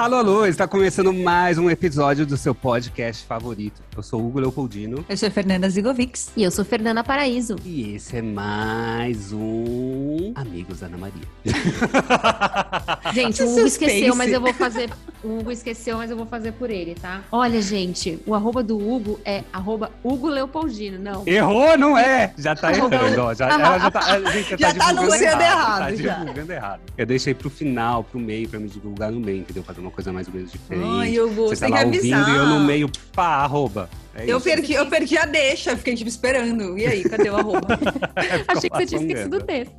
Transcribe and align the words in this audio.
Alô, 0.00 0.16
alô, 0.16 0.46
está 0.46 0.66
começando 0.66 1.12
mais 1.12 1.58
um 1.58 1.68
episódio 1.68 2.24
do 2.24 2.34
seu 2.34 2.54
podcast 2.54 3.22
favorito. 3.26 3.82
Eu 3.94 4.02
sou 4.02 4.18
o 4.18 4.26
Hugo 4.26 4.40
Leopoldino. 4.40 5.04
Eu 5.06 5.14
sou 5.14 5.28
a 5.28 5.30
Fernanda 5.30 5.68
Zigovics. 5.68 6.30
E 6.34 6.42
eu 6.42 6.50
sou 6.50 6.64
Fernanda 6.64 7.04
Paraíso. 7.04 7.56
E 7.66 7.96
esse 7.96 8.16
é 8.16 8.22
mais 8.22 9.30
um 9.30 10.32
Amigos 10.36 10.80
da 10.80 10.86
Ana 10.86 10.96
Maria. 10.96 11.20
gente, 13.12 13.42
o 13.42 13.50
Hugo 13.50 13.66
esqueceu, 13.66 14.16
mas 14.16 14.32
eu 14.32 14.40
vou 14.40 14.54
fazer. 14.54 14.88
O 15.22 15.40
Hugo 15.40 15.50
esqueceu, 15.50 15.98
mas 15.98 16.10
eu 16.10 16.16
vou 16.16 16.24
fazer 16.24 16.52
por 16.52 16.70
ele, 16.70 16.94
tá? 16.94 17.20
Olha, 17.30 17.60
gente, 17.60 18.18
o 18.24 18.34
arroba 18.34 18.62
do 18.62 18.78
Hugo 18.78 19.20
é 19.22 19.44
arroba 19.52 19.90
Hugo 20.02 20.28
Leopoldino, 20.28 20.98
não. 20.98 21.24
Errou, 21.26 21.76
não 21.76 21.98
é? 21.98 22.32
Já 22.38 22.56
tá 22.56 22.72
errando, 22.72 23.20
ó. 23.20 23.34
Já, 23.34 23.50
ela 23.50 23.78
já 23.78 23.90
tá, 23.90 24.00
a 24.00 24.30
gente 24.30 24.50
já, 24.52 24.56
já 24.56 24.72
tá, 24.72 24.78
tá 24.78 24.88
anunciando 24.88 25.42
errado. 25.42 25.78
Tá 25.78 25.94
já. 25.94 26.14
divulgando 26.14 26.52
errado. 26.54 26.80
Eu 26.96 27.04
deixei 27.04 27.34
pro 27.34 27.50
final, 27.50 28.02
pro 28.02 28.18
meio, 28.18 28.48
pra 28.48 28.58
me 28.58 28.66
divulgar 28.66 29.12
no 29.12 29.20
meio, 29.20 29.40
entendeu? 29.40 29.62
Fazer 29.62 29.89
uma 29.90 29.94
coisa 29.94 30.12
mais 30.12 30.28
ou 30.28 30.34
menos 30.34 30.52
diferente. 30.52 30.84
Ai, 30.86 31.18
Hugo, 31.20 31.48
você 31.48 31.56
você 31.56 31.60
tá 31.60 31.66
tem 31.66 31.74
lá 31.74 31.80
que 31.80 31.96
ouvindo 31.96 32.14
avisar. 32.14 32.34
e 32.34 32.38
eu 32.38 32.46
no 32.46 32.60
meio, 32.60 32.90
pá, 33.12 33.42
arroba. 33.44 33.90
É 34.14 34.24
Eu 34.24 34.36
isso. 34.38 34.44
perdi, 34.44 34.72
eu 34.72 34.86
perdi 34.86 35.18
a 35.18 35.24
deixa, 35.26 35.76
fiquei 35.76 35.94
tipo 35.94 36.08
esperando. 36.08 36.76
E 36.78 36.86
aí, 36.86 37.02
cadê 37.04 37.30
o 37.30 37.36
arroba? 37.36 37.66
Achei 38.48 38.70
que 38.70 38.76
você 38.76 38.86
tinha 38.86 39.00
esquecido 39.00 39.36
merda. 39.36 39.46
dele. 39.46 39.70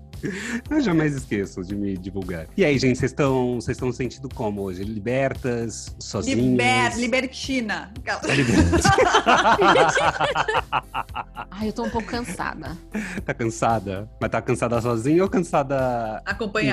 Eu 0.70 0.82
jamais 0.82 1.16
esqueço 1.16 1.64
de 1.64 1.76
me 1.76 1.98
divulgar. 1.98 2.48
E 2.56 2.64
aí, 2.66 2.78
gente, 2.78 3.00
vocês 3.00 3.12
estão 3.12 3.56
vocês 3.56 3.76
estão 3.78 3.92
sentindo 3.92 4.30
como 4.34 4.62
hoje? 4.62 4.84
Libertas, 4.84 5.96
sozinhas? 6.00 6.40
Liber, 6.40 6.98
libertina. 7.00 7.92
Aquela- 8.00 8.22
Ai, 11.52 11.68
eu 11.70 11.74
tô 11.74 11.84
um 11.84 11.90
pouco 11.90 12.08
cansada. 12.08 12.78
tá 13.26 13.34
cansada? 13.34 14.10
Mas 14.20 14.30
tá 14.32 14.42
cansada 14.42 14.82
sozinha 14.82 15.24
ou 15.24 15.30
cansada 15.30 16.22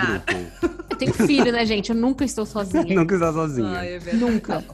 grupo? 0.07 0.33
Eu 0.91 0.97
tenho 0.97 1.13
filho, 1.15 1.53
né, 1.53 1.65
gente? 1.67 1.91
Eu 1.91 1.97
nunca 1.97 2.25
estou 2.25 2.47
sozinha. 2.47 2.95
Nunca 2.95 3.15
está 3.15 3.33
sozinha. 3.33 3.69
Ai, 3.79 3.95
é. 3.95 4.13
Nunca. 4.15 4.65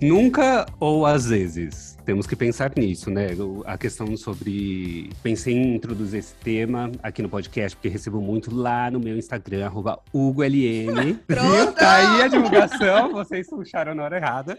Nunca 0.00 0.66
ou 0.80 1.06
às 1.06 1.26
vezes? 1.26 1.91
Temos 2.04 2.26
que 2.26 2.34
pensar 2.34 2.72
nisso, 2.76 3.10
né? 3.10 3.28
A 3.64 3.78
questão 3.78 4.16
sobre. 4.16 5.10
Pensei 5.22 5.54
em 5.54 5.76
introduzir 5.76 6.18
esse 6.18 6.34
tema 6.34 6.90
aqui 7.02 7.22
no 7.22 7.28
podcast, 7.28 7.76
porque 7.76 7.88
recebo 7.88 8.20
muito 8.20 8.52
lá 8.54 8.90
no 8.90 8.98
meu 8.98 9.16
Instagram, 9.16 9.66
arroba 9.66 10.00
HugoLM. 10.12 11.18
Viu? 11.28 11.72
Tá 11.72 12.16
aí 12.16 12.22
a 12.22 12.28
divulgação, 12.28 13.12
vocês 13.12 13.48
puxaram 13.48 13.94
na 13.94 14.02
hora 14.02 14.16
errada. 14.16 14.58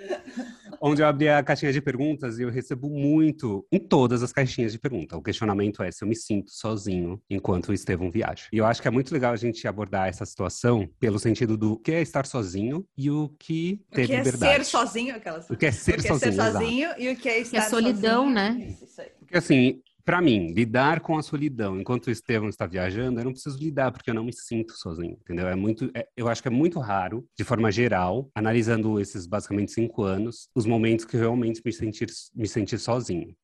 Onde 0.82 1.02
eu 1.02 1.08
abri 1.08 1.30
a 1.30 1.44
caixinha 1.44 1.72
de 1.72 1.82
perguntas 1.82 2.40
e 2.40 2.44
eu 2.44 2.50
recebo 2.50 2.90
muito 2.90 3.66
em 3.72 3.80
todas 3.80 4.24
as 4.24 4.32
caixinhas 4.32 4.72
de 4.72 4.80
pergunta. 4.80 5.16
O 5.18 5.22
questionamento 5.22 5.84
é 5.84 5.92
se 5.92 6.04
eu 6.04 6.08
me 6.08 6.16
sinto 6.16 6.52
sozinho 6.52 7.22
enquanto 7.30 7.70
o 7.70 7.74
Estevão 7.74 8.10
viaja. 8.12 8.44
E 8.52 8.58
eu 8.58 8.66
acho 8.66 8.82
que 8.82 8.88
é 8.88 8.92
muito 8.92 9.14
legal 9.14 9.34
a 9.34 9.38
gente 9.38 9.66
abordar 9.68 10.08
essa 10.08 10.26
situação 10.26 10.88
pelo 11.00 11.20
sentido 11.20 11.58
do 11.58 11.78
que 11.78 11.92
é 11.92 12.02
estar 12.02 12.26
sozinho 12.26 12.86
e 12.98 13.10
o 13.10 13.30
que 13.40 13.82
ter 13.92 14.04
O 14.04 14.08
que 14.08 14.14
é 14.14 14.18
liberdade. 14.18 14.56
ser 14.56 14.66
sozinho, 14.66 15.16
aquelas. 15.16 15.50
O 15.50 15.56
que 15.56 15.66
é 15.66 15.72
ser 15.72 16.00
o 16.00 16.02
que 16.02 16.08
sozinho, 16.08 16.16
é 16.16 16.20
ser 16.20 16.42
exato. 16.42 16.52
sozinho 16.54 16.90
e 16.98 17.10
o 17.12 17.16
que 17.16 17.30
é 17.30 17.33
estar 17.42 17.70
solidão, 17.70 18.22
sozinho. 18.24 18.36
né? 18.36 18.58
Isso, 18.68 18.86
isso 18.86 19.02
aí. 19.02 19.10
Porque 19.20 19.38
assim, 19.38 19.82
pra 20.06 20.22
mim, 20.22 20.54
lidar 20.54 21.00
com 21.00 21.18
a 21.18 21.24
solidão 21.24 21.80
enquanto 21.80 22.08
o 22.08 22.12
Estevão 22.12 22.50
está 22.50 22.66
viajando, 22.66 23.20
eu 23.20 23.26
não 23.26 23.32
preciso 23.32 23.58
lidar 23.58 23.92
porque 23.92 24.10
eu 24.10 24.14
não 24.14 24.24
me 24.24 24.34
sinto 24.34 24.74
sozinho, 24.74 25.18
entendeu? 25.22 25.48
É 25.48 25.56
muito, 25.56 25.90
é- 25.94 26.08
eu 26.16 26.28
acho 26.28 26.42
que 26.42 26.48
é 26.48 26.52
muito 26.52 26.80
raro, 26.80 27.26
de 27.38 27.44
forma 27.44 27.72
geral, 27.72 28.30
analisando 28.36 29.00
esses 29.00 29.26
basicamente 29.26 29.72
cinco 29.72 30.04
anos, 30.04 30.50
os 30.54 30.66
momentos 30.66 31.06
que 31.06 31.16
eu 31.16 31.22
realmente 31.22 31.62
me 31.64 31.72
sentir, 31.72 32.08
me 32.36 32.48
sentir 32.48 32.78
sozinho. 32.80 33.36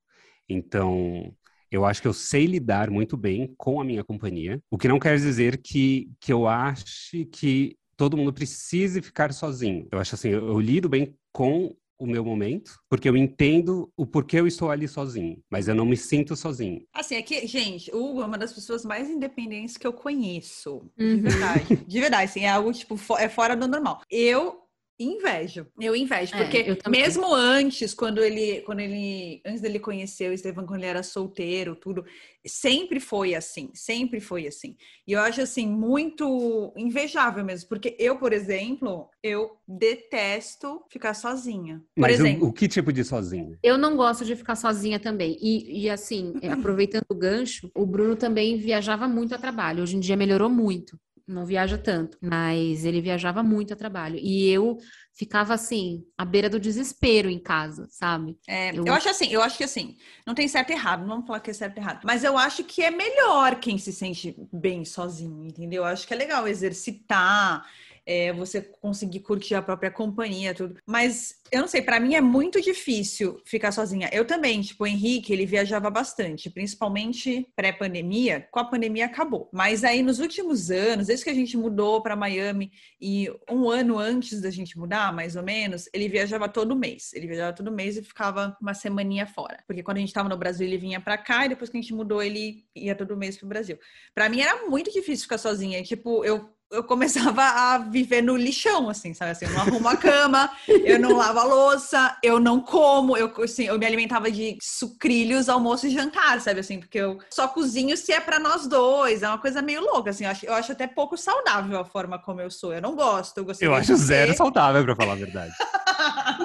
Então, 0.48 1.34
eu 1.72 1.86
acho 1.86 2.02
que 2.02 2.08
eu 2.08 2.14
sei 2.14 2.46
lidar 2.46 2.90
muito 2.90 3.16
bem 3.16 3.54
com 3.58 3.80
a 3.80 3.84
minha 3.84 4.04
companhia, 4.04 4.62
o 4.70 4.78
que 4.78 4.88
não 4.88 5.00
quer 5.00 5.16
dizer 5.18 5.58
que, 5.62 6.10
que 6.20 6.34
eu 6.34 6.48
ache 6.48 7.26
que 7.26 7.78
todo 7.96 8.18
mundo 8.18 8.34
precise 8.34 9.02
ficar 9.02 9.32
sozinho. 9.34 9.88
Eu 9.92 10.00
acho 10.00 10.16
assim, 10.16 10.30
eu, 10.30 10.48
eu 10.48 10.60
lido 10.60 10.90
bem 10.90 11.16
com 11.32 11.76
o 12.00 12.08
meu 12.08 12.24
momento, 12.24 12.80
porque 12.90 13.10
eu 13.10 13.18
entendo 13.18 13.92
o 13.98 14.06
porquê 14.06 14.40
eu 14.40 14.48
estou 14.48 14.72
ali 14.72 14.88
sozinho, 14.88 15.44
mas 15.50 15.68
eu 15.68 15.76
não 15.76 15.86
me 15.86 15.98
sinto 15.98 16.34
sozinho. 16.36 16.82
Assim, 16.94 17.16
é 17.16 17.22
que, 17.22 17.46
gente, 17.46 17.94
o 17.94 17.98
Hugo 18.04 18.22
é 18.22 18.26
uma 18.26 18.38
das 18.38 18.54
pessoas 18.54 18.86
mais 18.86 19.10
independentes 19.10 19.76
que 19.76 19.86
eu 19.86 19.92
conheço. 19.92 20.90
De 20.98 21.04
Uhum. 21.04 21.22
verdade. 21.22 21.76
De 21.86 22.00
verdade, 22.00 22.24
assim, 22.24 22.42
é 22.42 22.50
algo, 22.50 22.72
tipo, 22.72 22.98
é 23.18 23.28
fora 23.28 23.56
do 23.56 23.68
normal. 23.68 24.02
Eu 24.10 24.62
invejo. 25.00 25.66
Eu 25.80 25.96
invejo, 25.96 26.36
É, 26.36 26.38
porque 26.44 26.58
eu 26.86 26.92
mesmo 26.92 27.34
antes, 27.34 27.94
quando 27.94 28.22
ele, 28.24 28.62
quando 28.62 28.82
ele, 28.82 29.42
antes 29.46 29.62
dele 29.62 29.80
conhecer 29.80 30.30
o 30.30 30.34
Estevam, 30.34 30.66
quando 30.66 30.80
ele 30.82 30.88
era 30.90 31.02
solteiro, 31.04 31.76
tudo, 31.76 32.06
sempre 32.46 33.00
foi 33.00 33.34
assim, 33.34 33.70
sempre 33.74 34.20
foi 34.20 34.46
assim. 34.48 34.76
E 35.08 35.14
eu 35.14 35.22
acho, 35.22 35.42
assim, 35.42 35.66
muito 35.68 36.74
invejável 36.76 37.44
mesmo, 37.46 37.70
porque 37.70 37.96
eu, 37.98 38.18
por 38.18 38.34
exemplo, 38.34 39.10
eu 39.24 39.58
detesto 39.68 40.84
ficar 40.90 41.14
sozinha. 41.14 41.82
Por 41.96 42.02
Mas 42.02 42.20
o- 42.20 42.24
exemplo, 42.24 42.48
o, 42.48 42.54
que 42.54 42.68
tipo 42.68 42.92
de 42.92 43.04
sozinho? 43.04 43.58
Eu 43.64 43.78
não 43.78 43.96
gosto 43.96 44.26
de 44.26 44.36
ficar 44.36 44.56
sozinha 44.56 45.00
também. 45.00 45.38
E, 45.42 45.84
e 45.84 45.90
assim, 45.90 46.34
é, 46.42 46.50
aproveitando 46.52 47.06
o 47.10 47.16
gancho, 47.16 47.72
o 47.76 47.86
Bruno 47.86 48.16
também 48.16 48.58
viajava 48.58 49.08
muito 49.08 49.34
a 49.34 49.38
trabalho. 49.38 49.84
Hoje 49.84 49.96
em 49.96 50.00
dia 50.00 50.18
melhorou 50.18 50.50
muito. 50.50 51.00
Não 51.30 51.46
viaja 51.46 51.78
tanto, 51.78 52.18
mas 52.22 52.84
ele 52.86 53.02
viajava 53.02 53.44
muito 53.44 53.74
a 53.74 53.76
trabalho. 53.78 54.18
E 54.18 54.50
eu 54.50 54.78
ficava 55.14 55.54
assim, 55.54 56.04
à 56.18 56.26
beira 56.26 56.50
do 56.50 56.60
desespero 56.60 57.30
em 57.30 57.38
casa, 57.40 57.88
sabe? 57.92 58.38
É, 58.48 58.70
Eu- 58.76 58.86
eu... 58.86 58.94
acho 58.94 59.10
assim, 59.10 59.28
eu 59.32 59.42
acho 59.42 59.58
que 59.58 59.64
assim, 59.64 59.96
não 60.26 60.34
tem 60.34 60.48
certo 60.48 60.72
e 60.72 60.74
errado, 60.74 61.02
não 61.02 61.10
vamos 61.10 61.28
falar 61.28 61.40
que 61.42 61.52
é 61.52 61.54
certo 61.54 61.78
e 61.78 61.80
errado, 61.80 62.02
mas 62.04 62.24
eu 62.24 62.38
acho 62.38 62.64
que 62.64 62.82
é 62.82 62.90
melhor 62.90 63.60
quem 63.60 63.78
se 63.78 63.92
sente 63.94 64.36
bem 64.52 64.84
sozinho, 64.86 65.46
entendeu? 65.46 65.84
Eu 65.84 65.90
acho 65.90 66.08
que 66.08 66.14
é 66.14 66.18
legal 66.18 66.48
exercitar, 66.48 67.64
é, 68.10 68.34
você 68.34 68.60
conseguir 68.60 69.20
curtir 69.20 69.54
a 69.54 69.62
própria 69.62 69.92
companhia, 69.92 70.52
tudo. 70.52 70.80
Mas 70.84 71.36
eu 71.52 71.62
não 71.62 71.68
sei, 71.68 71.80
pra 71.80 72.00
mim 72.00 72.16
é 72.16 72.22
muito 72.22 72.60
difícil 72.60 73.40
ficar 73.46 73.72
sozinha. 73.72 74.10
Eu 74.12 74.26
também, 74.26 74.60
tipo, 74.62 74.84
o 74.84 74.88
Henrique, 74.88 75.32
ele 75.32 75.46
viajava 75.46 75.92
bastante, 75.92 76.50
principalmente 76.50 77.48
pré-pandemia, 77.56 78.48
com 78.50 78.60
a 78.60 78.66
pandemia 78.66 79.06
acabou. 79.06 79.48
Mas 79.54 79.84
aí 79.84 80.02
nos 80.02 80.18
últimos 80.18 80.72
anos, 80.72 81.06
desde 81.06 81.24
que 81.24 81.30
a 81.30 81.36
gente 81.36 81.56
mudou 81.56 82.02
pra 82.02 82.16
Miami 82.16 82.72
e 83.00 83.32
um 83.48 83.70
ano 83.70 84.00
antes 84.00 84.42
da 84.42 84.50
gente 84.50 84.76
mudar, 84.76 85.14
mais 85.14 85.36
ou 85.36 85.44
menos, 85.44 85.88
ele 85.94 86.10
viajava 86.10 86.50
todo 86.50 86.76
mês. 86.76 87.14
Ele 87.14 87.28
viajava 87.28 87.54
todo 87.54 87.72
mês 87.72 87.96
e 87.96 88.02
ficava 88.02 88.58
uma 88.60 88.74
semaninha 88.74 89.28
fora. 89.28 89.64
Porque 89.68 89.84
quando 89.84 89.98
a 89.98 90.00
gente 90.00 90.14
tava 90.14 90.28
no 90.28 90.38
Brasil, 90.38 90.66
ele 90.66 90.80
vinha 90.80 91.00
pra 91.00 91.16
cá 91.16 91.46
e 91.46 91.50
depois 91.50 91.70
que 91.70 91.78
a 91.78 91.82
gente 91.82 91.94
mudou, 91.94 92.24
ele 92.24 92.66
ia 92.76 92.96
todo 92.96 93.16
mês 93.16 93.38
pro 93.38 93.48
Brasil. 93.48 93.78
Pra 94.16 94.28
mim 94.30 94.42
era 94.42 94.68
muito 94.68 94.92
difícil 94.92 95.26
ficar 95.26 95.38
sozinha. 95.38 95.84
Tipo, 95.84 96.26
eu 96.26 96.50
eu 96.72 96.84
começava 96.84 97.44
a 97.44 97.78
viver 97.78 98.22
no 98.22 98.36
lixão, 98.36 98.90
assim, 98.90 99.14
sabe? 99.14 99.32
Assim, 99.32 99.46
eu 99.46 99.52
não 99.52 99.62
arrumo 99.62 99.88
a 99.88 99.98
cama, 99.98 100.50
eu 100.68 101.00
não 101.00 101.16
lavo 101.16 101.40
a 101.40 101.44
louça, 101.44 102.18
eu 102.24 102.40
não 102.40 102.62
como, 102.62 103.18
eu, 103.18 103.32
assim, 103.44 103.66
eu 103.66 103.78
me 103.80 103.86
alimentava 103.86 104.32
de 104.32 104.58
sucrilhos, 104.62 105.50
almoço 105.50 105.88
e 105.88 105.90
jantar, 105.90 106.40
sabe? 106.42 106.60
Assim, 106.60 106.80
porque 106.80 106.98
eu 106.98 107.20
só 107.30 107.48
cozinho 107.48 107.98
se 107.98 108.12
é 108.14 108.20
pra 108.20 108.40
nós 108.40 108.68
dois, 108.68 109.24
é 109.24 109.28
uma 109.28 109.38
coisa 109.38 109.62
meio 109.62 109.82
louca, 109.82 110.12
assim, 110.12 110.26
eu 110.26 110.32
acho, 110.32 110.46
eu 110.46 110.54
acho 110.54 110.72
até 110.72 110.88
pouco 110.88 111.18
saudável 111.18 111.80
a 111.80 111.86
forma 111.86 112.20
como 112.20 112.42
eu 112.42 112.52
sou, 112.52 112.74
eu 112.74 112.82
não 112.82 112.96
gosto, 112.96 113.38
eu 113.38 113.48
Eu 113.62 113.74
acho 113.74 113.96
zero 113.96 114.36
saudável, 114.36 114.84
pra 114.84 114.96
falar 114.96 115.14
a 115.14 115.16
verdade. 115.16 115.54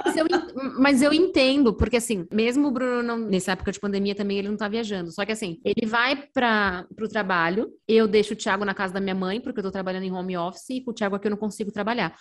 Mas 0.05 0.17
eu, 0.17 0.25
mas 0.79 1.01
eu 1.01 1.13
entendo, 1.13 1.73
porque 1.73 1.97
assim, 1.97 2.27
mesmo 2.31 2.67
o 2.67 2.71
Bruno, 2.71 3.01
não- 3.03 3.17
nessa 3.17 3.51
época 3.53 3.71
de 3.71 3.79
pandemia 3.79 4.15
também, 4.15 4.37
ele 4.39 4.49
não 4.49 4.57
tá 4.57 4.67
viajando. 4.67 5.11
Só 5.11 5.25
que 5.25 5.31
assim, 5.31 5.59
ele 5.63 5.87
vai 5.87 6.15
para 6.33 6.85
o 7.01 7.07
trabalho, 7.07 7.71
eu 7.87 8.07
deixo 8.07 8.33
o 8.33 8.35
Thiago 8.37 8.65
na 8.65 8.73
casa 8.73 8.93
da 8.93 8.99
minha 9.01 9.15
mãe, 9.15 9.39
porque 9.41 9.59
eu 9.59 9.63
tô 9.63 9.71
trabalhando 9.71 10.03
em 10.03 10.11
home 10.11 10.37
office, 10.37 10.69
e 10.69 10.81
com 10.81 10.91
o 10.91 10.93
Thiago 10.93 11.15
aqui 11.15 11.27
eu 11.27 11.31
não 11.31 11.37
consigo 11.37 11.71
trabalhar. 11.71 12.15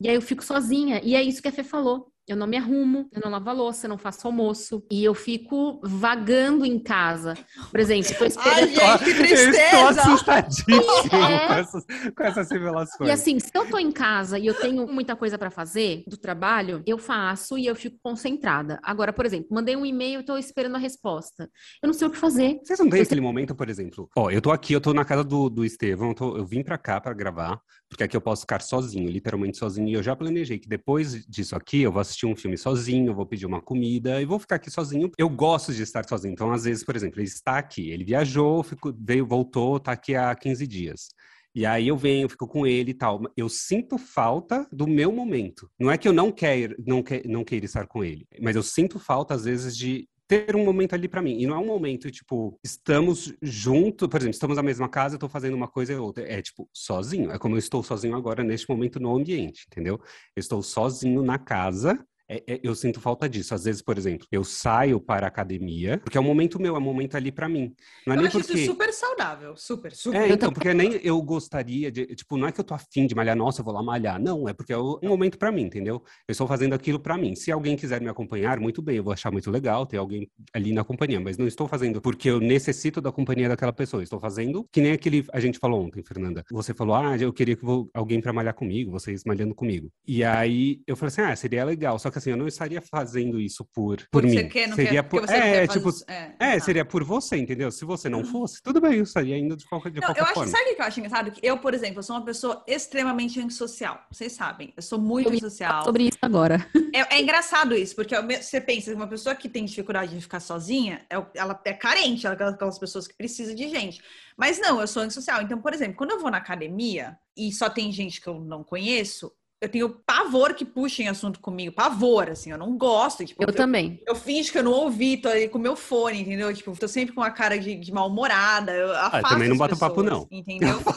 E 0.00 0.08
aí 0.08 0.14
eu 0.14 0.22
fico 0.22 0.42
sozinha. 0.42 1.00
E 1.04 1.14
é 1.14 1.22
isso 1.22 1.42
que 1.42 1.48
a 1.48 1.52
Fê 1.52 1.62
falou. 1.62 2.10
Eu 2.30 2.36
não 2.36 2.46
me 2.46 2.56
arrumo, 2.56 3.08
eu 3.12 3.20
não 3.24 3.28
lavo 3.28 3.50
a 3.50 3.52
louça, 3.52 3.86
eu 3.86 3.88
não 3.88 3.98
faço 3.98 4.24
almoço. 4.24 4.86
E 4.88 5.02
eu 5.02 5.14
fico 5.14 5.80
vagando 5.82 6.64
em 6.64 6.78
casa. 6.78 7.34
Por 7.72 7.80
exemplo, 7.80 8.14
tô 8.16 8.22
Ai, 8.22 8.28
esperando. 8.28 8.68
gente, 8.68 8.74
que 8.76 8.80
Eu 8.80 8.94
estou 8.94 9.26
tristeza! 9.26 10.00
assustadíssimo 10.02 10.76
É. 11.12 11.46
com, 11.48 11.52
essas, 11.54 11.84
com 12.16 12.22
essas 12.22 12.50
revelações. 12.52 13.08
E 13.08 13.12
assim, 13.12 13.40
se 13.40 13.50
eu 13.52 13.68
tô 13.68 13.78
em 13.78 13.90
casa 13.90 14.38
e 14.38 14.46
eu 14.46 14.54
tenho 14.54 14.86
muita 14.86 15.16
coisa 15.16 15.36
pra 15.36 15.50
fazer 15.50 16.04
do 16.06 16.16
trabalho, 16.16 16.84
eu 16.86 16.98
faço 16.98 17.58
e 17.58 17.66
eu 17.66 17.74
fico 17.74 17.96
concentrada. 18.00 18.78
Agora, 18.84 19.12
por 19.12 19.26
exemplo, 19.26 19.48
mandei 19.50 19.74
um 19.74 19.84
e-mail 19.84 20.20
e 20.20 20.24
tô 20.24 20.38
esperando 20.38 20.76
a 20.76 20.78
resposta. 20.78 21.50
Eu 21.82 21.88
não 21.88 21.94
sei 21.94 22.06
o 22.06 22.10
que 22.12 22.16
fazer. 22.16 22.60
Vocês 22.62 22.78
não 22.78 22.88
têm 22.88 23.00
aquele 23.02 23.20
momento, 23.20 23.56
por 23.56 23.68
exemplo? 23.68 24.08
Ó, 24.16 24.30
eu 24.30 24.40
tô 24.40 24.52
aqui, 24.52 24.72
eu 24.72 24.80
tô 24.80 24.94
na 24.94 25.04
casa 25.04 25.24
do, 25.24 25.50
do 25.50 25.64
Estevão, 25.64 26.10
eu, 26.10 26.14
tô- 26.14 26.36
eu 26.36 26.46
vim 26.46 26.62
pra 26.62 26.78
cá 26.78 27.00
pra 27.00 27.12
gravar, 27.12 27.58
porque 27.88 28.04
aqui 28.04 28.16
eu 28.16 28.20
posso 28.20 28.42
ficar 28.42 28.60
sozinho, 28.62 29.10
literalmente 29.10 29.56
sozinho. 29.58 29.88
E 29.88 29.94
eu 29.94 30.02
já 30.02 30.14
planejei 30.14 30.58
que 30.60 30.68
depois 30.68 31.26
disso 31.26 31.56
aqui 31.56 31.82
eu 31.82 31.90
vou 31.90 32.00
assistir 32.00 32.19
um 32.26 32.36
filme 32.36 32.56
sozinho, 32.56 33.08
eu 33.08 33.14
vou 33.14 33.26
pedir 33.26 33.46
uma 33.46 33.60
comida 33.60 34.20
e 34.20 34.24
vou 34.24 34.38
ficar 34.38 34.56
aqui 34.56 34.70
sozinho. 34.70 35.10
Eu 35.18 35.28
gosto 35.28 35.72
de 35.72 35.82
estar 35.82 36.04
sozinho. 36.08 36.32
Então, 36.32 36.52
às 36.52 36.64
vezes, 36.64 36.84
por 36.84 36.96
exemplo, 36.96 37.20
ele 37.20 37.28
está 37.28 37.58
aqui, 37.58 37.90
ele 37.90 38.04
viajou, 38.04 38.64
veio, 38.98 39.26
voltou, 39.26 39.80
tá 39.80 39.92
aqui 39.92 40.14
há 40.14 40.34
15 40.34 40.66
dias. 40.66 41.08
E 41.54 41.66
aí 41.66 41.88
eu 41.88 41.96
venho, 41.96 42.28
fico 42.28 42.46
com 42.46 42.66
ele 42.66 42.92
e 42.92 42.94
tal. 42.94 43.20
Eu 43.36 43.48
sinto 43.48 43.98
falta 43.98 44.66
do 44.70 44.86
meu 44.86 45.10
momento. 45.10 45.68
Não 45.78 45.90
é 45.90 45.98
que 45.98 46.06
eu 46.06 46.12
não 46.12 46.30
quero, 46.30 46.76
não, 46.86 47.02
que, 47.02 47.26
não 47.26 47.44
queira 47.44 47.66
estar 47.66 47.86
com 47.86 48.04
ele, 48.04 48.26
mas 48.40 48.54
eu 48.54 48.62
sinto 48.62 48.98
falta, 48.98 49.34
às 49.34 49.44
vezes, 49.44 49.76
de 49.76 50.08
ter 50.30 50.54
um 50.54 50.64
momento 50.64 50.94
ali 50.94 51.08
para 51.08 51.20
mim. 51.20 51.40
E 51.40 51.46
não 51.46 51.56
é 51.56 51.58
um 51.58 51.66
momento, 51.66 52.08
tipo, 52.08 52.56
estamos 52.62 53.34
junto, 53.42 54.08
por 54.08 54.20
exemplo, 54.20 54.34
estamos 54.34 54.56
na 54.56 54.62
mesma 54.62 54.88
casa, 54.88 55.16
eu 55.16 55.18
tô 55.18 55.28
fazendo 55.28 55.54
uma 55.54 55.66
coisa 55.66 55.92
e 55.92 55.96
outra. 55.96 56.22
É, 56.22 56.40
tipo, 56.40 56.68
sozinho. 56.72 57.32
É 57.32 57.38
como 57.38 57.56
eu 57.56 57.58
estou 57.58 57.82
sozinho 57.82 58.14
agora, 58.14 58.44
neste 58.44 58.70
momento, 58.70 59.00
no 59.00 59.16
ambiente, 59.16 59.66
entendeu? 59.66 60.00
Eu 60.36 60.40
estou 60.40 60.62
sozinho 60.62 61.20
na 61.20 61.36
casa, 61.36 61.98
é, 62.30 62.44
é, 62.46 62.60
eu 62.62 62.76
sinto 62.76 63.00
falta 63.00 63.28
disso. 63.28 63.52
Às 63.52 63.64
vezes, 63.64 63.82
por 63.82 63.98
exemplo, 63.98 64.24
eu 64.30 64.44
saio 64.44 65.00
para 65.00 65.26
a 65.26 65.28
academia, 65.28 65.98
porque 65.98 66.16
é 66.16 66.20
um 66.20 66.24
momento 66.24 66.60
meu, 66.62 66.76
é 66.76 66.78
um 66.78 66.82
momento 66.82 67.16
ali 67.16 67.32
para 67.32 67.48
mim. 67.48 67.74
Não 68.06 68.14
é 68.14 68.16
eu 68.16 68.20
nem 68.20 68.28
acho 68.28 68.38
porque... 68.38 68.54
isso 68.54 68.66
super 68.66 68.92
saudável, 68.92 69.56
super, 69.56 69.92
super. 69.92 70.20
É, 70.20 70.32
então, 70.32 70.52
porque 70.52 70.72
nem 70.72 70.92
eu 71.02 71.20
gostaria 71.20 71.90
de, 71.90 72.06
tipo, 72.14 72.36
não 72.36 72.46
é 72.46 72.52
que 72.52 72.60
eu 72.60 72.64
tô 72.64 72.72
afim 72.72 73.08
de 73.08 73.16
malhar, 73.16 73.34
nossa, 73.34 73.60
eu 73.60 73.64
vou 73.64 73.74
lá 73.74 73.82
malhar. 73.82 74.20
Não, 74.20 74.48
é 74.48 74.52
porque 74.52 74.72
é 74.72 74.78
um 74.78 74.98
momento 75.02 75.36
para 75.38 75.50
mim, 75.50 75.62
entendeu? 75.62 76.04
Eu 76.28 76.32
estou 76.32 76.46
fazendo 76.46 76.72
aquilo 76.72 77.00
para 77.00 77.18
mim. 77.18 77.34
Se 77.34 77.50
alguém 77.50 77.74
quiser 77.74 78.00
me 78.00 78.08
acompanhar, 78.08 78.60
muito 78.60 78.80
bem, 78.80 78.98
eu 78.98 79.02
vou 79.02 79.12
achar 79.12 79.32
muito 79.32 79.50
legal 79.50 79.84
ter 79.84 79.96
alguém 79.96 80.30
ali 80.54 80.72
na 80.72 80.84
companhia, 80.84 81.18
mas 81.18 81.36
não 81.36 81.48
estou 81.48 81.66
fazendo 81.66 82.00
porque 82.00 82.30
eu 82.30 82.38
necessito 82.38 83.00
da 83.00 83.10
companhia 83.10 83.48
daquela 83.48 83.72
pessoa. 83.72 84.04
Estou 84.04 84.20
fazendo 84.20 84.64
que 84.70 84.80
nem 84.80 84.92
aquele 84.92 85.26
a 85.32 85.40
gente 85.40 85.58
falou 85.58 85.84
ontem, 85.84 86.02
Fernanda. 86.04 86.44
Você 86.52 86.72
falou: 86.72 86.94
"Ah, 86.94 87.16
eu 87.18 87.32
queria 87.32 87.56
que 87.56 87.64
vou, 87.64 87.90
alguém 87.92 88.20
para 88.20 88.32
malhar 88.32 88.54
comigo, 88.54 88.92
vocês 88.92 89.24
malhando 89.24 89.54
comigo". 89.54 89.90
E 90.06 90.22
aí 90.22 90.80
eu 90.86 90.96
falei 90.96 91.08
assim: 91.08 91.22
"Ah, 91.22 91.34
seria 91.34 91.64
legal". 91.64 91.98
Só 91.98 92.08
que 92.10 92.19
assim, 92.20 92.30
eu 92.30 92.36
não 92.36 92.46
estaria 92.46 92.80
fazendo 92.80 93.40
isso 93.40 93.64
por 93.74 93.80
por 93.80 94.22
Porque 94.22 94.28
mim. 94.28 94.34
você 94.34 94.44
quer, 94.44 94.68
não 94.68 94.76
seria 94.76 95.02
quer, 95.02 95.08
por 95.08 95.20
você 95.22 95.32
não 95.32 95.44
é, 95.44 95.52
quer 95.52 95.68
tipo, 95.68 95.90
é, 96.06 96.36
é, 96.38 96.58
tá. 96.58 96.64
seria 96.64 96.84
por 96.84 97.04
você, 97.04 97.36
entendeu? 97.36 97.70
Se 97.70 97.84
você 97.84 98.08
não 98.08 98.24
fosse, 98.24 98.62
tudo 98.62 98.80
bem, 98.80 98.94
eu 98.94 99.02
estaria 99.02 99.36
indo 99.36 99.56
de 99.56 99.64
qualquer, 99.66 99.90
de 99.90 100.00
Não, 100.00 100.06
qualquer 100.06 100.20
eu 100.20 100.24
acho, 100.24 100.34
forma. 100.34 100.50
sabe 100.50 100.70
o 100.70 100.76
que 100.76 100.80
eu 100.80 100.86
acho 100.86 101.00
engraçado? 101.00 101.30
Que 101.32 101.46
eu, 101.46 101.58
por 101.58 101.74
exemplo, 101.74 101.98
eu 101.98 102.02
sou 102.02 102.16
uma 102.16 102.24
pessoa 102.24 102.62
extremamente 102.66 103.40
antissocial. 103.40 104.04
Vocês 104.10 104.32
sabem, 104.32 104.72
eu 104.76 104.82
sou 104.82 104.98
muito 104.98 105.28
Eu 105.28 105.32
ia 105.32 105.36
antissocial. 105.38 105.84
Sobre 105.84 106.04
isso 106.04 106.18
agora. 106.22 106.66
É, 106.92 107.16
é 107.16 107.20
engraçado 107.20 107.74
isso, 107.74 107.94
porque 107.94 108.14
você 108.20 108.60
pensa 108.60 108.90
que 108.90 108.96
uma 108.96 109.06
pessoa 109.06 109.34
que 109.34 109.48
tem 109.48 109.64
dificuldade 109.64 110.14
de 110.14 110.20
ficar 110.20 110.40
sozinha, 110.40 111.04
é 111.08 111.16
ela 111.34 111.60
é 111.64 111.72
carente, 111.72 112.26
ela 112.26 112.36
é 112.38 112.44
aquelas 112.48 112.78
pessoas 112.78 113.06
que 113.06 113.16
precisam 113.16 113.54
de 113.54 113.68
gente. 113.68 114.00
Mas 114.36 114.58
não, 114.58 114.80
eu 114.80 114.86
sou 114.86 115.02
antissocial. 115.02 115.42
Então, 115.42 115.60
por 115.60 115.72
exemplo, 115.72 115.96
quando 115.96 116.12
eu 116.12 116.20
vou 116.20 116.30
na 116.30 116.38
academia 116.38 117.16
e 117.36 117.52
só 117.52 117.70
tem 117.70 117.92
gente 117.92 118.20
que 118.20 118.26
eu 118.28 118.40
não 118.40 118.64
conheço, 118.64 119.32
eu 119.60 119.68
tenho 119.68 119.90
pavor 119.90 120.54
que 120.54 120.64
puxem 120.64 121.08
assunto 121.08 121.40
comigo. 121.40 121.74
Pavor, 121.74 122.30
assim, 122.30 122.50
eu 122.50 122.58
não 122.58 122.76
gosto. 122.78 123.24
Tipo, 123.24 123.42
Eu 123.42 123.52
também. 123.52 124.00
eu 124.06 124.14
finjo 124.14 124.50
que 124.52 124.58
eu 124.58 124.62
não 124.62 124.72
ouvi, 124.72 125.16
tô 125.18 125.28
ali 125.28 125.48
com 125.48 125.58
o 125.58 125.60
meu 125.60 125.76
fone, 125.76 126.20
entendeu? 126.22 126.52
Tipo, 126.54 126.74
tô 126.78 126.88
sempre 126.88 127.14
com 127.14 127.20
uma 127.20 127.30
cara 127.30 127.58
de, 127.58 127.76
de 127.76 127.92
mal-humorada. 127.92 128.72
Eu 128.72 128.92
afasto 128.96 129.26
Ah, 129.26 129.28
também 129.30 129.48
não 129.48 129.56
bota 129.56 129.76
papo, 129.76 130.02
não. 130.02 130.26
Entendeu? 130.30 130.80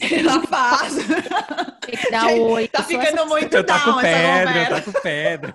Eu 0.00 0.30
Eu 0.30 0.30
afasto. 0.30 0.96
Tem 1.86 1.96
que 1.96 2.10
dar 2.10 2.28
Gente, 2.28 2.40
oi. 2.40 2.68
Tá 2.68 2.78
essa- 2.80 2.88
ficando 2.88 3.26
muito 3.26 3.54
Eu 3.56 3.62
down 3.62 4.00
essa 4.00 4.00
pedra, 4.00 4.62
eu 4.62 4.66
conversa. 4.66 4.74
taco 4.82 5.02
pedra. 5.02 5.54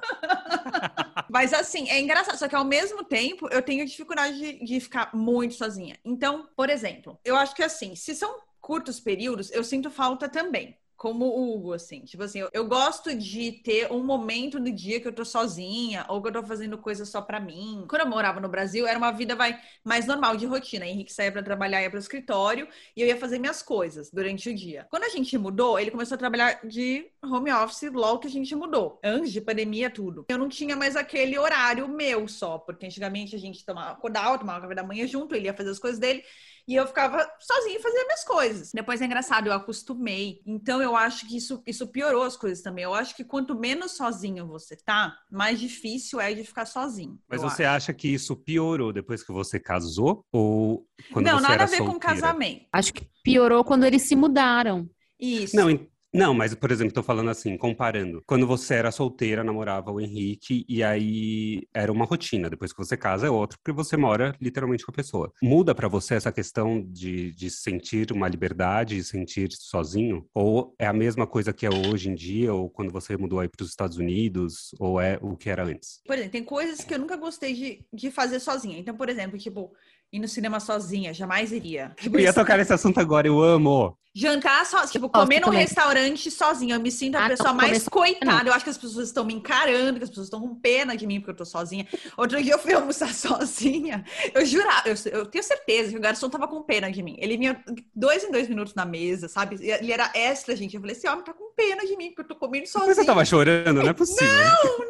Mas 1.30 1.54
assim, 1.54 1.90
é 1.90 2.00
engraçado. 2.00 2.38
Só 2.38 2.48
que 2.48 2.56
ao 2.56 2.66
mesmo 2.66 3.04
tempo, 3.04 3.48
eu 3.52 3.62
tenho 3.62 3.86
dificuldade 3.86 4.38
de, 4.38 4.64
de 4.66 4.80
ficar 4.80 5.10
muito 5.14 5.54
sozinha. 5.56 5.98
Então, 6.04 6.48
por 6.56 6.70
exemplo, 6.70 7.20
eu 7.24 7.36
acho 7.36 7.56
que 7.56 7.64
assim, 7.64 7.96
se 7.96 8.16
são 8.16 8.38
curtos 8.62 9.00
períodos, 9.00 9.52
eu 9.52 9.64
sinto 9.64 9.90
falta 9.90 10.28
também. 10.30 10.78
Como 10.98 11.26
o 11.26 11.56
Hugo, 11.56 11.74
assim. 11.74 12.02
Tipo 12.02 12.24
assim, 12.24 12.40
eu, 12.40 12.50
eu 12.54 12.66
gosto 12.68 13.14
de 13.16 13.52
ter 13.52 13.92
um 13.92 14.04
momento 14.04 14.60
no 14.60 14.72
dia 14.72 15.00
que 15.00 15.08
eu 15.08 15.14
tô 15.14 15.26
sozinha, 15.26 16.06
ou 16.08 16.22
que 16.22 16.30
eu 16.30 16.34
tô 16.34 16.44
fazendo 16.44 16.78
coisa 16.78 17.06
só 17.06 17.22
pra 17.22 17.40
mim. 17.40 17.86
Quando 17.90 18.04
eu 18.04 18.08
morava 18.08 18.40
no 18.40 18.48
Brasil, 18.48 18.88
era 18.88 18.98
uma 18.98 19.12
vida 19.12 19.36
vai, 19.36 19.60
mais 19.84 20.06
normal 20.08 20.38
de 20.38 20.46
rotina. 20.46 20.86
Henrique 20.86 21.12
saía 21.12 21.32
pra 21.32 21.44
trabalhar, 21.44 21.82
ia 21.82 21.90
pro 21.90 22.00
escritório, 22.00 22.68
e 22.96 23.02
eu 23.02 23.08
ia 23.08 23.18
fazer 23.18 23.40
minhas 23.40 23.62
coisas 23.62 24.10
durante 24.10 24.50
o 24.50 24.56
dia. 24.56 24.88
Quando 24.90 25.04
a 25.04 25.10
gente 25.10 25.38
mudou, 25.38 25.78
ele 25.78 25.92
começou 25.92 26.16
a 26.16 26.18
trabalhar 26.18 26.62
de 26.66 27.06
home 27.24 27.52
office 27.52 27.92
logo 27.92 28.20
que 28.20 28.28
a 28.28 28.32
gente 28.32 28.56
mudou. 28.56 29.00
Antes 29.04 29.32
de 29.32 29.42
pandemia, 29.42 29.90
tudo. 29.90 30.26
Eu 30.30 30.38
não 30.38 30.48
tinha 30.50 30.76
mais 30.76 30.96
aquele 30.96 31.38
horário 31.38 31.88
meu 31.88 32.28
só, 32.28 32.58
porque 32.58 32.86
antigamente 32.86 33.36
a 33.36 33.40
gente 33.40 33.66
tomava, 33.66 33.92
acordava, 33.92 34.38
tomava 34.40 34.62
café 34.62 34.76
da 34.76 34.84
manhã 34.84 35.06
junto, 35.08 35.36
ele 35.36 35.46
ia 35.46 35.54
fazer 35.54 35.70
as 35.70 35.80
coisas 35.80 36.00
dele. 36.00 36.24
E 36.68 36.76
eu 36.76 36.88
ficava 36.88 37.18
sozinha 37.40 37.78
e 37.78 37.82
fazia 37.82 38.04
minhas 38.06 38.24
coisas. 38.24 38.72
Depois 38.74 39.02
é 39.02 39.06
engraçado, 39.06 39.48
eu 39.48 39.54
acostumei. 39.54 40.42
Então 40.46 40.82
eu 40.82 40.96
acho 40.96 41.28
que 41.28 41.38
isso, 41.38 41.62
isso 41.66 41.88
piorou 41.88 42.24
as 42.24 42.36
coisas 42.36 42.64
também. 42.64 42.84
Eu 42.84 42.94
acho 42.94 43.16
que 43.16 43.24
quanto 43.24 43.54
menos 43.58 43.96
sozinho 43.96 44.48
você 44.48 44.76
tá, 44.76 45.16
mais 45.32 45.60
difícil 45.60 46.20
é 46.20 46.34
de 46.34 46.44
ficar 46.44 46.66
sozinho. 46.66 47.20
Mas 47.30 47.42
você 47.42 47.64
acho. 47.64 47.76
acha 47.76 47.94
que 47.94 48.08
isso 48.08 48.36
piorou 48.36 48.92
depois 48.92 49.24
que 49.24 49.32
você 49.32 49.60
casou? 49.60 50.26
Ou 50.32 50.88
quando 51.14 51.26
Não, 51.26 51.36
você 51.38 51.42
nada 51.44 51.54
era 51.54 51.64
a 51.66 51.68
ver 51.68 51.78
com 51.80 51.92
solteira? 51.92 52.14
casamento. 52.16 52.66
Acho 52.74 52.94
que 52.94 53.08
piorou 53.24 53.64
quando 53.64 53.86
eles 53.86 54.02
se 54.04 54.16
mudaram. 54.16 54.90
Isso. 55.20 55.56
Não, 55.56 55.70
não, 56.16 56.34
mas, 56.34 56.56
por 56.56 56.72
exemplo, 56.72 56.94
tô 56.94 57.04
falando 57.04 57.30
assim, 57.30 57.58
comparando. 57.58 58.24
Quando 58.26 58.48
você 58.48 58.76
era 58.76 58.92
solteira, 58.92 59.44
namorava 59.44 59.92
o 59.92 60.00
Henrique, 60.00 60.66
e 60.68 60.84
aí 60.84 61.68
era 61.74 61.92
uma 61.92 62.06
rotina. 62.06 62.50
Depois 62.50 62.72
que 62.72 62.78
você 62.78 62.96
casa, 62.96 63.28
é 63.28 63.30
outra, 63.30 63.58
porque 63.58 63.76
você 63.76 63.98
mora 63.98 64.36
literalmente 64.40 64.86
com 64.86 64.92
a 64.92 64.96
pessoa. 64.96 65.32
Muda 65.42 65.76
pra 65.76 65.88
você 65.88 66.16
essa 66.16 66.32
questão 66.32 66.82
de, 66.82 67.32
de 67.34 67.50
sentir 67.50 68.12
uma 68.12 68.28
liberdade, 68.28 68.96
de 68.96 69.04
sentir 69.04 69.50
sozinho? 69.52 70.26
Ou 70.34 70.74
é 70.80 70.88
a 70.88 70.94
mesma 70.94 71.28
coisa 71.28 71.52
que 71.52 71.66
é 71.66 71.70
hoje 71.70 72.10
em 72.10 72.16
dia, 72.16 72.54
ou 72.54 72.70
quando 72.70 72.92
você 72.92 73.18
mudou 73.18 73.40
aí 73.40 73.50
pros 73.50 73.70
Estados 73.70 73.98
Unidos, 73.98 74.72
ou 74.80 75.00
é 75.00 75.20
o 75.22 75.36
que 75.36 75.50
era 75.50 75.66
antes? 75.66 76.02
Por 76.06 76.16
exemplo, 76.16 76.32
tem 76.32 76.44
coisas 76.44 76.84
que 76.84 76.94
eu 76.94 77.00
nunca 77.00 77.18
gostei 77.18 77.54
de, 77.54 77.86
de 77.94 78.10
fazer 78.10 78.40
sozinha. 78.40 78.80
Então, 78.80 78.96
por 78.96 79.10
exemplo, 79.10 79.38
tipo, 79.38 79.74
ir 80.16 80.20
no 80.20 80.28
cinema 80.28 80.60
sozinha, 80.60 81.14
jamais 81.14 81.52
iria. 81.52 81.92
Tipo, 82.00 82.18
Eu 82.18 82.22
ia 82.22 82.30
isso- 82.30 82.40
tocar 82.40 82.58
nesse 82.58 82.74
assunto 82.74 83.00
agora, 83.00 83.28
eu 83.28 83.42
amo. 83.42 83.98
Jantar 84.18 84.66
só, 84.66 84.88
tipo, 84.88 85.10
comer 85.10 85.42
num 85.42 85.50
restaurante 85.50 86.32
sozinha. 86.32 86.76
Eu 86.76 86.80
me 86.80 86.90
sinto 86.90 87.16
a 87.18 87.26
Ah, 87.26 87.30
pessoa 87.30 87.50
não, 87.50 87.56
mais 87.58 87.90
coitada. 87.90 88.48
Eu 88.50 88.54
acho 88.54 88.64
que 88.64 88.70
as 88.70 88.78
pessoas 88.78 89.08
estão 89.10 89.26
me 89.26 89.34
encarando, 89.34 89.98
que 89.98 90.06
as 90.06 90.10
pessoas 90.10 90.28
estão 90.28 90.40
com 90.40 90.56
pena 90.56 90.96
de 90.96 91.06
mim 91.06 91.20
porque 91.20 91.32
eu 91.32 91.36
tô 91.36 91.44
sozinha. 91.44 91.86
Outro 92.16 92.42
dia 92.42 92.54
eu 92.54 92.60
fui 92.60 92.72
almoçar 92.74 93.14
sozinha. 93.14 94.06
Eu 94.34 94.46
jurava, 94.46 94.88
eu, 94.88 94.96
eu 95.12 95.26
tenho 95.26 95.44
certeza 95.44 95.92
que 95.92 95.98
o 95.98 96.02
garçom 96.02 96.30
tava 96.30 96.48
com 96.48 96.62
pena 96.64 96.90
de 96.90 97.04
mim. 97.04 97.18
Ele 97.20 97.36
vinha 97.36 97.62
dois 97.94 98.24
em 98.24 98.32
dois 98.32 98.48
minutos 98.48 98.74
na 98.74 98.86
mesa, 98.86 99.28
sabe? 99.28 99.58
Ele 99.60 99.92
era 99.92 100.10
extra, 100.16 100.56
gente. 100.56 100.74
Eu 100.76 100.80
falei, 100.80 100.96
esse 100.96 101.06
homem 101.10 101.26
tá 101.26 101.34
com 101.34 101.52
pena 101.54 101.86
de 101.86 101.98
mim 101.98 102.08
porque 102.12 102.22
eu 102.22 102.28
tô 102.28 102.36
comendo 102.38 102.62
Mas 102.64 102.72
sozinha. 102.72 102.96
você 102.96 103.04
tava 103.06 103.26
chorando, 103.26 103.84
não 103.84 103.90
é 103.90 103.92
possível. 103.94 104.30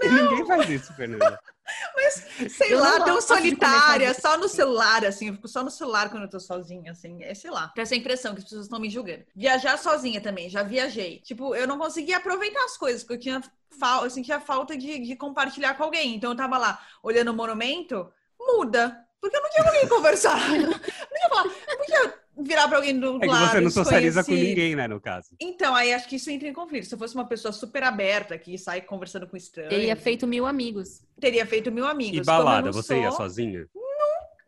Não, 0.03 0.29
Ninguém 0.29 0.45
faz 0.45 0.69
isso, 0.69 0.93
Fernanda. 0.93 1.39
Sei 2.49 2.73
Eu 2.73 2.79
lá, 2.79 2.99
não 2.99 3.05
tão 3.05 3.21
solitária, 3.21 4.13
só 4.13 4.37
no 4.37 4.47
celular, 4.47 5.05
assim, 5.05 5.29
eu 5.29 5.33
fico 5.35 5.47
só 5.47 5.63
no 5.63 5.71
celular 5.71 6.09
quando 6.09 6.23
eu 6.23 6.29
tô 6.29 6.39
sozinha, 6.39 6.91
assim, 6.91 7.23
é, 7.23 7.33
sei 7.33 7.49
lá. 7.49 7.69
Tem 7.69 7.81
essa 7.81 7.95
impressão 7.95 8.33
que 8.33 8.39
as 8.39 8.43
pessoas 8.43 8.65
estão 8.65 8.79
me 8.79 8.89
julgando. 8.89 9.23
Viajar 9.35 9.77
sozinha 9.77 10.21
também, 10.21 10.49
já 10.49 10.63
viajei. 10.63 11.19
Tipo, 11.19 11.55
eu 11.55 11.67
não 11.67 11.77
conseguia 11.77 12.17
aproveitar 12.17 12.63
as 12.65 12.77
coisas, 12.77 13.03
porque 13.03 13.13
eu 13.13 13.19
tinha 13.19 13.41
fal 13.79 14.03
eu 14.05 14.09
sentia 14.09 14.39
falta 14.39 14.77
de, 14.77 14.99
de 14.99 15.15
compartilhar 15.15 15.75
com 15.75 15.83
alguém. 15.83 16.15
Então 16.15 16.31
eu 16.31 16.37
tava 16.37 16.57
lá, 16.57 16.79
olhando 17.03 17.31
o 17.31 17.33
monumento, 17.33 18.11
muda. 18.39 19.05
Porque 19.19 19.35
eu 19.37 19.41
não 19.41 19.49
tinha 19.49 19.63
com 19.63 19.71
quem 19.71 19.87
conversar. 19.89 20.37
Não 20.59 20.71
podia 20.71 21.29
falar, 21.29 22.24
virar 22.37 22.67
pra 22.67 22.77
alguém 22.77 22.99
do 22.99 23.23
É 23.23 23.27
lado. 23.27 23.51
você 23.51 23.61
não 23.61 23.69
socializa 23.69 24.23
com 24.23 24.31
ninguém, 24.33 24.75
né, 24.75 24.87
no 24.87 24.99
caso. 24.99 25.29
Então, 25.39 25.73
aí 25.75 25.93
acho 25.93 26.07
que 26.07 26.15
isso 26.17 26.29
entra 26.29 26.47
em 26.47 26.53
conflito. 26.53 26.85
Se 26.85 26.93
eu 26.95 26.99
fosse 26.99 27.15
uma 27.15 27.25
pessoa 27.25 27.51
super 27.51 27.83
aberta, 27.83 28.37
que 28.37 28.57
sai 28.57 28.81
conversando 28.81 29.27
com 29.27 29.37
estranhos, 29.37 29.69
Teria 29.73 29.95
feito 29.95 30.25
mil 30.27 30.45
amigos. 30.45 31.01
teria 31.19 31.45
feito 31.45 31.71
mil 31.71 31.85
amigos. 31.85 32.17
E 32.19 32.23
balada, 32.23 32.65
não 32.67 32.73
você 32.73 32.97
ia 32.99 33.09
sou- 33.11 33.17
sozinha? 33.17 33.67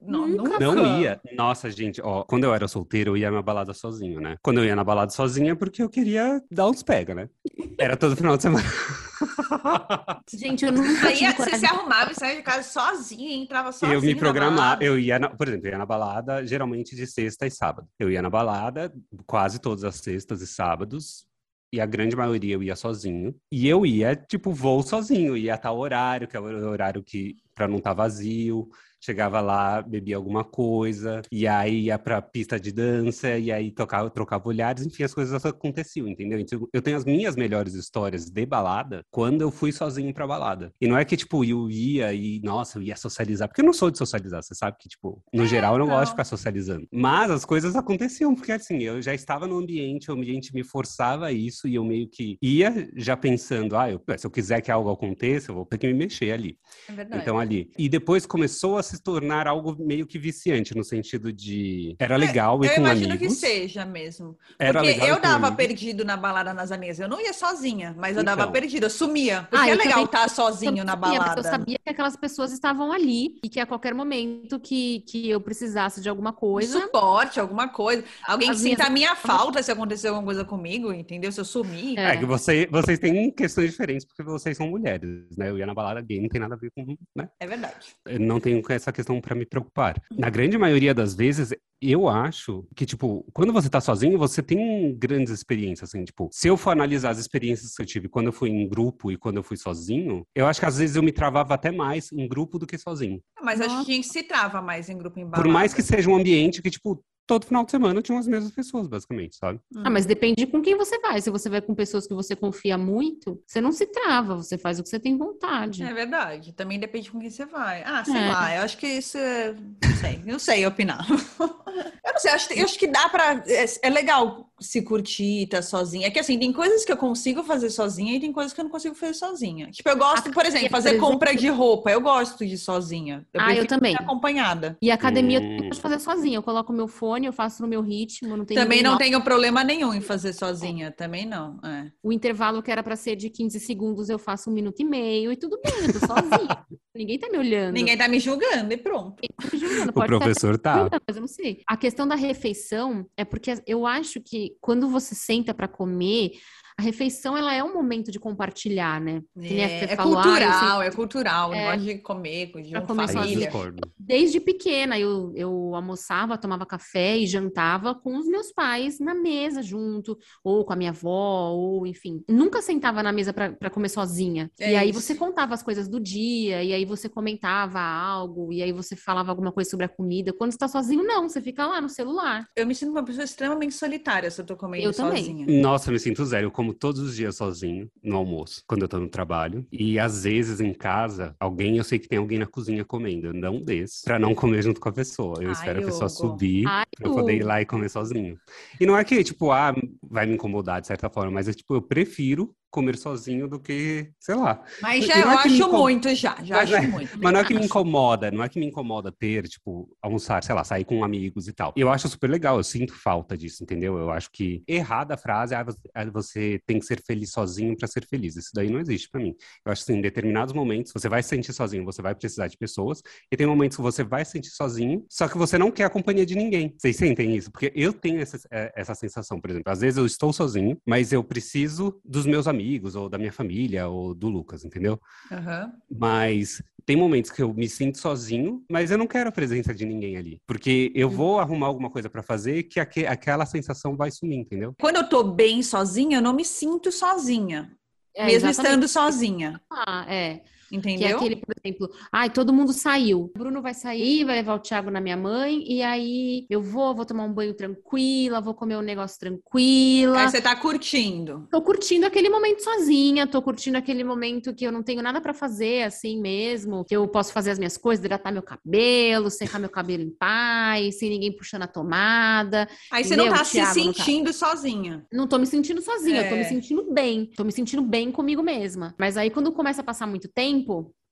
Não, 0.08 0.28
Nunca. 0.28 0.60
Não 0.60 1.00
ia. 1.02 1.20
Nossa, 1.36 1.70
gente, 1.70 2.02
ó, 2.02 2.24
quando 2.24 2.46
eu 2.46 2.54
era 2.54 2.68
solteiro, 2.68 3.12
eu 3.12 3.18
ia 3.18 3.30
na 3.30 3.42
balada 3.42 3.74
sozinho, 3.74 4.20
né? 4.22 4.38
Quando 4.42 4.60
eu 4.60 4.66
ia 4.66 4.76
na 4.76 4.84
balada 4.84 5.12
sozinha, 5.12 5.52
é 5.52 5.56
porque 5.56 5.84
eu 5.84 5.90
queria 5.90 6.42
dar 6.50 6.68
uns 6.68 6.82
pega, 6.82 7.14
né? 7.14 7.30
Era 7.78 7.98
todo 7.98 8.16
final 8.16 8.36
de 8.38 8.44
semana. 8.44 8.66
Gente, 10.34 10.66
eu 10.66 10.72
nunca 10.72 11.08
Aí 11.08 11.16
tive 11.16 11.34
você 11.34 11.58
se 11.58 11.66
arrumava 11.66 12.12
e 12.12 12.16
saía 12.16 12.36
de 12.38 12.42
casa 12.44 12.64
sozinha, 12.64 13.30
e 13.36 13.42
entrava 13.42 13.72
sozinha. 13.72 13.96
eu 13.98 14.02
me 14.02 14.16
programava, 14.16 14.84
eu 14.84 14.98
ia, 15.00 15.20
na- 15.20 15.30
por 15.30 15.48
exemplo, 15.48 15.68
eu 15.68 15.72
ia 15.72 15.78
na 15.78 15.86
balada 15.86 16.46
geralmente 16.46 16.96
de 16.96 17.06
sexta 17.08 17.46
e 17.46 17.52
sábado. 17.52 17.88
Eu 18.00 18.10
ia 18.12 18.22
na 18.22 18.30
balada 18.30 18.94
quase 19.26 19.60
todas 19.60 19.84
as 19.84 19.96
sextas 19.96 20.42
e 20.42 20.48
sábados. 20.48 21.26
E 21.74 21.82
a 21.82 21.86
grande 21.86 22.16
maioria 22.16 22.56
eu 22.56 22.64
ia 22.64 22.78
sozinho. 22.78 23.36
E 23.52 23.68
eu 23.68 23.86
ia, 23.86 24.16
tipo, 24.16 24.52
voo 24.54 24.82
sozinho. 24.82 25.36
Ia 25.36 25.56
a 25.56 25.58
tal 25.58 25.78
horário, 25.78 26.26
que 26.28 26.38
é 26.38 26.40
o 26.40 26.44
horário 26.70 27.04
que 27.04 27.36
pra 27.54 27.68
não 27.68 27.78
estar 27.78 27.94
vazio. 27.94 28.70
Chegava 29.00 29.40
lá, 29.42 29.82
bebia 29.82 30.16
alguma 30.16 30.44
coisa, 30.44 31.22
e 31.32 31.48
aí 31.48 31.82
ia 31.86 32.00
pra 32.00 32.22
pista 32.22 32.60
de 32.60 32.72
dança, 32.72 33.38
e 33.38 33.52
aí 33.52 33.72
tocava, 33.72 34.10
trocava 34.10 34.48
olhares, 34.48 34.86
enfim, 34.86 35.04
as 35.04 35.14
coisas 35.14 35.46
aconteciam, 35.46 36.08
entendeu? 36.08 36.40
Então, 36.40 36.68
eu 36.74 36.82
tenho 36.82 36.98
as 36.98 37.06
minhas 37.06 37.36
melhores 37.36 37.74
histórias 37.74 38.30
de 38.30 38.46
balada 38.46 39.04
quando 39.12 39.42
eu 39.42 39.52
fui 39.52 39.72
sozinho 39.72 40.14
pra 40.14 40.26
balada. 40.28 40.72
E 40.82 40.88
não 40.88 40.98
é 40.98 41.06
que, 41.06 41.16
tipo, 41.16 41.44
eu 41.46 41.70
ia 41.70 42.14
e, 42.14 42.42
nossa, 42.44 42.80
eu 42.80 42.82
ia 42.84 42.96
socializar, 42.96 43.48
porque 43.48 43.62
eu 43.62 43.66
não 43.66 43.74
sou 43.74 43.92
de 43.92 43.98
socializar, 43.98 44.42
você 44.44 44.56
sabe 44.56 44.78
que, 44.80 44.90
tipo, 44.90 45.22
no 45.34 45.46
geral 45.46 45.76
eu 45.76 45.80
não 45.80 45.86
gosto 45.86 46.00
de 46.00 46.06
não. 46.06 46.12
ficar 46.12 46.24
socializando. 46.26 46.88
Mas 46.92 47.30
as 47.32 47.46
coisas 47.46 47.76
aconteciam, 47.76 48.34
porque 48.36 48.52
assim, 48.52 48.80
eu 48.84 49.02
já 49.02 49.14
estava 49.14 49.48
no 49.48 49.58
ambiente, 49.58 50.10
o 50.10 50.14
ambiente 50.16 50.54
me 50.54 50.64
forçava 50.64 51.28
a 51.28 51.32
isso, 51.32 51.68
e 51.68 51.76
eu 51.76 51.86
meio 51.86 52.08
que 52.10 52.38
ia 52.42 52.90
já 52.96 53.16
pensando, 53.16 53.78
ah, 53.78 53.90
eu- 53.92 54.02
se 54.18 54.26
eu 54.26 54.32
quiser 54.32 54.62
que 54.62 54.72
algo 54.72 54.90
aconteça, 54.90 55.52
eu 55.52 55.56
vou 55.56 55.66
ter 55.66 55.78
que 55.78 55.88
me 55.88 55.94
mexer 55.94 56.32
ali. 56.32 56.58
É 56.90 56.94
verdade. 56.94 57.22
Então 57.22 57.38
ali. 57.38 57.70
E 57.78 57.88
depois 57.88 58.26
começou 58.26 58.78
a 58.78 58.84
se 58.88 59.02
tornar 59.02 59.48
algo 59.48 59.76
meio 59.80 60.06
que 60.08 60.18
viciante, 60.18 60.76
no 60.76 60.84
sentido 60.84 61.32
de 61.32 61.96
era 62.00 62.16
legal 62.16 62.64
e 62.64 62.68
eu 62.68 62.74
com 62.76 62.82
imagino 62.82 63.14
amigos. 63.14 63.28
que 63.28 63.34
seja 63.40 63.86
mesmo. 63.86 64.38
Era 64.60 64.80
Porque 64.80 64.94
legal 64.94 65.08
e 65.08 65.12
eu 65.12 65.20
dava 65.22 65.48
amigos. 65.48 65.56
perdido 65.66 66.06
na 66.06 66.18
balada 66.18 66.54
nas 66.54 66.72
amigas. 66.72 67.00
Eu 67.00 67.08
não 67.08 67.20
ia 67.22 67.34
sozinha, 67.34 67.96
mas 67.98 68.16
eu 68.18 68.24
dava 68.24 68.42
Então. 68.44 68.52
perdido, 68.52 68.84
eu 68.86 68.90
sumia. 68.90 69.44
Porque 69.50 69.58
Ah, 69.58 69.70
é 69.70 69.74
eu 69.74 69.78
legal 69.78 70.06
estar 70.06 70.30
sozinho 70.30 70.80
Eu 70.80 70.86
na 70.86 70.94
sabia, 70.94 71.20
balada. 71.20 71.40
Eu 71.40 71.44
sabia 71.44 71.78
que 71.84 71.90
aquelas 71.90 72.16
pessoas 72.16 72.52
estavam 72.52 72.92
ali 72.92 73.38
e 73.44 73.50
que 73.50 73.60
a 73.60 73.66
qualquer 73.66 73.94
momento 73.94 74.60
que, 74.60 75.02
que 75.02 75.30
eu 75.30 75.40
precisasse 75.42 76.02
de 76.02 76.10
alguma 76.10 76.34
coisa. 76.34 76.80
Suporte, 76.82 77.40
alguma 77.40 77.68
coisa. 77.68 78.04
Alguém 78.28 78.50
As 78.50 78.58
sinta 78.58 78.84
minhas- 78.84 78.88
a 78.88 78.90
minha 78.90 79.16
falta 79.16 79.62
se 79.62 79.72
acontecer 79.72 80.08
alguma 80.08 80.26
coisa 80.26 80.44
comigo, 80.46 80.92
entendeu? 80.94 81.32
Se 81.32 81.40
eu 81.40 81.46
sumir. 81.46 81.98
É. 81.98 82.14
É 82.14 82.18
que 82.18 82.26
você, 82.26 82.68
vocês 82.72 83.00
têm 83.00 83.30
questões 83.32 83.72
diferentes 83.72 84.06
porque 84.06 84.24
vocês 84.24 84.56
são 84.58 84.68
mulheres, 84.68 85.36
né? 85.38 85.50
Eu 85.50 85.58
ia 85.58 85.66
na 85.66 85.74
balada 85.74 86.02
gay, 86.02 86.20
não 86.22 86.30
tem 86.30 86.40
nada 86.42 86.56
a 86.56 86.58
ver 86.58 86.72
com, 86.76 86.96
né? 87.16 87.30
É 87.40 87.46
verdade. 87.48 87.76
Eu 88.06 88.20
não 88.20 88.40
tenho 88.40 88.62
essa 88.78 88.92
questão 88.92 89.20
pra 89.20 89.36
me 89.36 89.46
preocupar. 89.46 90.02
Na 90.12 90.30
grande 90.30 90.58
maioria 90.58 90.94
das 90.94 91.14
vezes, 91.16 91.54
eu 91.82 92.08
acho 92.08 92.66
que, 92.76 92.86
tipo, 92.86 93.26
quando 93.34 93.54
você 93.54 93.70
tá 93.70 93.80
sozinho, 93.80 94.18
você 94.18 94.42
tem 94.42 94.96
grandes 94.98 95.32
experiências, 95.32 95.90
assim, 95.90 96.04
tipo, 96.04 96.30
se 96.32 96.48
eu 96.48 96.58
for 96.58 96.72
analisar 96.72 97.12
as 97.12 97.20
experiências 97.20 97.76
que 97.76 97.82
eu 97.82 97.86
tive 97.86 98.10
quando 98.10 98.28
eu 98.28 98.34
fui 98.34 98.50
em 98.50 98.68
grupo 98.68 99.12
e 99.12 99.18
quando 99.18 99.38
eu 99.38 99.44
fui 99.44 99.58
sozinho, 99.58 100.24
eu 100.36 100.48
acho 100.48 100.60
que 100.60 100.66
às 100.66 100.78
vezes 100.78 100.96
eu 100.96 101.04
me 101.04 101.12
travava 101.12 101.54
até 101.54 101.72
mais 101.72 102.12
em 102.12 102.28
grupo 102.28 102.58
do 102.58 102.66
que 102.66 102.78
sozinho. 102.78 103.22
Mas 103.42 103.62
acho 103.62 103.86
que 103.86 103.92
a 103.92 103.96
gente 103.96 104.08
se 104.08 104.24
trava 104.24 104.62
mais 104.62 104.90
em 104.90 104.98
grupo 104.98 105.20
em 105.20 105.24
balada. 105.24 105.42
Por 105.44 105.52
mais 105.52 105.74
que 105.74 105.82
seja 105.84 106.10
um 106.10 106.16
ambiente 106.16 106.62
que, 106.62 106.70
tipo, 106.70 107.04
todo 107.28 107.46
final 107.46 107.66
de 107.66 107.72
semana 107.72 108.02
tinham 108.02 108.18
as 108.18 108.26
mesmas 108.28 108.52
pessoas, 108.54 108.88
basicamente, 108.88 109.36
sabe? 109.36 109.60
Ah, 109.84 109.90
mas 109.90 110.06
depende 110.06 110.48
com 110.48 110.62
quem 110.62 110.76
você 110.78 110.98
vai. 111.00 111.22
Se 111.22 111.30
você 111.30 111.50
vai 111.50 111.62
com 111.62 111.76
pessoas 111.76 112.08
que 112.08 112.14
você 112.14 112.36
confia 112.36 112.78
muito, 112.78 113.40
você 113.46 113.60
não 113.62 113.72
se 113.74 113.86
trava, 113.86 114.36
você 114.38 114.58
faz 114.58 114.80
o 114.80 114.84
que 114.84 114.90
você 114.90 115.00
tem 115.00 115.18
vontade. 115.18 115.84
É 115.84 115.94
verdade. 115.94 116.54
Também 116.54 116.80
depende 116.80 117.12
com 117.12 117.20
quem 117.20 117.30
você 117.30 117.46
vai. 117.46 117.84
Ah, 117.86 118.04
sei 118.06 118.16
É. 118.18 118.32
lá. 118.32 118.56
Eu 118.56 118.62
acho 118.64 118.78
que 118.78 118.88
isso 118.88 119.18
é... 119.18 119.54
Não 119.54 119.96
sei. 120.00 120.22
Não 120.26 120.40
sei 120.40 120.66
opinar. 120.66 121.06
eu 121.40 122.14
não 122.14 122.20
sei. 122.20 122.32
Acho, 122.32 122.54
eu 122.54 122.64
acho 122.66 122.80
que 122.80 122.88
dá 122.88 123.10
pra... 123.10 123.44
É, 123.48 123.66
é 123.84 123.90
legal 123.90 124.46
se 124.60 124.82
curtir, 124.82 125.48
tá 125.48 125.62
sozinha. 125.62 126.08
É 126.08 126.12
que 126.12 126.20
assim, 126.20 126.40
tem 126.40 126.52
coisas 126.54 126.84
que 126.84 126.92
eu 126.92 126.98
consigo 126.98 127.44
fazer 127.44 127.70
sozinha 127.70 128.16
e 128.16 128.20
tem 128.20 128.32
coisas 128.32 128.54
que 128.54 128.60
eu 128.60 128.64
não 128.64 128.72
consigo 128.72 128.96
fazer 128.96 129.14
sozinha. 129.14 129.70
Tipo, 129.72 129.90
eu 129.90 129.98
gosto, 129.98 130.32
por 130.32 130.46
exemplo, 130.46 130.68
por 130.70 130.72
fazer 130.78 130.90
exemplo- 130.90 131.08
compra 131.12 131.36
de 131.36 131.48
roupa. 131.50 131.92
Eu 131.92 132.02
gosto 132.02 132.46
de 132.46 132.54
ir 132.56 132.58
sozinha. 132.58 133.26
Eu 133.34 133.42
Ah, 133.42 133.54
eu 133.56 133.68
também. 133.68 133.96
acompanhada. 133.96 134.78
E 134.82 134.90
academia 134.92 135.38
eu 135.40 135.44
Hum. 135.44 135.56
também 135.58 135.70
posso 135.70 135.82
fazer 135.82 136.00
sozinha. 136.00 136.38
Eu 136.38 136.44
coloco 136.44 136.72
meu 136.74 136.88
fone, 136.88 137.17
eu 137.26 137.34
faço 137.34 137.62
no 137.62 137.68
meu 137.68 137.82
ritmo, 137.82 138.38
não 138.38 138.46
tem 138.46 138.56
Também 138.56 138.84
não 138.84 138.92
mal. 138.92 139.00
tenho 139.00 139.22
problema 139.22 139.64
nenhum 139.64 139.94
em 139.94 140.02
fazer 140.02 140.34
sozinha. 140.34 140.92
Também 140.92 141.26
não. 141.26 141.60
É. 141.64 141.92
O 142.04 142.12
intervalo 142.12 142.62
que 142.62 142.72
era 142.72 142.84
pra 142.84 142.96
ser 142.96 143.16
de 143.16 143.30
15 143.30 143.60
segundos, 143.60 144.10
eu 144.10 144.20
faço 144.20 144.50
um 144.50 144.54
minuto 144.54 144.80
e 144.82 144.86
meio 144.86 145.32
e 145.32 145.36
tudo 145.36 145.60
bem, 145.64 145.74
eu 145.88 146.00
tô 146.00 146.06
sozinha. 146.06 146.66
Ninguém 146.96 147.20
tá 147.20 147.30
me 147.30 147.38
olhando. 147.38 147.74
Ninguém 147.74 147.98
tá 147.98 148.08
me 148.08 148.20
julgando 148.20 148.74
e 148.74 148.78
pronto. 148.78 149.22
Ninguém 149.22 149.36
tá 149.38 149.50
me 149.54 149.60
julgando. 149.60 149.90
O 149.92 150.06
professor 150.06 150.58
tá. 150.58 150.90
Mas 151.08 151.16
eu 151.16 151.22
não 151.22 151.28
sei. 151.28 151.62
A 151.68 151.78
questão 151.78 152.08
da 152.08 152.16
refeição 152.16 153.06
é 153.16 153.24
porque 153.24 153.54
eu 153.68 153.86
acho 153.86 154.20
que 154.20 154.56
quando 154.60 154.90
você 154.90 155.14
senta 155.14 155.54
para 155.54 155.68
comer, 155.68 156.32
a 156.80 156.84
refeição 156.84 157.36
ela 157.36 157.52
é 157.54 157.64
um 157.64 157.74
momento 157.74 158.12
de 158.12 158.20
compartilhar, 158.20 159.02
né? 159.02 159.24
É, 159.42 159.86
é 159.86 159.96
falou, 159.96 160.20
ah, 160.20 160.24
cultural, 160.24 160.80
sei- 160.80 160.88
é 160.88 160.92
cultural. 160.92 161.54
É. 161.54 161.58
Negócio 161.72 161.80
de 161.96 161.98
comer 162.02 162.52
com 162.52 162.62
de 162.62 162.70
Pra 162.70 162.82
um 162.84 162.86
comer 162.86 163.08
família. 163.10 163.50
Desde 163.98 164.40
pequena 164.40 165.00
eu, 165.00 165.34
eu 165.36 165.74
almoçava, 165.74 166.38
tomava 166.38 166.68
café 166.68 167.18
e 167.18 167.26
jantava 167.26 167.96
com 167.96 168.16
os 168.18 168.28
meus 168.28 168.52
pais 168.52 169.00
na 169.00 169.16
mesa 169.16 169.64
junto, 169.64 170.16
ou 170.44 170.64
com 170.64 170.72
a 170.74 170.76
minha 170.76 170.92
avó, 170.92 171.50
ou 171.52 171.88
enfim. 171.88 172.24
Nunca 172.30 172.62
sentava 172.62 173.02
na 173.02 173.12
mesa 173.12 173.34
para 173.34 173.70
comer 173.72 173.90
sozinha. 173.90 174.52
É 174.60 174.74
e 174.74 174.76
aí 174.76 174.92
isso. 174.92 175.02
você 175.02 175.16
contava 175.16 175.56
as 175.56 175.64
coisas 175.64 175.88
do 175.88 176.00
dia, 176.00 176.64
e 176.64 176.74
aí 176.74 176.86
você 176.86 177.10
comentava 177.10 177.80
algo, 177.80 178.54
e 178.54 178.62
aí 178.62 178.72
você 178.72 178.96
falava 178.96 179.32
alguma 179.32 179.52
coisa 179.52 179.68
sobre 179.68 179.88
a 179.88 179.90
comida. 179.90 180.32
Quando 180.32 180.52
você 180.52 180.60
tá 180.60 180.68
sozinho, 180.68 181.04
não, 181.04 181.28
você 181.28 181.42
fica 181.42 181.66
lá 181.66 181.82
no 181.82 181.90
celular. 181.90 182.48
Eu 182.56 182.68
me 182.68 182.76
sinto 182.76 182.92
uma 182.92 183.04
pessoa 183.04 183.24
extremamente 183.24 183.74
solitária 183.74 184.30
se 184.30 184.40
eu 184.40 184.46
tô 184.46 184.56
comendo 184.56 184.84
Eu 184.86 184.94
também. 184.94 185.24
sozinha. 185.26 185.62
Nossa, 185.62 185.90
eu 185.90 185.94
me 185.94 186.00
sinto 186.00 186.24
zero. 186.24 186.46
Eu 186.48 186.52
como 186.52 186.67
todos 186.74 187.02
os 187.02 187.16
dias 187.16 187.36
sozinho 187.36 187.90
no 188.04 188.18
almoço, 188.18 188.64
quando 188.68 188.84
eu 188.84 188.88
tô 188.88 189.00
no 189.00 189.10
trabalho. 189.10 189.66
E 189.72 190.00
às 190.00 190.24
vezes 190.24 190.60
em 190.60 190.74
casa, 190.74 191.36
alguém, 191.40 191.78
eu 191.78 191.84
sei 191.84 192.00
que 192.00 192.08
tem 192.08 192.20
alguém 192.20 192.40
na 192.40 192.46
cozinha 192.46 192.84
comendo. 192.86 193.28
Eu 193.28 193.34
não 193.34 193.62
desço 193.64 194.04
pra 194.06 194.20
não 194.20 194.34
comer 194.36 194.62
junto 194.64 194.80
com 194.80 194.90
a 194.90 194.94
pessoa. 194.94 195.42
Eu 195.42 195.50
Ai, 195.50 195.54
espero 195.54 195.80
a 195.82 195.86
pessoa 195.86 196.06
Hugo. 196.06 196.10
subir 196.10 196.68
Ai, 196.68 196.86
pra 196.96 197.10
eu 197.10 197.14
poder 197.14 197.36
ir 197.36 197.44
lá 197.44 197.62
e 197.62 197.66
comer 197.66 197.90
sozinho. 197.90 198.38
E 198.80 198.86
não 198.86 198.98
é 198.98 199.04
que, 199.04 199.24
tipo, 199.24 199.52
ah, 199.52 199.74
vai 200.02 200.26
me 200.26 200.34
incomodar 200.36 200.82
de 200.82 200.88
certa 200.88 201.10
forma, 201.10 201.32
mas 201.32 201.48
é 201.48 201.54
tipo, 201.54 201.76
eu 201.76 201.82
prefiro 201.82 202.54
comer 202.70 202.98
sozinho 202.98 203.48
do 203.48 203.60
que, 203.60 204.12
sei 204.20 204.36
lá. 204.36 204.64
Mas 204.82 205.02
Não 205.02 205.08
já 205.08 205.14
eu 205.20 205.20
é 205.20 205.24
que 205.44 205.50
me 205.50 205.56
acho 205.56 205.64
incom- 205.70 205.78
muito 205.80 206.10
já, 206.16 206.38
já 206.44 206.56
Mas 206.58 206.74
acho 206.74 206.84
é- 206.84 206.88
muito. 206.88 207.20
Mas 207.22 207.34
não 207.34 207.40
é 207.40 207.44
que 207.46 207.54
me 207.54 207.66
incomoda, 207.66 208.32
não 208.32 208.44
é 208.44 208.50
que 208.50 208.60
me 208.60 208.66
incomoda 208.66 209.12
ter, 209.12 209.48
tipo, 209.48 209.90
almoçar, 210.02 210.44
sei 210.44 210.54
lá, 210.54 210.64
sair 210.64 210.84
com 210.86 211.04
amigos 211.04 211.48
e 211.48 211.54
tal. 211.54 211.74
Eu 211.76 211.90
acho 211.90 212.08
super 212.10 212.30
legal, 212.30 212.58
eu 212.58 212.64
sinto 212.64 212.94
falta 212.94 213.38
disso, 213.38 213.64
entendeu? 213.64 213.98
Eu 213.98 214.12
acho 214.12 214.30
que 214.32 214.64
errada 214.68 215.14
a 215.14 215.18
frase, 215.18 215.56
ah, 215.56 215.64
você, 216.12 216.58
ah, 216.60 216.64
tem 216.66 216.80
que 216.80 216.86
ser 216.86 217.02
feliz 217.06 217.32
sozinho 217.32 217.76
pra 217.78 217.88
ser 217.88 218.06
feliz. 218.06 218.36
Isso 218.36 218.50
daí 218.54 218.70
não 218.70 218.80
existe 218.80 219.10
pra 219.10 219.22
mim. 219.22 219.34
Eu 219.66 219.72
acho 219.72 219.86
que 219.86 219.92
assim, 219.92 220.00
em 220.00 220.02
determinados 220.02 220.54
momentos 220.54 220.92
você 220.94 221.08
vai 221.10 221.24
se 221.24 221.30
sentir 221.30 221.54
sozinho, 221.54 221.86
você 221.86 222.02
vai 222.02 222.14
precisar 222.16 222.48
de 222.48 222.58
pessoas, 222.58 223.02
e 223.32 223.38
tem 223.38 223.48
momentos 223.48 223.78
que 223.78 223.82
você 223.84 224.04
vai 224.04 224.24
se 224.26 224.32
sentir 224.32 224.50
sozinho, 224.50 225.06
só 225.10 225.28
que 225.28 225.38
você 225.38 225.58
não 225.58 225.72
quer 225.72 225.86
a 225.86 225.90
companhia 225.90 226.26
de 226.26 226.36
ninguém. 226.36 226.76
Vocês 226.78 226.96
sentem 226.96 227.36
isso? 227.36 227.52
Porque 227.52 227.72
eu 227.76 227.94
tenho 227.94 228.20
essa, 228.22 228.38
essa 228.76 228.94
sensação, 228.94 229.40
por 229.40 229.50
exemplo. 229.50 229.72
Às 229.72 229.80
vezes 229.82 229.98
eu 229.98 230.06
estou 230.06 230.32
sozinho, 230.34 230.78
mas 230.86 231.12
eu 231.14 231.24
preciso 231.24 232.00
dos 232.04 232.26
meus 232.26 232.48
amigos, 232.48 232.57
ou 232.96 233.10
da 233.10 233.18
minha 233.18 233.32
família, 233.32 233.88
ou 233.88 234.14
do 234.14 234.30
Lucas, 234.30 234.64
entendeu? 234.66 235.00
Aham. 235.32 235.72
Mas 235.90 236.62
tem 236.86 236.96
momentos 236.96 237.32
que 237.32 237.42
eu 237.42 237.54
me 237.54 237.68
sinto 237.68 237.98
sozinho, 237.98 238.64
mas 238.70 238.92
eu 238.92 238.98
não 238.98 239.08
quero 239.08 239.30
a 239.30 239.32
presença 239.32 239.74
de 239.74 239.86
ninguém 239.86 240.18
ali. 240.18 240.42
Porque 240.48 240.92
eu 240.96 241.10
vou 241.10 241.40
arrumar 241.40 241.68
alguma 241.68 241.90
coisa 241.90 242.10
pra 242.10 242.24
fazer 242.24 242.64
que 242.64 242.80
aque- 242.80 243.06
aquela 243.06 243.46
sensação 243.46 243.96
vai 243.96 244.10
sumir, 244.12 244.38
entendeu? 244.38 244.74
Quando 244.80 244.98
eu 244.98 245.08
tô 245.10 245.24
bem 245.24 245.62
sozinha, 245.64 246.18
eu 246.18 246.22
não 246.22 246.34
me 246.34 246.46
sinto 246.46 246.92
sozinha. 246.92 247.72
É, 248.16 248.26
mesmo 248.26 248.50
exatamente. 248.50 248.84
estando 248.84 248.88
sozinha. 248.88 249.62
Ah, 249.72 250.06
é. 250.12 250.42
Que 250.70 250.76
é 250.76 250.78
Entendeu? 250.80 251.18
aquele, 251.18 251.36
por 251.38 251.54
exemplo, 251.64 251.90
ai, 252.12 252.30
todo 252.30 252.52
mundo 252.54 252.74
saiu. 252.74 253.32
O 253.36 253.38
Bruno 253.40 253.62
vai 253.62 253.74
sair, 253.74 254.24
vai 254.26 254.36
levar 254.36 254.56
o 254.56 254.60
Thiago 254.60 254.92
na 254.92 255.00
minha 255.00 255.16
mãe, 255.18 255.64
e 255.66 255.82
aí 255.82 256.46
eu 256.50 256.62
vou, 256.62 256.94
vou 256.96 257.06
tomar 257.06 257.24
um 257.24 257.32
banho 257.34 257.54
tranquila, 257.54 258.42
vou 258.42 258.54
comer 258.54 258.78
um 258.78 258.82
negócio 258.82 259.18
tranquila. 259.20 260.20
Aí 260.22 260.30
você 260.30 260.42
tá 260.42 260.56
curtindo. 260.56 261.48
Tô 261.52 261.62
curtindo 261.62 262.06
aquele 262.06 262.30
momento 262.30 262.64
sozinha, 262.64 263.26
tô 263.28 263.42
curtindo 263.42 263.78
aquele 263.78 264.04
momento 264.04 264.54
que 264.54 264.66
eu 264.66 264.72
não 264.72 264.84
tenho 264.84 265.02
nada 265.02 265.22
pra 265.22 265.34
fazer 265.34 265.84
assim 265.84 266.20
mesmo, 266.20 266.84
que 266.86 266.96
eu 266.96 267.08
posso 267.08 267.32
fazer 267.32 267.52
as 267.52 267.58
minhas 267.60 267.78
coisas, 267.78 268.04
hidratar 268.04 268.32
meu 268.32 268.44
cabelo, 268.44 269.30
secar 269.30 269.60
meu 269.60 269.70
cabelo 269.70 270.04
em 270.04 270.10
paz, 270.12 271.00
sem 271.00 271.10
ninguém 271.10 271.32
puxando 271.36 271.64
a 271.64 271.68
tomada. 271.68 272.68
Aí 272.92 273.04
você 273.04 273.16
não 273.16 273.26
Entendeu, 273.26 273.40
tá 273.40 273.46
se 273.46 273.52
Thiago, 273.54 273.80
no 273.80 273.86
caso? 273.86 273.98
sentindo 273.98 274.34
sozinha. 274.34 275.06
Não 275.12 275.28
tô 275.28 275.38
me 275.38 275.46
sentindo 275.46 275.82
sozinha, 275.82 276.22
eu 276.24 276.30
tô 276.30 276.36
me 276.36 276.42
É. 276.42 276.44
sentindo 276.46 276.94
bem, 276.94 277.30
tô 277.36 277.44
me 277.44 277.52
sentindo 277.52 277.82
bem 277.82 278.12
comigo 278.12 278.42
mesma. 278.44 278.94
Mas 278.98 279.18
aí 279.18 279.30
quando 279.30 279.52
começa 279.52 279.82
a 279.82 279.84
passar 279.84 280.08
muito 280.08 280.28
tempo, 280.28 280.57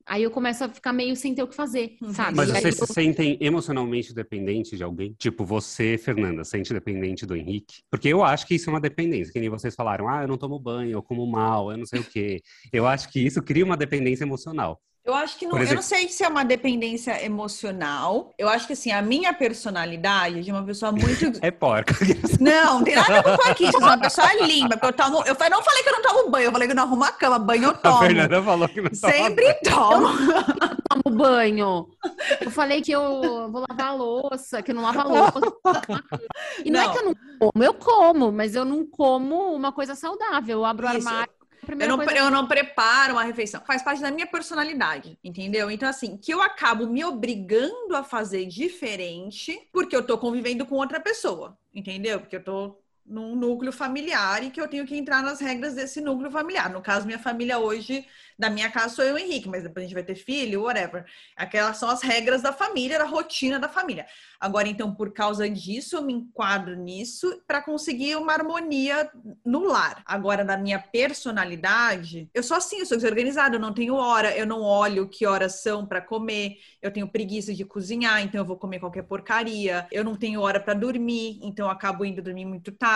aí 0.07 0.21
eu 0.23 0.29
começo 0.31 0.63
a 0.63 0.69
ficar 0.69 0.93
meio 0.93 1.15
sem 1.15 1.33
ter 1.33 1.41
o 1.43 1.47
que 1.47 1.55
fazer, 1.55 1.97
Uhum. 2.01 2.13
sabe? 2.13 2.37
Mas 2.37 2.49
vocês 2.49 2.79
eu- 2.79 2.85
se 2.87 2.93
sentem 2.93 3.37
emocionalmente 3.41 4.13
dependentes 4.13 4.77
de 4.77 4.83
alguém? 4.83 5.13
Tipo, 5.17 5.43
você, 5.43 5.97
Fernanda, 5.97 6.43
sente 6.43 6.71
dependente 6.73 7.25
do 7.25 7.35
Henrique? 7.35 7.81
Porque 7.89 8.07
eu 8.07 8.23
acho 8.23 8.45
que 8.45 8.55
isso 8.55 8.69
é 8.69 8.73
uma 8.73 8.79
dependência, 8.81 9.33
que 9.33 9.39
nem 9.39 9.49
vocês 9.49 9.73
falaram, 9.73 10.07
ah, 10.07 10.21
eu 10.21 10.27
não 10.27 10.37
tomo 10.37 10.59
banho, 10.59 10.91
eu 10.91 11.01
como 11.03 11.25
mal, 11.25 11.71
eu 11.71 11.77
não 11.77 11.85
sei 11.85 11.99
o 12.01 12.03
quê. 12.05 12.41
Eu 12.71 12.85
acho 12.87 13.09
que 13.11 13.19
isso 13.19 13.41
cria 13.41 13.65
uma 13.65 13.77
dependência 13.77 14.23
emocional. 14.23 14.79
Eu 15.05 15.13
acho 15.13 15.37
que 15.37 15.45
não, 15.45 15.59
eu 15.61 15.75
não 15.75 15.83
sei 15.83 16.09
se 16.09 16.23
é 16.23 16.27
uma 16.27 16.43
dependência 16.43 17.23
emocional. 17.23 18.33
Eu 18.39 18.49
acho 18.49 18.65
que 18.65 18.73
assim, 18.73 18.91
a 18.91 19.03
minha 19.03 19.31
personalidade 19.35 20.39
é 20.39 20.41
de 20.41 20.51
uma 20.51 20.63
pessoa 20.65 20.91
muito. 20.91 21.05
É 21.45 21.51
porca. 21.51 21.93
Não, 22.39 22.79
não 22.79 22.83
tem 22.83 22.95
nada 22.95 23.19
a 23.19 23.21
ver 23.21 23.23
com 23.23 23.37
porquice, 23.37 23.73
eu 23.73 23.79
sou 23.79 23.83
uma 23.83 23.99
pessoa 23.99 24.33
limpa, 24.41 24.79
eu 24.81 24.93
tomo. 24.93 25.23
Eu 25.25 25.35
não 25.49 25.61
falei 25.61 25.83
que 25.83 25.89
eu 25.89 25.93
não 25.93 26.01
tomo 26.01 26.29
banho, 26.31 26.45
eu 26.45 26.51
falei 26.51 26.67
que 26.67 26.71
eu 26.71 26.75
não 26.75 26.83
arrumo 26.83 27.03
a 27.03 27.11
cama, 27.11 27.37
banho 27.37 27.65
eu 27.65 27.69
A 27.69 27.73
tomo. 27.73 27.99
Fernanda 27.99 28.41
falou 28.41 28.67
que 28.67 28.81
não 28.81 28.93
Sempre 28.93 29.53
tomo. 29.63 30.07
tomo 30.89 31.15
banho. 31.15 31.87
Eu 32.41 32.49
falei 32.49 32.81
que 32.81 32.91
eu 32.91 33.51
vou 33.51 33.63
lavar 33.69 33.89
a 33.89 33.93
louça, 33.93 34.63
que 34.63 34.71
eu 34.71 34.75
não 34.75 34.83
lavo 34.83 34.99
a 35.01 35.03
louça. 35.03 35.33
E 36.63 36.71
não, 36.71 36.81
Não. 36.81 36.89
é 36.89 36.93
que 36.93 36.99
eu 36.99 37.05
não 37.05 37.15
como, 37.39 37.63
eu 37.63 37.73
como, 37.75 38.31
mas 38.31 38.55
eu 38.55 38.65
não 38.65 38.85
como 38.87 39.53
uma 39.53 39.71
coisa 39.71 39.93
saudável. 39.93 40.59
Eu 40.59 40.65
abro 40.65 40.87
o 40.87 40.89
armário. 40.89 41.31
A 41.65 41.67
Eu 41.77 41.87
primeira 41.87 41.93
não, 41.97 41.97
coisa 41.97 42.15
eu 42.17 42.31
não 42.31 42.47
preparo 42.47 43.13
uma 43.13 43.23
refeição. 43.23 43.61
Faz 43.65 43.81
parte 43.83 44.01
da 44.01 44.09
minha 44.11 44.25
personalidade, 44.27 45.19
entendeu? 45.23 45.69
Então, 45.69 45.89
assim, 45.89 46.17
que 46.17 46.33
eu 46.33 46.41
acabo 46.41 46.87
me 46.87 47.03
obrigando 47.03 47.95
a 47.95 48.03
fazer 48.03 48.45
diferente 48.45 49.67
porque 49.73 49.95
eu 49.95 50.05
tô 50.05 50.17
convivendo 50.17 50.65
com 50.65 50.75
outra 50.75 50.99
pessoa, 51.01 51.57
entendeu? 51.73 52.19
Porque 52.21 52.35
eu 52.37 52.43
tô 52.43 52.77
num 53.05 53.35
núcleo 53.35 53.71
familiar 53.71 54.43
e 54.43 54.49
que 54.49 54.59
eu 54.59 54.67
tenho 54.67 54.85
que 54.85 54.97
entrar 54.97 55.21
nas 55.21 55.39
regras 55.39 55.75
desse 55.75 56.01
núcleo 56.01 56.31
familiar. 56.31 56.69
No 56.69 56.81
caso, 56.81 57.05
minha 57.05 57.19
família 57.19 57.59
hoje, 57.59 58.05
da 58.37 58.49
minha 58.49 58.69
casa, 58.69 58.95
sou 58.95 59.05
eu 59.05 59.17
e 59.17 59.21
o 59.21 59.25
Henrique, 59.25 59.47
mas 59.47 59.63
depois 59.63 59.83
a 59.83 59.87
gente 59.87 59.93
vai 59.93 60.03
ter 60.03 60.15
filho, 60.15 60.63
whatever. 60.63 61.05
Aquelas 61.35 61.77
são 61.77 61.89
as 61.89 62.01
regras 62.01 62.41
da 62.41 62.51
família, 62.51 62.97
da 62.97 63.05
rotina 63.05 63.59
da 63.59 63.69
família. 63.69 64.05
Agora, 64.39 64.67
então, 64.67 64.93
por 64.93 65.13
causa 65.13 65.49
disso, 65.49 65.95
eu 65.95 66.01
me 66.01 66.13
enquadro 66.13 66.75
nisso 66.75 67.41
para 67.47 67.61
conseguir 67.61 68.15
uma 68.15 68.33
harmonia 68.33 69.09
no 69.45 69.63
lar. 69.63 70.03
Agora, 70.05 70.43
na 70.43 70.57
minha 70.57 70.79
personalidade, 70.79 72.29
eu 72.33 72.43
sou 72.43 72.57
assim, 72.57 72.79
eu 72.79 72.85
sou 72.85 72.97
desorganizada, 72.97 73.55
eu 73.55 73.59
não 73.59 73.73
tenho 73.73 73.95
hora, 73.95 74.35
eu 74.35 74.45
não 74.45 74.61
olho 74.61 75.07
que 75.07 75.25
horas 75.25 75.61
são 75.61 75.85
para 75.85 76.01
comer, 76.01 76.57
eu 76.81 76.91
tenho 76.91 77.07
preguiça 77.07 77.53
de 77.53 77.63
cozinhar, 77.63 78.21
então 78.21 78.41
eu 78.41 78.45
vou 78.45 78.57
comer 78.57 78.79
qualquer 78.79 79.03
porcaria, 79.03 79.87
eu 79.91 80.03
não 80.03 80.15
tenho 80.15 80.41
hora 80.41 80.59
para 80.59 80.73
dormir, 80.73 81.39
então 81.41 81.67
eu 81.67 81.71
acabo 81.71 82.03
indo 82.03 82.21
dormir 82.21 82.45
muito 82.45 82.71
tarde, 82.71 82.94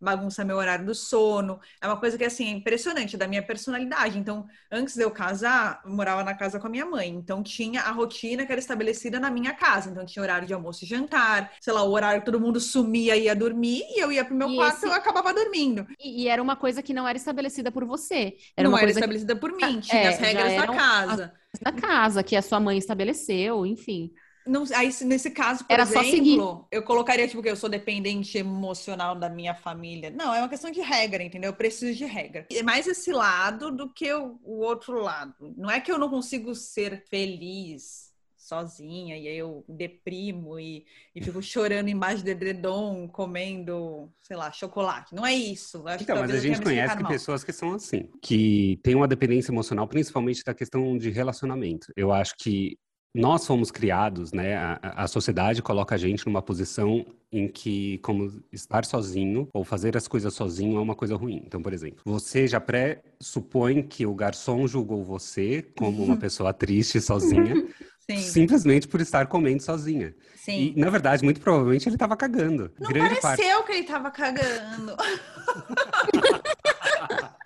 bagunça 0.00 0.44
meu 0.44 0.56
horário 0.56 0.84
do 0.84 0.94
sono. 0.94 1.60
É 1.80 1.86
uma 1.86 1.96
coisa 1.96 2.16
que, 2.16 2.24
assim, 2.24 2.46
é 2.46 2.50
impressionante 2.50 3.16
da 3.16 3.26
minha 3.26 3.42
personalidade. 3.42 4.18
Então, 4.18 4.46
antes 4.70 4.94
de 4.94 5.02
eu 5.02 5.10
casar, 5.10 5.80
eu 5.84 5.90
morava 5.90 6.22
na 6.24 6.34
casa 6.34 6.58
com 6.58 6.66
a 6.66 6.70
minha 6.70 6.86
mãe, 6.86 7.08
então 7.08 7.42
tinha 7.42 7.82
a 7.82 7.90
rotina 7.90 8.44
que 8.44 8.52
era 8.52 8.60
estabelecida 8.60 9.18
na 9.20 9.30
minha 9.30 9.52
casa, 9.52 9.90
então 9.90 10.04
tinha 10.04 10.22
horário 10.22 10.46
de 10.46 10.54
almoço 10.54 10.84
e 10.84 10.88
jantar, 10.88 11.52
sei 11.60 11.72
lá, 11.72 11.82
o 11.82 11.92
horário 11.92 12.20
que 12.20 12.26
todo 12.26 12.40
mundo 12.40 12.60
sumia 12.60 13.16
e 13.16 13.24
ia 13.24 13.34
dormir, 13.34 13.82
e 13.90 14.02
eu 14.02 14.10
ia 14.12 14.24
pro 14.24 14.34
meu 14.34 14.50
e 14.50 14.56
quarto 14.56 14.76
esse... 14.76 14.86
e 14.86 14.88
eu 14.88 14.92
acabava 14.92 15.32
dormindo. 15.32 15.86
E, 15.98 16.24
e, 16.24 16.28
era 16.28 16.42
uma 16.42 16.56
coisa 16.56 16.82
que 16.82 16.94
não 16.94 17.06
era 17.06 17.16
estabelecida 17.16 17.70
por 17.70 17.84
você. 17.84 18.36
Era 18.56 18.68
não 18.68 18.76
era 18.76 18.90
estabelecida 18.90 19.34
que... 19.34 19.40
por 19.40 19.52
mim, 19.52 19.78
ah, 19.78 19.80
tinha 19.80 20.02
é, 20.02 20.08
as 20.08 20.18
regras 20.18 20.56
da 20.56 20.66
casa. 20.66 21.32
Da 21.60 21.72
casa, 21.72 22.22
que 22.22 22.36
a 22.36 22.42
sua 22.42 22.60
mãe 22.60 22.78
estabeleceu, 22.78 23.66
enfim. 23.66 24.12
Não, 24.46 24.64
aí, 24.74 24.90
nesse 25.04 25.30
caso, 25.30 25.64
por 25.64 25.72
Era 25.72 25.82
exemplo, 25.82 26.04
só 26.04 26.10
seguir. 26.10 26.38
eu 26.70 26.82
colocaria, 26.82 27.28
tipo, 27.28 27.42
que 27.42 27.50
eu 27.50 27.56
sou 27.56 27.68
dependente 27.68 28.38
emocional 28.38 29.14
da 29.14 29.28
minha 29.28 29.54
família. 29.54 30.10
Não, 30.10 30.34
é 30.34 30.38
uma 30.38 30.48
questão 30.48 30.70
de 30.70 30.80
regra, 30.80 31.22
entendeu? 31.22 31.50
Eu 31.50 31.56
preciso 31.56 31.96
de 31.96 32.04
regra. 32.04 32.46
É 32.50 32.62
mais 32.62 32.86
esse 32.86 33.12
lado 33.12 33.70
do 33.70 33.92
que 33.92 34.12
o, 34.12 34.38
o 34.42 34.60
outro 34.60 35.00
lado. 35.00 35.34
Não 35.56 35.70
é 35.70 35.80
que 35.80 35.92
eu 35.92 35.98
não 35.98 36.08
consigo 36.08 36.54
ser 36.54 37.04
feliz 37.08 38.10
sozinha, 38.50 39.16
e 39.16 39.28
aí 39.28 39.36
eu 39.36 39.64
deprimo 39.68 40.58
e, 40.58 40.84
e 41.14 41.22
fico 41.22 41.40
chorando 41.40 41.88
embaixo 41.88 42.24
do 42.24 42.30
edredom, 42.30 43.06
comendo, 43.06 44.10
sei 44.20 44.36
lá, 44.36 44.50
chocolate. 44.50 45.14
Não 45.14 45.24
é 45.24 45.32
isso. 45.32 45.86
Acho 45.86 46.02
então, 46.02 46.16
mas 46.16 46.32
a 46.32 46.40
gente 46.40 46.60
conhece 46.60 46.96
que 46.96 47.06
pessoas 47.06 47.44
que 47.44 47.52
são 47.52 47.74
assim, 47.74 48.10
que 48.20 48.80
têm 48.82 48.96
uma 48.96 49.06
dependência 49.06 49.52
emocional, 49.52 49.86
principalmente 49.86 50.42
da 50.42 50.52
questão 50.52 50.98
de 50.98 51.10
relacionamento. 51.10 51.92
Eu 51.96 52.12
acho 52.12 52.34
que 52.36 52.76
nós 53.14 53.46
fomos 53.46 53.70
criados, 53.70 54.32
né? 54.32 54.56
A, 54.56 55.04
a, 55.04 55.08
sociedade 55.08 55.62
coloca 55.62 55.94
a 55.94 55.98
gente 55.98 56.24
numa 56.26 56.40
posição 56.40 57.04
em 57.32 57.48
que, 57.48 57.98
como 57.98 58.40
estar 58.52 58.84
sozinho 58.84 59.48
ou 59.52 59.64
fazer 59.64 59.96
as 59.96 60.06
coisas 60.06 60.32
sozinho 60.32 60.78
é 60.78 60.80
uma 60.80 60.94
coisa 60.94 61.16
ruim. 61.16 61.42
Então, 61.44 61.60
por 61.60 61.72
exemplo, 61.72 62.00
você 62.04 62.46
já 62.46 62.60
pré-supõe 62.60 63.82
que 63.82 64.06
o 64.06 64.14
garçom 64.14 64.66
julgou 64.66 65.04
você 65.04 65.62
como 65.76 66.04
uma 66.04 66.16
pessoa 66.18 66.52
triste 66.52 67.00
sozinha 67.00 67.66
Sim. 67.98 68.18
simplesmente 68.18 68.86
por 68.86 69.00
estar 69.00 69.26
comendo 69.26 69.62
sozinha. 69.62 70.14
Sim. 70.36 70.74
E, 70.76 70.80
na 70.80 70.90
verdade, 70.90 71.24
muito 71.24 71.40
provavelmente 71.40 71.88
ele 71.88 71.96
estava 71.96 72.16
cagando. 72.16 72.70
Não 72.78 72.88
Grande 72.88 73.20
pareceu 73.20 73.58
parte... 73.58 73.66
que 73.66 73.72
ele 73.72 73.80
estava 73.80 74.10
cagando. 74.10 74.96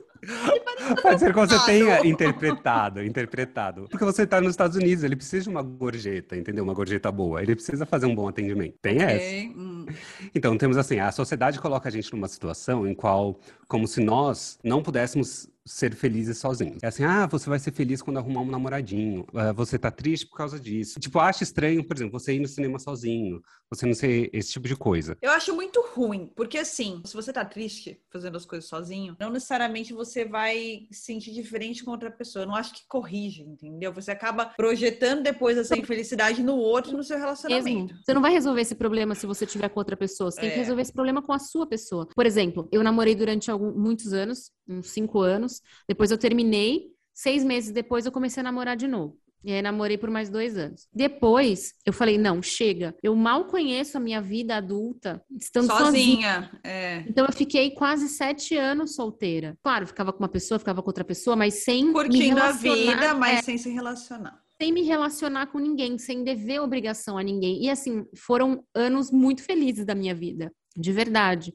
Pode 1.03 1.21
ser 1.21 1.33
que 1.33 1.39
você 1.39 1.59
tenha 1.65 2.07
interpretado, 2.07 3.03
interpretado. 3.03 3.87
Porque 3.89 4.05
você 4.05 4.23
está 4.23 4.41
nos 4.41 4.51
Estados 4.51 4.77
Unidos, 4.77 5.05
ele 5.05 5.17
precisa 5.17 5.45
de 5.45 5.49
uma 5.49 5.63
gorjeta, 5.63 6.37
entendeu? 6.37 6.65
Uma 6.65 6.75
gorjeta 6.75 7.11
boa. 7.11 7.43
Ele 7.43 7.55
precisa 7.55 7.87
fazer 7.87 8.07
um 8.07 8.15
bom 8.15 8.29
atendimento. 8.29 8.77
Tem 8.83 8.97
okay. 9.03 9.17
essa. 9.17 9.59
Hum. 9.59 9.87
Então, 10.35 10.57
temos 10.59 10.77
assim, 10.77 10.99
a 10.99 11.11
sociedade 11.13 11.59
coloca 11.61 11.89
a 11.89 11.93
gente 11.93 12.13
numa 12.13 12.29
situação 12.29 12.87
em 12.87 12.95
qual, 12.95 13.39
como 13.69 13.87
se 13.87 14.01
nós 14.03 14.59
não 14.63 14.83
pudéssemos 14.83 15.49
ser 15.67 15.95
felizes 15.95 16.39
sozinhos. 16.39 16.83
É 16.83 16.89
assim, 16.89 17.05
ah, 17.05 17.27
você 17.27 17.49
vai 17.49 17.59
ser 17.59 17.73
feliz 17.73 18.03
quando 18.03 18.19
arrumar 18.19 18.43
um 18.43 18.51
namoradinho. 18.51 19.23
Uh, 19.33 19.55
você 19.55 19.79
tá 19.79 19.91
triste 19.91 20.27
por 20.27 20.37
causa 20.37 20.61
disso. 20.61 21.01
Tipo, 21.01 21.19
acho 21.19 21.43
estranho, 21.43 21.83
por 21.87 21.97
exemplo, 21.97 22.19
você 22.19 22.35
ir 22.35 22.41
no 22.41 22.49
cinema 22.49 22.79
sozinho. 22.79 23.43
Você 23.71 23.87
não 23.87 23.95
ser 23.95 24.31
esse 24.33 24.53
tipo 24.53 24.69
de 24.69 24.77
coisa. 24.77 25.17
Eu 25.23 25.31
acho 25.31 25.55
muito 25.55 25.85
ruim, 25.95 26.31
porque 26.37 26.59
assim, 26.59 27.03
se 27.05 27.15
você 27.15 27.33
tá 27.33 27.45
triste 27.45 28.01
fazendo 28.11 28.37
as 28.37 28.45
coisas 28.45 28.69
sozinho, 28.69 29.17
não 29.19 29.31
necessariamente 29.31 29.93
você 29.93 30.25
vai 30.25 30.87
se 30.93 31.01
sentir 31.01 31.33
diferente 31.33 31.83
com 31.83 31.91
outra 31.91 32.11
pessoa. 32.11 32.45
Eu 32.45 32.49
não 32.49 32.55
acho 32.55 32.75
que 32.75 32.83
corrige, 32.87 33.43
entendeu? 33.43 33.93
Você 33.93 34.11
acaba 34.11 34.47
projetando 34.47 35.23
depois 35.23 35.57
essa 35.57 35.77
infelicidade 35.77 36.43
no 36.43 36.57
outro 36.57 36.93
e 36.93 36.97
no 36.97 37.03
seu 37.03 37.19
relacionamento. 37.19 37.95
Você 38.05 38.15
não 38.15 38.23
vai 38.23 38.33
resolver 38.33 38.61
esse 38.61 38.75
problema 38.75 39.15
se 39.15 39.27
você 39.27 39.47
tiver 39.47 39.69
com 39.71 39.81
outra 39.81 39.97
pessoa. 39.97 40.31
Você 40.31 40.41
tem 40.41 40.51
que 40.51 40.57
é. 40.57 40.59
resolver 40.59 40.83
esse 40.83 40.93
problema 40.93 41.23
com 41.23 41.33
a 41.33 41.39
sua 41.39 41.67
pessoa. 41.67 42.07
Por 42.15 42.27
exemplo, 42.27 42.69
eu 42.71 42.83
namorei 42.83 43.15
durante 43.15 43.51
algum, 43.51 43.73
muitos 43.73 44.13
anos, 44.13 44.53
uns 44.69 44.91
cinco 44.91 45.21
anos. 45.21 45.54
Depois 45.89 46.11
eu 46.11 46.19
terminei. 46.19 46.93
Seis 47.13 47.45
meses 47.45 47.73
depois 47.73 48.07
eu 48.07 48.13
comecei 48.13 48.41
a 48.41 48.45
namorar 48.45 48.77
de 48.77 48.89
novo. 48.89 49.17
E 49.45 49.53
aí 49.53 49.61
namorei 49.61 49.99
por 49.99 50.09
mais 50.09 50.31
dois 50.31 50.57
anos. 50.57 50.89
Depois, 50.93 51.75
eu 51.85 51.93
falei, 51.93 52.17
não, 52.17 52.43
chega. 52.43 52.95
Eu 53.03 53.15
mal 53.15 53.45
conheço 53.45 53.99
a 53.99 54.01
minha 54.01 54.21
vida 54.23 54.57
adulta 54.57 55.23
estando 55.39 55.67
sozinha. 55.67 55.85
sozinha. 55.85 56.61
É. 56.65 57.05
Então 57.07 57.27
eu 57.27 57.33
fiquei 57.33 57.73
quase 57.73 58.09
sete 58.09 58.57
anos 58.57 58.95
solteira. 58.95 59.55
Claro, 59.63 59.87
ficava 59.87 60.15
com 60.15 60.21
uma 60.21 60.31
pessoa, 60.31 60.59
ficava 60.59 60.83
com 60.83 60.89
outra 60.89 61.05
pessoa, 61.05 61.37
mas 61.37 61.63
sem 61.63 61.93
Curtindo 61.93 62.41
a 62.41 62.53
vida, 62.53 63.15
mas 63.15 63.41
é, 63.41 63.43
sem 63.43 63.59
se 63.59 63.69
relacionar. 63.69 64.41
Sem 64.61 64.73
me 64.73 64.83
relacionar 64.83 65.49
com 65.49 65.59
ninguém, 65.59 65.99
sem 65.99 66.25
dever 66.25 66.61
obrigação 66.61 67.19
a 67.19 67.23
ninguém. 67.23 67.63
E 67.63 67.69
assim, 67.69 68.07
foram 68.17 68.65
anos 68.75 69.11
muito 69.11 69.43
felizes 69.43 69.85
da 69.85 69.95
minha 69.95 70.15
vida. 70.15 70.51
De 70.75 70.91
verdade. 70.91 71.53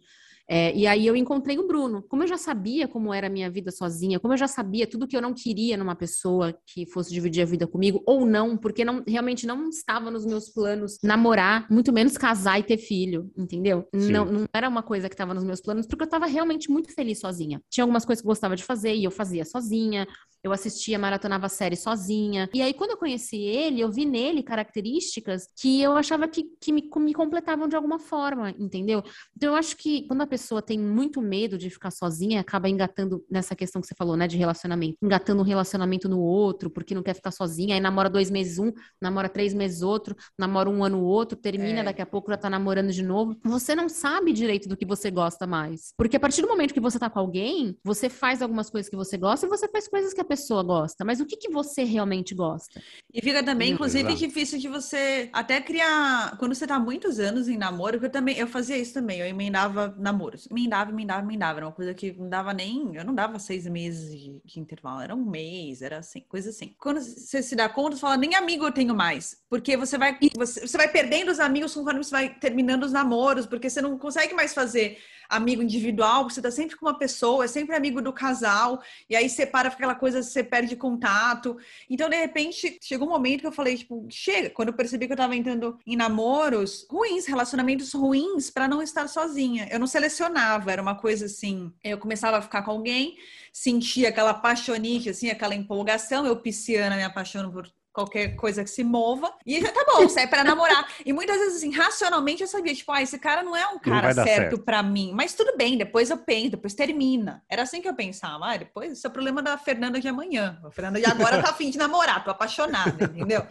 É, 0.49 0.75
e 0.75 0.87
aí 0.87 1.05
eu 1.05 1.15
encontrei 1.15 1.59
o 1.59 1.67
Bruno. 1.67 2.01
Como 2.09 2.23
eu 2.23 2.27
já 2.27 2.37
sabia 2.37 2.87
como 2.87 3.13
era 3.13 3.27
a 3.27 3.29
minha 3.29 3.51
vida 3.51 3.69
sozinha, 3.69 4.19
como 4.19 4.33
eu 4.33 4.37
já 4.37 4.47
sabia 4.47 4.87
tudo 4.87 5.07
que 5.07 5.15
eu 5.15 5.21
não 5.21 5.31
queria 5.31 5.77
numa 5.77 5.95
pessoa 5.95 6.57
que 6.65 6.87
fosse 6.87 7.13
dividir 7.13 7.43
a 7.43 7.45
vida 7.45 7.67
comigo, 7.67 8.01
ou 8.07 8.25
não, 8.25 8.57
porque 8.57 8.83
não, 8.83 9.03
realmente 9.07 9.45
não 9.45 9.69
estava 9.69 10.09
nos 10.09 10.25
meus 10.25 10.49
planos 10.49 10.97
namorar, 11.03 11.67
muito 11.69 11.93
menos 11.93 12.17
casar 12.17 12.59
e 12.59 12.63
ter 12.63 12.77
filho, 12.77 13.31
entendeu? 13.37 13.87
Não, 13.93 14.25
não 14.25 14.45
era 14.51 14.67
uma 14.67 14.81
coisa 14.81 15.07
que 15.07 15.13
estava 15.13 15.35
nos 15.35 15.43
meus 15.43 15.61
planos, 15.61 15.85
porque 15.85 16.01
eu 16.01 16.05
estava 16.05 16.25
realmente 16.25 16.71
muito 16.71 16.91
feliz 16.93 17.19
sozinha. 17.19 17.61
Tinha 17.69 17.83
algumas 17.83 18.03
coisas 18.03 18.21
que 18.21 18.27
eu 18.27 18.31
gostava 18.31 18.55
de 18.55 18.63
fazer 18.63 18.95
e 18.95 19.03
eu 19.03 19.11
fazia 19.11 19.45
sozinha. 19.45 20.07
Eu 20.41 20.53
assistia, 20.53 20.97
maratonava 20.97 21.47
a 21.47 21.49
série 21.49 21.75
sozinha. 21.75 22.49
E 22.53 22.61
aí, 22.61 22.73
quando 22.73 22.91
eu 22.91 22.97
conheci 22.97 23.35
ele, 23.41 23.81
eu 23.81 23.91
vi 23.91 24.05
nele 24.05 24.41
características 24.41 25.49
que 25.59 25.81
eu 25.81 25.97
achava 25.97 26.29
que, 26.29 26.45
que 26.61 26.71
me, 26.71 26.89
me 26.97 27.13
completavam 27.13 27.67
de 27.67 27.75
alguma 27.75 27.99
forma, 27.99 28.51
entendeu? 28.57 29.03
Então, 29.35 29.49
eu 29.49 29.55
acho 29.55 29.75
que 29.75 30.07
quando 30.07 30.21
a 30.21 30.27
pessoa 30.27 30.38
tem 30.65 30.79
muito 30.79 31.21
medo 31.21 31.57
de 31.57 31.69
ficar 31.69 31.91
sozinha, 31.91 32.39
acaba 32.39 32.69
engatando 32.69 33.23
nessa 33.29 33.55
questão 33.55 33.81
que 33.81 33.87
você 33.87 33.95
falou, 33.95 34.15
né, 34.15 34.27
de 34.27 34.37
relacionamento. 34.37 34.97
Engatando 35.01 35.41
um 35.41 35.45
relacionamento 35.45 36.07
no 36.07 36.19
outro, 36.19 36.69
porque 36.69 36.95
não 36.95 37.03
quer 37.03 37.13
ficar 37.13 37.31
sozinha. 37.31 37.75
Aí 37.75 37.81
namora 37.81 38.09
dois 38.09 38.29
meses 38.29 38.59
um, 38.59 38.71
namora 39.01 39.29
três 39.29 39.53
meses 39.53 39.81
outro, 39.81 40.15
namora 40.37 40.69
um 40.69 40.83
ano 40.83 41.01
outro, 41.01 41.37
termina, 41.37 41.79
é. 41.79 41.83
daqui 41.83 42.01
a 42.01 42.05
pouco 42.05 42.31
já 42.31 42.37
tá 42.37 42.49
namorando 42.49 42.91
de 42.91 43.03
novo. 43.03 43.37
Você 43.43 43.75
não 43.75 43.89
sabe 43.89 44.33
direito 44.33 44.67
do 44.67 44.75
que 44.75 44.85
você 44.85 45.11
gosta 45.11 45.45
mais. 45.45 45.93
Porque 45.97 46.17
a 46.17 46.19
partir 46.19 46.41
do 46.41 46.47
momento 46.47 46.73
que 46.73 46.79
você 46.79 46.97
tá 46.97 47.09
com 47.09 47.19
alguém, 47.19 47.77
você 47.83 48.09
faz 48.09 48.41
algumas 48.41 48.69
coisas 48.69 48.89
que 48.89 48.95
você 48.95 49.17
gosta 49.17 49.45
e 49.45 49.49
você 49.49 49.67
faz 49.67 49.87
coisas 49.87 50.13
que 50.13 50.21
a 50.21 50.25
pessoa 50.25 50.63
gosta, 50.63 51.05
mas 51.05 51.19
o 51.19 51.25
que, 51.25 51.37
que 51.37 51.49
você 51.49 51.83
realmente 51.83 52.33
gosta? 52.33 52.81
E 53.13 53.21
fica 53.21 53.43
também, 53.43 53.71
inclusive, 53.71 54.09
Exato. 54.09 54.19
difícil 54.19 54.59
de 54.59 54.67
você 54.67 55.29
até 55.33 55.61
criar. 55.61 56.37
Quando 56.37 56.53
você 56.53 56.65
tá 56.65 56.79
muitos 56.79 57.19
anos 57.19 57.47
em 57.47 57.57
namoro, 57.57 57.99
eu 58.01 58.09
também 58.09 58.37
eu 58.37 58.47
fazia 58.47 58.77
isso 58.77 58.93
também, 58.93 59.19
eu 59.19 59.25
emendava 59.25 59.95
namoros. 60.29 60.47
Emendava, 60.49 60.91
emendava, 60.91 61.21
emendava. 61.21 61.59
Era 61.59 61.65
uma 61.65 61.71
coisa 61.71 61.93
que 61.93 62.11
não 62.13 62.29
dava 62.29 62.53
nem. 62.53 62.95
Eu 62.95 63.03
não 63.03 63.13
dava 63.13 63.39
seis 63.39 63.65
meses 63.67 64.11
de, 64.11 64.41
de 64.43 64.59
intervalo, 64.59 65.01
era 65.01 65.15
um 65.15 65.25
mês, 65.25 65.81
era 65.81 65.99
assim, 65.99 66.21
coisa 66.21 66.49
assim. 66.49 66.75
Quando 66.79 67.01
você 67.01 67.41
se 67.41 67.55
dá 67.55 67.67
conta, 67.67 67.95
você 67.95 68.01
fala, 68.01 68.17
nem 68.17 68.35
amigo 68.35 68.65
eu 68.65 68.71
tenho 68.71 68.95
mais. 68.95 69.41
Porque 69.49 69.75
você 69.75 69.97
vai, 69.97 70.17
você, 70.35 70.65
você 70.65 70.77
vai 70.77 70.87
perdendo 70.87 71.31
os 71.31 71.39
amigos 71.39 71.73
conforme 71.73 72.03
você 72.03 72.11
vai 72.11 72.33
terminando 72.35 72.83
os 72.83 72.91
namoros, 72.91 73.45
porque 73.45 73.69
você 73.69 73.81
não 73.81 73.97
consegue 73.97 74.33
mais 74.33 74.53
fazer 74.53 74.97
amigo 75.29 75.61
individual, 75.61 76.23
você 76.23 76.41
tá 76.41 76.49
sempre 76.49 76.75
com 76.75 76.85
uma 76.87 76.97
pessoa, 76.97 77.45
é 77.45 77.47
sempre 77.47 77.75
amigo 77.75 78.01
do 78.01 78.11
casal, 78.11 78.81
e 79.09 79.15
aí 79.15 79.29
separa 79.29 79.69
aquela 79.69 79.95
coisa, 79.95 80.23
você 80.23 80.43
perde 80.43 80.75
contato. 80.75 81.57
Então, 81.89 82.09
de 82.09 82.17
repente, 82.17 82.79
chegou 82.81 83.07
um 83.07 83.11
momento 83.11 83.41
que 83.41 83.47
eu 83.47 83.51
falei, 83.51 83.77
tipo, 83.77 84.07
chega. 84.09 84.49
Quando 84.49 84.69
eu 84.69 84.73
percebi 84.73 85.05
que 85.05 85.13
eu 85.13 85.17
tava 85.17 85.35
entrando 85.35 85.77
em 85.85 85.95
namoros 85.95 86.87
ruins, 86.89 87.25
relacionamentos 87.27 87.93
ruins, 87.93 88.49
para 88.49 88.67
não 88.67 88.81
estar 88.81 89.07
sozinha. 89.07 89.67
Eu 89.71 89.79
não 89.79 89.87
selecionava, 89.87 90.71
era 90.71 90.81
uma 90.81 90.95
coisa 90.95 91.25
assim. 91.25 91.71
Eu 91.83 91.97
começava 91.97 92.37
a 92.37 92.41
ficar 92.41 92.63
com 92.63 92.71
alguém, 92.71 93.17
sentia 93.53 94.09
aquela 94.09 94.33
paixonite, 94.33 95.09
assim, 95.09 95.29
aquela 95.29 95.53
empolgação. 95.53 96.25
Eu, 96.25 96.35
pisciana, 96.37 96.95
me 96.95 97.03
apaixono 97.03 97.51
por 97.51 97.69
qualquer 97.93 98.35
coisa 98.35 98.63
que 98.63 98.69
se 98.69 98.83
mova. 98.83 99.33
E 99.45 99.61
tá 99.61 99.85
bom, 99.85 100.07
sai 100.07 100.27
para 100.27 100.43
namorar. 100.43 100.87
E 101.05 101.11
muitas 101.11 101.37
vezes, 101.37 101.57
assim, 101.57 101.71
racionalmente 101.71 102.41
eu 102.41 102.47
sabia, 102.47 102.73
tipo, 102.73 102.91
ah, 102.91 103.01
esse 103.01 103.17
cara 103.19 103.43
não 103.43 103.55
é 103.55 103.67
um 103.67 103.79
cara 103.79 104.13
certo, 104.13 104.27
certo 104.27 104.59
para 104.59 104.81
mim. 104.83 105.11
Mas 105.13 105.33
tudo 105.33 105.55
bem, 105.57 105.77
depois 105.77 106.09
eu 106.09 106.17
penso, 106.17 106.51
depois 106.51 106.73
termina. 106.73 107.43
Era 107.49 107.63
assim 107.63 107.81
que 107.81 107.89
eu 107.89 107.95
pensava. 107.95 108.53
Ah, 108.53 108.57
depois, 108.57 108.93
isso 108.93 109.05
é 109.05 109.09
o 109.09 109.13
problema 109.13 109.41
da 109.41 109.57
Fernanda 109.57 109.99
de 109.99 110.07
amanhã. 110.07 110.59
A 110.63 110.71
Fernanda 110.71 110.99
de 110.99 111.05
agora 111.05 111.41
tá 111.41 111.49
afim 111.49 111.69
de 111.69 111.77
namorar, 111.77 112.23
tô 112.23 112.31
apaixonada, 112.31 113.05
entendeu? 113.05 113.45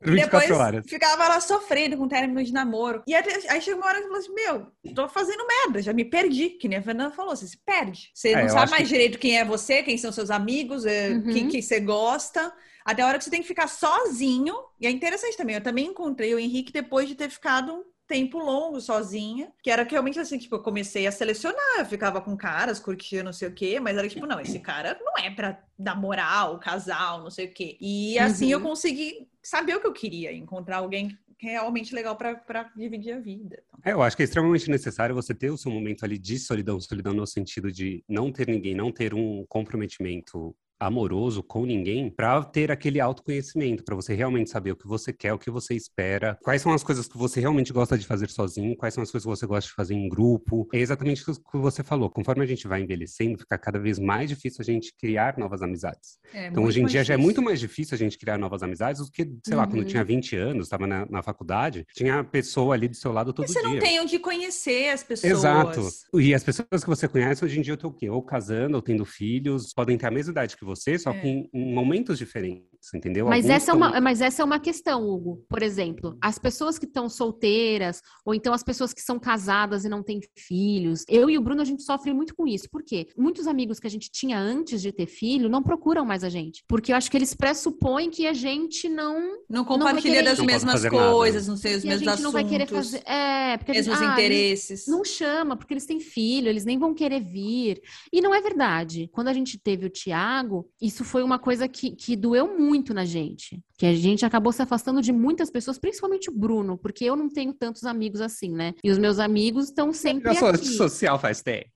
Depois 0.00 0.50
horas. 0.50 0.84
ficava 0.86 1.28
lá 1.28 1.40
sofrendo 1.40 1.96
com 1.96 2.06
término 2.06 2.42
de 2.42 2.52
namoro. 2.52 3.02
E 3.06 3.14
até, 3.14 3.34
aí 3.50 3.60
chegou 3.60 3.80
uma 3.80 3.88
hora 3.88 3.98
que 3.98 4.04
eu 4.04 4.08
falei 4.08 4.22
assim: 4.22 4.34
Meu, 4.34 4.94
tô 4.94 5.08
fazendo 5.08 5.46
merda, 5.46 5.82
já 5.82 5.92
me 5.92 6.04
perdi. 6.04 6.50
Que 6.50 6.68
nem 6.68 6.78
a 6.78 6.82
Fernanda 6.82 7.10
falou, 7.10 7.34
você 7.34 7.46
se 7.46 7.58
perde. 7.58 8.10
Você 8.14 8.30
é, 8.30 8.42
não 8.42 8.48
sabe 8.48 8.70
mais 8.70 8.82
que... 8.82 8.88
direito 8.88 9.18
quem 9.18 9.38
é 9.38 9.44
você, 9.44 9.82
quem 9.82 9.96
são 9.96 10.12
seus 10.12 10.30
amigos, 10.30 10.84
é, 10.84 11.10
uhum. 11.10 11.32
quem 11.32 11.48
que 11.48 11.62
você 11.62 11.80
gosta. 11.80 12.52
Até 12.84 13.02
a 13.02 13.06
hora 13.06 13.18
que 13.18 13.24
você 13.24 13.30
tem 13.30 13.42
que 13.42 13.48
ficar 13.48 13.68
sozinho. 13.68 14.54
E 14.80 14.86
é 14.86 14.90
interessante 14.90 15.36
também, 15.36 15.56
eu 15.56 15.62
também 15.62 15.86
encontrei 15.86 16.34
o 16.34 16.38
Henrique 16.38 16.72
depois 16.72 17.08
de 17.08 17.14
ter 17.14 17.30
ficado 17.30 17.84
tempo 18.06 18.38
longo 18.38 18.80
sozinha, 18.80 19.50
que 19.62 19.70
era 19.70 19.84
que 19.84 19.92
realmente 19.92 20.18
assim, 20.18 20.38
tipo, 20.38 20.54
eu 20.54 20.62
comecei 20.62 21.06
a 21.06 21.12
selecionar, 21.12 21.78
eu 21.78 21.86
ficava 21.86 22.20
com 22.20 22.36
caras, 22.36 22.78
curtia 22.78 23.22
não 23.22 23.32
sei 23.32 23.48
o 23.48 23.52
quê, 23.52 23.80
mas 23.80 23.96
era 23.96 24.08
tipo, 24.08 24.26
não, 24.26 24.40
esse 24.40 24.60
cara 24.60 24.96
não 25.00 25.24
é 25.24 25.30
pra 25.30 25.60
namorar, 25.78 26.52
o 26.52 26.58
casal, 26.58 27.22
não 27.22 27.30
sei 27.30 27.46
o 27.46 27.52
quê. 27.52 27.76
E 27.80 28.18
assim 28.18 28.46
uhum. 28.46 28.52
eu 28.52 28.60
consegui 28.60 29.28
saber 29.46 29.76
o 29.76 29.80
que 29.80 29.86
eu 29.86 29.92
queria, 29.92 30.32
encontrar 30.32 30.78
alguém 30.78 31.16
é 31.42 31.50
realmente 31.50 31.94
legal 31.94 32.16
para 32.16 32.62
dividir 32.76 33.12
a 33.12 33.20
vida. 33.20 33.62
Então. 33.68 33.80
É, 33.84 33.92
eu 33.92 34.02
acho 34.02 34.16
que 34.16 34.22
é 34.22 34.24
extremamente 34.24 34.70
necessário 34.70 35.14
você 35.14 35.34
ter 35.34 35.50
o 35.50 35.56
seu 35.56 35.70
momento 35.70 36.04
ali 36.04 36.18
de 36.18 36.38
solidão, 36.38 36.80
solidão 36.80 37.12
no 37.12 37.26
sentido 37.26 37.70
de 37.70 38.02
não 38.08 38.32
ter 38.32 38.48
ninguém, 38.48 38.74
não 38.74 38.90
ter 38.90 39.14
um 39.14 39.44
comprometimento 39.46 40.56
amoroso 40.78 41.42
com 41.42 41.64
ninguém 41.64 42.10
para 42.10 42.42
ter 42.44 42.70
aquele 42.70 43.00
autoconhecimento, 43.00 43.84
para 43.84 43.94
você 43.94 44.14
realmente 44.14 44.50
saber 44.50 44.72
o 44.72 44.76
que 44.76 44.86
você 44.86 45.12
quer, 45.12 45.32
o 45.32 45.38
que 45.38 45.50
você 45.50 45.74
espera, 45.74 46.38
quais 46.42 46.62
são 46.62 46.72
as 46.72 46.82
coisas 46.82 47.08
que 47.08 47.16
você 47.16 47.40
realmente 47.40 47.72
gosta 47.72 47.96
de 47.96 48.06
fazer 48.06 48.28
sozinho, 48.30 48.76
quais 48.76 48.94
são 48.94 49.02
as 49.02 49.10
coisas 49.10 49.24
que 49.24 49.36
você 49.36 49.46
gosta 49.46 49.68
de 49.68 49.74
fazer 49.74 49.94
em 49.94 50.08
grupo. 50.08 50.68
É 50.72 50.78
exatamente 50.78 51.22
o 51.28 51.34
que 51.34 51.56
você 51.56 51.82
falou. 51.82 52.10
Conforme 52.10 52.44
a 52.44 52.46
gente 52.46 52.68
vai 52.68 52.82
envelhecendo, 52.82 53.38
fica 53.38 53.58
cada 53.58 53.78
vez 53.78 53.98
mais 53.98 54.28
difícil 54.28 54.58
a 54.60 54.64
gente 54.64 54.94
criar 54.98 55.38
novas 55.38 55.62
amizades. 55.62 56.18
É, 56.34 56.48
então, 56.48 56.64
hoje 56.64 56.80
em 56.80 56.86
dia 56.86 57.00
difícil. 57.00 57.04
já 57.04 57.14
é 57.14 57.16
muito 57.16 57.42
mais 57.42 57.58
difícil 57.58 57.94
a 57.94 57.98
gente 57.98 58.18
criar 58.18 58.38
novas 58.38 58.62
amizades 58.62 59.04
do 59.04 59.10
que, 59.10 59.22
sei 59.22 59.54
uhum. 59.54 59.56
lá, 59.56 59.66
quando 59.66 59.84
tinha 59.84 60.04
20 60.04 60.36
uhum. 60.36 60.42
anos, 60.42 60.66
estava 60.66 60.86
na, 60.86 61.06
na, 61.06 61.22
faculdade, 61.22 61.86
tinha 61.94 62.20
a 62.20 62.24
pessoa 62.24 62.74
ali 62.74 62.88
do 62.88 62.96
seu 62.96 63.12
lado 63.12 63.32
todo 63.32 63.46
dia. 63.46 63.54
Você 63.54 63.62
não 63.62 63.78
tem 63.78 64.00
onde 64.00 64.18
conhecer 64.18 64.90
as 64.90 65.02
pessoas. 65.02 65.32
Exato. 65.32 65.88
E 66.14 66.34
as 66.34 66.44
pessoas 66.44 66.82
que 66.82 66.88
você 66.88 67.08
conhece 67.08 67.44
hoje 67.44 67.58
em 67.58 67.62
dia 67.62 67.74
estão 67.74 67.90
o 67.90 67.92
quê? 67.92 68.08
Ou 68.10 68.22
casando, 68.22 68.76
ou 68.76 68.82
tendo 68.82 69.04
filhos, 69.04 69.72
podem 69.72 69.96
ter 69.96 70.06
a 70.06 70.10
mesma 70.10 70.32
idade 70.32 70.56
que 70.56 70.64
você, 70.66 70.98
só 70.98 71.12
é. 71.12 71.20
que 71.20 71.50
em 71.52 71.74
momentos 71.74 72.18
diferentes, 72.18 72.66
entendeu? 72.94 73.26
Mas 73.26 73.48
essa, 73.48 73.70
é 73.70 73.74
uma, 73.74 74.00
mas 74.00 74.20
essa 74.20 74.42
é 74.42 74.44
uma 74.44 74.60
questão, 74.60 75.08
Hugo. 75.08 75.44
Por 75.48 75.62
exemplo, 75.62 76.16
as 76.20 76.38
pessoas 76.38 76.78
que 76.78 76.84
estão 76.84 77.08
solteiras, 77.08 78.02
ou 78.24 78.34
então 78.34 78.52
as 78.52 78.62
pessoas 78.62 78.92
que 78.92 79.00
são 79.00 79.18
casadas 79.18 79.84
e 79.84 79.88
não 79.88 80.02
têm 80.02 80.20
filhos. 80.36 81.04
Eu 81.08 81.30
e 81.30 81.38
o 81.38 81.40
Bruno, 81.40 81.62
a 81.62 81.64
gente 81.64 81.82
sofre 81.82 82.12
muito 82.12 82.34
com 82.34 82.46
isso. 82.46 82.68
Por 82.70 82.82
quê? 82.82 83.08
Muitos 83.16 83.46
amigos 83.46 83.80
que 83.80 83.86
a 83.86 83.90
gente 83.90 84.10
tinha 84.10 84.38
antes 84.38 84.82
de 84.82 84.92
ter 84.92 85.06
filho 85.06 85.48
não 85.48 85.62
procuram 85.62 86.04
mais 86.04 86.22
a 86.22 86.28
gente. 86.28 86.62
Porque 86.68 86.92
eu 86.92 86.96
acho 86.96 87.10
que 87.10 87.16
eles 87.16 87.34
pressupõem 87.34 88.10
que 88.10 88.26
a 88.26 88.32
gente 88.32 88.88
não. 88.88 89.38
Não 89.48 89.64
compartilha 89.64 90.22
não 90.22 90.30
das 90.30 90.40
mesmas 90.40 90.86
coisas, 90.86 91.48
não 91.48 91.56
sei, 91.56 91.76
os 91.76 91.84
mesmos 91.84 92.08
assuntos. 92.08 92.24
não 92.24 92.32
vai 92.32 92.44
querer 92.44 92.66
fazer. 92.66 93.02
É, 93.06 93.56
porque 93.56 93.72
mesmos 93.72 93.98
gente, 93.98 94.12
interesses. 94.12 94.86
Ah, 94.86 94.90
não 94.90 95.04
chama, 95.04 95.56
porque 95.56 95.72
eles 95.72 95.86
têm 95.86 96.00
filho, 96.00 96.48
eles 96.48 96.64
nem 96.64 96.78
vão 96.78 96.94
querer 96.94 97.20
vir. 97.20 97.80
E 98.12 98.20
não 98.20 98.34
é 98.34 98.40
verdade. 98.40 99.08
Quando 99.12 99.28
a 99.28 99.32
gente 99.32 99.58
teve 99.58 99.86
o 99.86 99.90
Tiago, 99.90 100.68
isso 100.80 101.04
foi 101.04 101.22
uma 101.22 101.38
coisa 101.38 101.66
que, 101.66 101.90
que 101.90 102.14
doeu 102.14 102.58
muito 102.58 102.75
na 102.94 103.04
gente. 103.04 103.60
Que 103.78 103.86
a 103.86 103.94
gente 103.94 104.24
acabou 104.24 104.52
se 104.52 104.62
afastando 104.62 105.02
de 105.02 105.12
muitas 105.12 105.50
pessoas, 105.50 105.78
principalmente 105.78 106.30
o 106.30 106.32
Bruno, 106.32 106.78
porque 106.78 107.04
eu 107.04 107.16
não 107.16 107.28
tenho 107.28 107.52
tantos 107.52 107.84
amigos 107.84 108.20
assim, 108.20 108.50
né? 108.50 108.74
E 108.82 108.90
os 108.90 108.98
meus 108.98 109.18
amigos 109.18 109.66
estão 109.66 109.92
sempre. 109.92 110.30
Aqui. 110.30 110.66
social 110.66 111.18
faz 111.18 111.42
tempo. 111.42 111.70